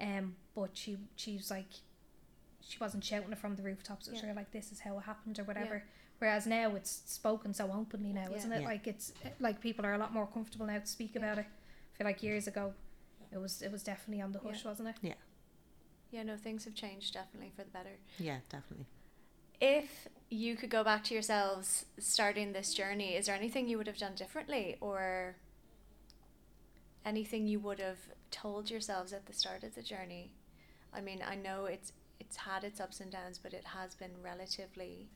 um. 0.00 0.36
But 0.54 0.70
she 0.76 0.96
she 1.16 1.36
was 1.36 1.50
like, 1.50 1.72
she 2.60 2.78
wasn't 2.78 3.04
shouting 3.04 3.32
it 3.32 3.38
from 3.38 3.56
the 3.56 3.62
rooftops. 3.62 4.06
It 4.08 4.12
was 4.12 4.20
Yeah. 4.22 4.28
her 4.28 4.34
like 4.34 4.50
this 4.52 4.72
is 4.72 4.80
how 4.80 4.98
it 4.98 5.02
happened 5.02 5.38
or 5.38 5.44
whatever. 5.44 5.84
Whereas 6.18 6.46
now 6.46 6.74
it's 6.74 7.02
spoken 7.06 7.54
so 7.54 7.70
openly 7.72 8.12
now, 8.12 8.28
Yeah. 8.30 8.36
isn't 8.36 8.52
it? 8.52 8.60
Yeah. 8.62 8.66
Like 8.68 8.86
it's 8.86 9.12
like 9.38 9.60
people 9.60 9.86
are 9.86 9.94
a 9.94 9.98
lot 9.98 10.12
more 10.12 10.26
comfortable 10.26 10.66
now 10.66 10.78
to 10.78 10.86
speak 10.86 11.16
about 11.16 11.38
it. 11.38 11.46
I 11.94 11.96
feel 11.96 12.06
like 12.06 12.22
years 12.22 12.46
ago, 12.46 12.74
it 13.32 13.38
was 13.38 13.62
it 13.62 13.72
was 13.72 13.82
definitely 13.82 14.22
on 14.22 14.32
the 14.32 14.38
hush, 14.40 14.64
wasn't 14.64 14.88
it? 14.90 14.96
Yeah. 15.02 15.14
Yeah 16.10 16.24
no 16.24 16.36
things 16.36 16.64
have 16.64 16.74
changed 16.74 17.14
definitely 17.14 17.52
for 17.54 17.62
the 17.62 17.70
better 17.70 17.96
yeah 18.18 18.38
definitely 18.48 18.86
if 19.60 20.08
you 20.28 20.56
could 20.56 20.70
go 20.70 20.82
back 20.82 21.04
to 21.04 21.14
yourselves 21.14 21.84
starting 21.98 22.52
this 22.52 22.72
journey, 22.74 23.14
is 23.14 23.26
there 23.26 23.34
anything 23.36 23.68
you 23.68 23.76
would 23.78 23.86
have 23.86 23.98
done 23.98 24.14
differently 24.16 24.76
or 24.80 25.36
anything 27.04 27.46
you 27.46 27.60
would 27.60 27.78
have 27.78 27.98
told 28.30 28.70
yourselves 28.70 29.12
at 29.12 29.26
the 29.26 29.32
start 29.32 29.62
of 29.62 29.74
the 29.74 29.82
journey? 29.82 30.32
I 30.92 31.00
mean, 31.00 31.22
I 31.26 31.34
know 31.36 31.66
it's 31.66 31.92
it's 32.20 32.36
had 32.36 32.62
its 32.64 32.80
ups 32.80 33.00
and 33.00 33.10
downs, 33.10 33.38
but 33.38 33.52
it 33.54 33.64
has 33.64 33.94
been 33.94 34.10
relatively 34.22 35.08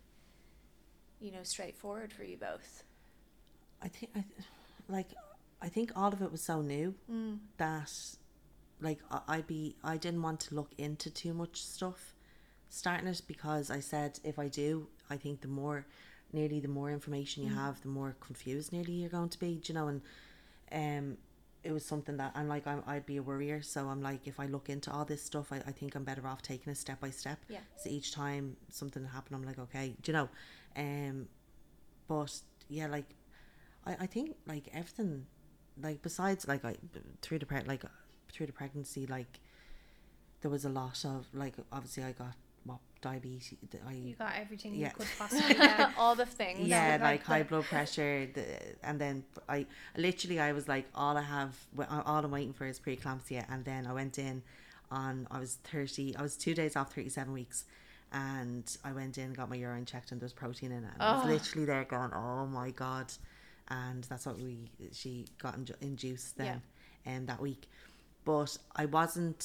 you 1.20 1.30
know, 1.30 1.42
straightforward 1.42 2.12
for 2.12 2.24
you 2.24 2.36
both. 2.36 2.82
I 3.80 3.88
think 3.88 4.10
I 4.14 4.20
th- 4.20 4.48
like 4.88 5.08
I 5.62 5.68
think 5.68 5.92
all 5.96 6.12
of 6.12 6.20
it 6.20 6.30
was 6.32 6.42
so 6.42 6.60
new 6.60 6.94
Mm. 7.10 7.38
that 7.58 7.92
like 8.80 8.98
I- 9.10 9.22
I'd 9.28 9.46
be 9.46 9.76
I 9.84 9.96
didn't 9.96 10.22
want 10.22 10.40
to 10.40 10.54
look 10.54 10.72
into 10.76 11.10
too 11.10 11.32
much 11.32 11.62
stuff 11.62 12.12
starting 12.68 13.06
it 13.06 13.22
because 13.26 13.70
I 13.70 13.80
said 13.80 14.18
if 14.24 14.38
I 14.38 14.48
do 14.48 14.88
I 15.08 15.16
think 15.16 15.40
the 15.40 15.48
more 15.48 15.86
nearly 16.32 16.60
the 16.60 16.68
more 16.68 16.90
information 16.90 17.44
you 17.44 17.54
have 17.54 17.80
the 17.82 17.88
more 17.88 18.16
confused 18.20 18.72
nearly 18.72 18.92
you're 18.92 19.08
going 19.10 19.28
to 19.30 19.38
be 19.38 19.56
do 19.62 19.72
you 19.72 19.78
know 19.78 19.88
and 19.88 20.02
um 20.72 21.16
it 21.64 21.72
was 21.72 21.84
something 21.84 22.16
that 22.18 22.32
I'm 22.34 22.46
like 22.48 22.66
I'm, 22.66 22.82
I'd 22.86 23.06
be 23.06 23.16
a 23.16 23.22
worrier. 23.22 23.62
So 23.62 23.88
I'm 23.88 24.02
like 24.02 24.26
if 24.26 24.38
I 24.38 24.46
look 24.46 24.68
into 24.68 24.90
all 24.92 25.04
this 25.04 25.22
stuff 25.22 25.52
I, 25.52 25.56
I 25.66 25.72
think 25.72 25.94
I'm 25.94 26.04
better 26.04 26.26
off 26.26 26.42
taking 26.42 26.70
it 26.70 26.76
step 26.76 27.00
by 27.00 27.10
step. 27.10 27.38
Yeah. 27.48 27.60
so 27.76 27.88
each 27.90 28.12
time 28.12 28.56
something 28.70 29.04
happened 29.04 29.36
I'm 29.36 29.44
like 29.44 29.58
okay 29.58 29.94
do 30.02 30.12
you 30.12 30.18
know? 30.18 30.28
Um 30.76 31.26
but 32.06 32.40
yeah 32.68 32.86
like 32.86 33.06
I, 33.86 33.96
I 34.00 34.06
think 34.06 34.36
like 34.46 34.68
everything 34.72 35.26
like 35.82 36.02
besides 36.02 36.46
like 36.46 36.64
I 36.64 36.76
through 37.22 37.40
the 37.40 37.46
pre- 37.46 37.62
like 37.62 37.82
through 38.30 38.46
the 38.46 38.52
pregnancy 38.52 39.06
like 39.06 39.40
there 40.42 40.50
was 40.50 40.64
a 40.64 40.68
lot 40.68 41.04
of 41.04 41.26
like 41.32 41.54
obviously 41.72 42.04
I 42.04 42.12
got 42.12 42.34
diabetes 43.08 43.54
I 43.90 43.92
You 44.08 44.14
got 44.24 44.32
everything 44.44 44.70
Yeah. 44.74 44.88
you 44.88 44.94
could 44.98 45.06
possibly 45.18 45.54
get. 45.54 45.90
All 46.00 46.14
the 46.22 46.26
things. 46.40 46.66
yeah 46.74 46.92
like 46.92 47.00
like, 47.10 47.20
the- 47.24 47.26
high 47.32 47.42
blood 47.50 47.64
pressure 47.74 48.14
the, 48.36 48.44
and 48.88 48.96
then 49.02 49.16
I 49.56 49.58
literally 50.06 50.38
I 50.48 50.50
was 50.58 50.66
like 50.74 50.86
all 51.02 51.16
I 51.16 51.22
have 51.36 51.52
all 52.06 52.22
I'm 52.26 52.30
waiting 52.38 52.54
for 52.58 52.66
is 52.72 52.78
preeclampsia 52.86 53.42
and 53.52 53.60
then 53.70 53.82
I 53.86 53.92
went 54.00 54.18
in 54.28 54.36
on 55.00 55.26
I 55.36 55.38
was 55.44 55.52
30 55.64 56.16
I 56.16 56.22
was 56.22 56.34
two 56.44 56.54
days 56.60 56.74
off 56.76 56.88
37 56.94 57.32
weeks 57.32 57.58
and 58.12 58.64
I 58.88 58.92
went 59.00 59.14
in 59.22 59.32
got 59.40 59.46
my 59.50 59.56
urine 59.56 59.86
checked 59.92 60.08
and 60.12 60.20
there 60.20 60.26
was 60.30 60.32
protein 60.44 60.70
in 60.78 60.82
it 60.88 60.90
and 60.94 61.02
I 61.02 61.16
was 61.16 61.24
Oh. 61.26 61.28
literally 61.34 61.66
there 61.72 61.84
going 61.96 62.12
oh 62.14 62.46
my 62.46 62.70
god 62.84 63.08
and 63.68 64.00
that's 64.10 64.24
what 64.26 64.36
we 64.38 64.70
she 64.92 65.12
got 65.44 65.52
inju- 65.58 65.80
induced 65.90 66.36
then 66.38 66.60
um, 67.06 67.26
that 67.30 67.40
week 67.48 67.62
but 68.24 68.50
I 68.82 68.84
wasn't 68.98 69.42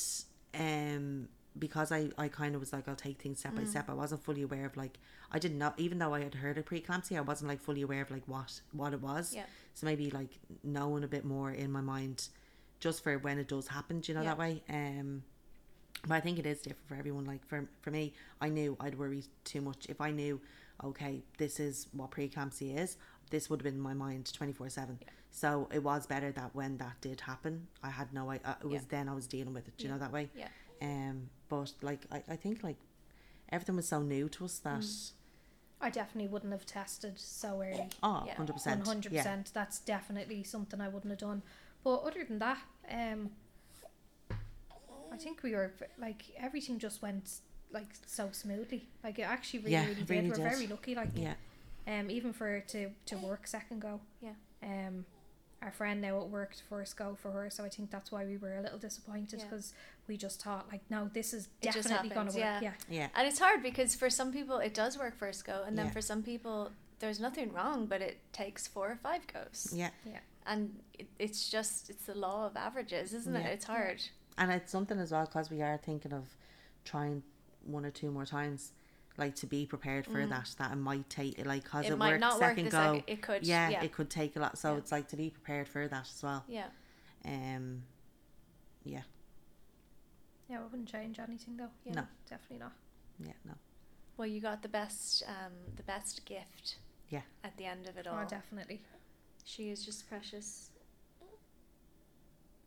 um 0.68 1.28
because 1.60 1.92
I, 1.92 2.10
I 2.18 2.28
kind 2.28 2.56
of 2.56 2.62
was 2.62 2.72
like 2.74 2.88
I'll 2.88 2.96
take 2.96 3.22
things 3.22 3.40
step 3.40 3.56
by 3.56 3.64
Mm. 3.64 3.68
step 3.68 3.90
I 3.90 3.94
wasn't 3.94 4.24
fully 4.24 4.42
aware 4.42 4.66
of 4.66 4.78
like 4.78 4.98
I 5.32 5.40
didn't 5.40 5.58
know 5.58 5.74
even 5.78 6.00
though 6.00 6.14
I 6.14 6.22
had 6.22 6.36
heard 6.36 6.58
of 6.58 6.66
preeclampsia 6.66 7.18
I 7.18 7.22
wasn't 7.22 7.50
like 7.50 7.60
fully 7.62 7.82
aware 7.82 8.02
of 8.02 8.12
like 8.12 8.28
what 8.28 8.62
what 8.72 8.94
it 8.94 9.02
was 9.02 9.34
Yeah. 9.36 9.46
so 9.74 9.86
maybe 9.86 10.10
like 10.10 10.40
knowing 10.64 11.04
a 11.04 11.08
bit 11.08 11.26
more 11.26 11.52
in 11.52 11.72
my 11.72 11.82
mind 11.82 12.30
just 12.80 13.04
for 13.04 13.18
when 13.18 13.38
it 13.40 13.48
does 13.50 13.68
happen. 13.68 14.00
Do 14.00 14.12
you 14.12 14.18
know 14.18 14.24
Yeah. 14.24 14.30
that 14.30 14.38
way? 14.40 14.64
Um, 14.70 15.24
but 16.08 16.14
I 16.16 16.22
think 16.22 16.40
it 16.40 16.46
is 16.46 16.62
different 16.62 16.88
for 16.88 16.96
everyone. 16.96 17.26
Like 17.26 17.46
for 17.46 17.68
for 17.82 17.92
me, 17.92 18.14
I 18.40 18.48
knew 18.50 18.78
I'd 18.80 18.98
worry 18.98 19.26
too 19.44 19.60
much 19.62 19.86
if 19.90 20.00
I 20.00 20.12
knew, 20.12 20.40
okay, 20.84 21.24
this 21.38 21.60
is 21.60 21.88
what 21.92 22.12
preeclampsia 22.12 22.78
is. 22.78 22.96
This 23.32 23.50
would 23.50 23.60
have 23.60 23.66
been 23.66 23.76
in 23.76 23.82
my 23.82 23.94
mind 23.94 24.32
twenty 24.34 24.54
four 24.54 24.70
seven. 24.70 24.98
So 25.32 25.68
it 25.72 25.84
was 25.84 26.08
better 26.08 26.32
that 26.32 26.56
when 26.56 26.78
that 26.78 27.02
did 27.02 27.20
happen, 27.22 27.68
I 27.84 27.90
had 27.90 28.14
no. 28.14 28.32
I 28.32 28.40
uh, 28.46 28.56
it 28.62 28.66
was 28.68 28.74
Yeah. 28.84 28.88
then 28.96 29.10
I 29.10 29.14
was 29.14 29.28
dealing 29.28 29.54
with 29.54 29.68
it. 29.68 29.78
Do 29.78 29.84
you 29.84 29.90
know 29.92 30.00
that 30.00 30.12
way? 30.14 30.30
Yeah. 30.34 30.48
Um, 30.82 31.30
but 31.50 31.74
like 31.82 32.02
I, 32.12 32.24
I 32.30 32.36
think 32.36 32.64
like 32.64 32.78
everything 33.52 33.76
was 33.76 33.88
so 33.88 34.02
new 34.02 34.30
to 34.30 34.46
us 34.46 34.60
that 34.60 34.86
I 35.82 35.90
definitely 35.90 36.28
wouldn't 36.30 36.52
have 36.52 36.66
tested 36.66 37.20
so 37.20 37.62
early. 37.62 37.90
oh, 38.04 38.24
Yeah. 38.26 38.38
100 38.38 38.38
One 38.38 38.48
percent, 38.48 38.88
hundred 38.88 39.12
yeah, 39.14 39.22
percent. 39.24 39.52
That's 39.54 39.80
definitely 39.80 40.44
something 40.44 40.80
I 40.82 40.88
wouldn't 40.90 41.12
have 41.12 41.20
done. 41.20 41.42
But 41.84 41.98
other 42.04 42.24
than 42.26 42.40
that, 42.40 42.58
um, 42.92 43.30
I 45.12 45.18
think 45.18 45.42
we 45.44 45.54
were 45.54 45.72
like 45.98 46.24
everything 46.38 46.80
just 46.80 47.02
went 47.02 47.30
like 47.72 47.88
so 48.06 48.30
smoothly. 48.32 48.88
Like 49.04 49.20
it 49.20 49.24
actually 49.24 49.60
really, 49.60 49.72
Yeah, 49.74 49.84
really 49.86 49.96
did. 49.96 50.10
really 50.10 50.30
we're 50.30 50.36
did. 50.36 50.44
very 50.44 50.68
lucky. 50.68 50.96
Like 50.96 51.10
yeah, 51.16 51.34
um, 51.88 52.10
even 52.12 52.34
for 52.34 52.56
it 52.56 52.68
to 52.70 52.90
to 53.08 53.18
work 53.18 53.48
second 53.48 53.82
go. 53.82 54.00
Yeah. 54.22 54.34
Um, 54.62 55.06
our 55.62 55.72
friend 55.72 56.02
now 56.02 56.20
it 56.22 56.28
worked 56.28 56.64
first 56.70 56.96
go 56.98 57.16
for 57.22 57.32
her, 57.32 57.50
so 57.50 57.64
I 57.64 57.70
think 57.70 57.92
that's 57.92 58.12
why 58.12 58.26
we 58.26 58.38
were 58.38 58.56
a 58.58 58.62
little 58.62 58.78
disappointed 58.80 59.40
Yeah. 59.40 59.46
because 59.46 59.74
we 60.08 60.16
just 60.18 60.42
thought 60.42 60.68
like, 60.72 60.82
no, 60.90 61.10
this 61.14 61.34
is 61.34 61.50
It 61.62 61.74
definitely 61.74 62.10
gonna 62.10 62.32
work. 62.32 62.38
yeah. 62.40 62.62
Yeah. 62.62 62.74
yeah, 62.90 63.08
And 63.16 63.28
it's 63.28 63.40
hard 63.40 63.62
because 63.62 63.96
for 63.96 64.10
some 64.10 64.32
people 64.32 64.58
it 64.60 64.74
does 64.74 64.98
work 64.98 65.16
first 65.18 65.46
go, 65.46 65.64
and 65.66 65.78
then 65.78 65.88
Yeah. 65.88 65.92
for 65.92 66.02
some 66.02 66.24
people 66.24 66.72
there's 67.00 67.20
nothing 67.20 67.54
wrong, 67.54 67.86
but 67.88 68.02
it 68.02 68.20
takes 68.34 68.68
four 68.68 68.90
or 68.90 68.96
five 68.98 69.26
goes. 69.28 69.72
yeah. 69.74 69.90
Yeah. 70.06 70.20
And 70.46 70.80
it, 70.98 71.08
it's 71.20 71.50
just 71.50 71.90
it's 71.90 72.06
the 72.06 72.16
law 72.16 72.46
of 72.48 72.56
averages, 72.58 73.14
isn't 73.14 73.36
it? 73.36 73.46
It's 73.46 73.66
hard. 73.66 74.02
And 74.38 74.52
it's 74.52 74.72
something 74.72 74.98
as 75.00 75.12
well 75.12 75.26
because 75.26 75.50
we 75.52 75.62
are 75.62 75.78
thinking 75.78 76.14
of 76.14 76.36
trying 76.86 77.24
one 77.66 77.86
or 77.86 77.92
two 77.92 78.10
more 78.10 78.26
times, 78.26 78.72
like 79.20 79.36
to 79.36 79.46
be 79.48 79.66
prepared 79.66 80.06
for 80.06 80.26
that. 80.26 80.56
That 80.58 80.72
it 80.72 80.76
might 80.78 81.10
take 81.10 81.46
like 81.46 81.64
because 81.64 81.86
It 81.86 81.92
it, 81.92 81.98
might 81.98 82.12
worked 82.12 82.22
not 82.22 82.34
work 82.40 82.50
second 82.52 82.66
the 82.66 82.72
go. 82.72 82.78
second. 82.78 83.04
It 83.08 83.22
could. 83.22 83.46
yeah, 83.46 83.70
Yeah. 83.70 83.84
it 83.84 83.92
could 83.92 84.10
take 84.10 84.36
a 84.36 84.40
lot. 84.40 84.58
So 84.58 84.72
Yeah. 84.74 84.78
it's 84.80 84.92
like 84.92 85.08
to 85.10 85.16
be 85.18 85.30
prepared 85.30 85.68
for 85.68 85.88
that 85.88 86.08
as 86.14 86.24
well. 86.24 86.44
yeah. 86.48 86.68
Um, 87.26 87.84
yeah, 88.86 89.02
Yeah, 90.50 90.60
I 90.60 90.64
wouldn't 90.64 90.88
change 90.88 91.20
anything 91.20 91.58
though. 91.58 91.70
Yeah. 91.84 91.94
No. 91.96 92.08
definitely 92.30 92.60
not. 92.60 92.72
yeah, 93.20 93.34
no, 93.46 93.54
Well, 94.16 94.28
you 94.28 94.40
got 94.40 94.62
the 94.62 94.70
best, 94.70 95.24
um, 95.28 95.52
the 95.76 95.84
best 95.84 96.24
gift. 96.26 96.78
Yeah. 97.10 97.24
At 97.44 97.58
the 97.58 97.66
end 97.66 97.88
of 97.88 97.98
it 97.98 98.08
all, 98.08 98.20
Oh, 98.22 98.26
definitely. 98.28 98.82
she 99.44 99.70
is 99.70 99.86
just 99.86 100.08
precious. 100.08 100.72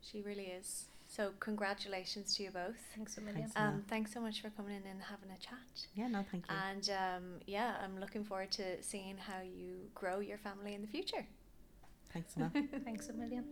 She 0.03 0.21
really 0.21 0.47
is. 0.49 0.89
So 1.15 1.31
congratulations 1.41 2.35
to 2.37 2.45
you 2.45 2.51
both. 2.51 2.81
Thanks 2.97 3.19
a 3.19 3.21
million. 3.21 3.43
Thanks. 3.43 3.57
Um, 3.57 3.85
thanks 3.87 4.15
so 4.15 4.21
much 4.21 4.41
for 4.41 4.49
coming 4.49 4.75
in 4.75 4.91
and 4.91 5.03
having 5.03 5.31
a 5.31 5.39
chat. 5.39 5.87
yeah, 5.95 6.09
no, 6.09 6.25
thank 6.31 6.47
you. 6.49 6.57
And 6.71 6.89
um, 6.89 7.25
yeah, 7.47 7.75
I'm 7.85 8.01
looking 8.01 8.25
forward 8.25 8.51
to 8.53 8.83
seeing 8.83 9.19
how 9.19 9.43
you 9.43 9.91
grow 9.95 10.21
your 10.21 10.39
family 10.39 10.75
in 10.75 10.81
the 10.81 10.87
future. 10.87 11.27
Thanks, 12.15 12.35
no. 12.39 12.51
Thanks 12.85 13.11
a 13.11 13.13
million. 13.13 13.45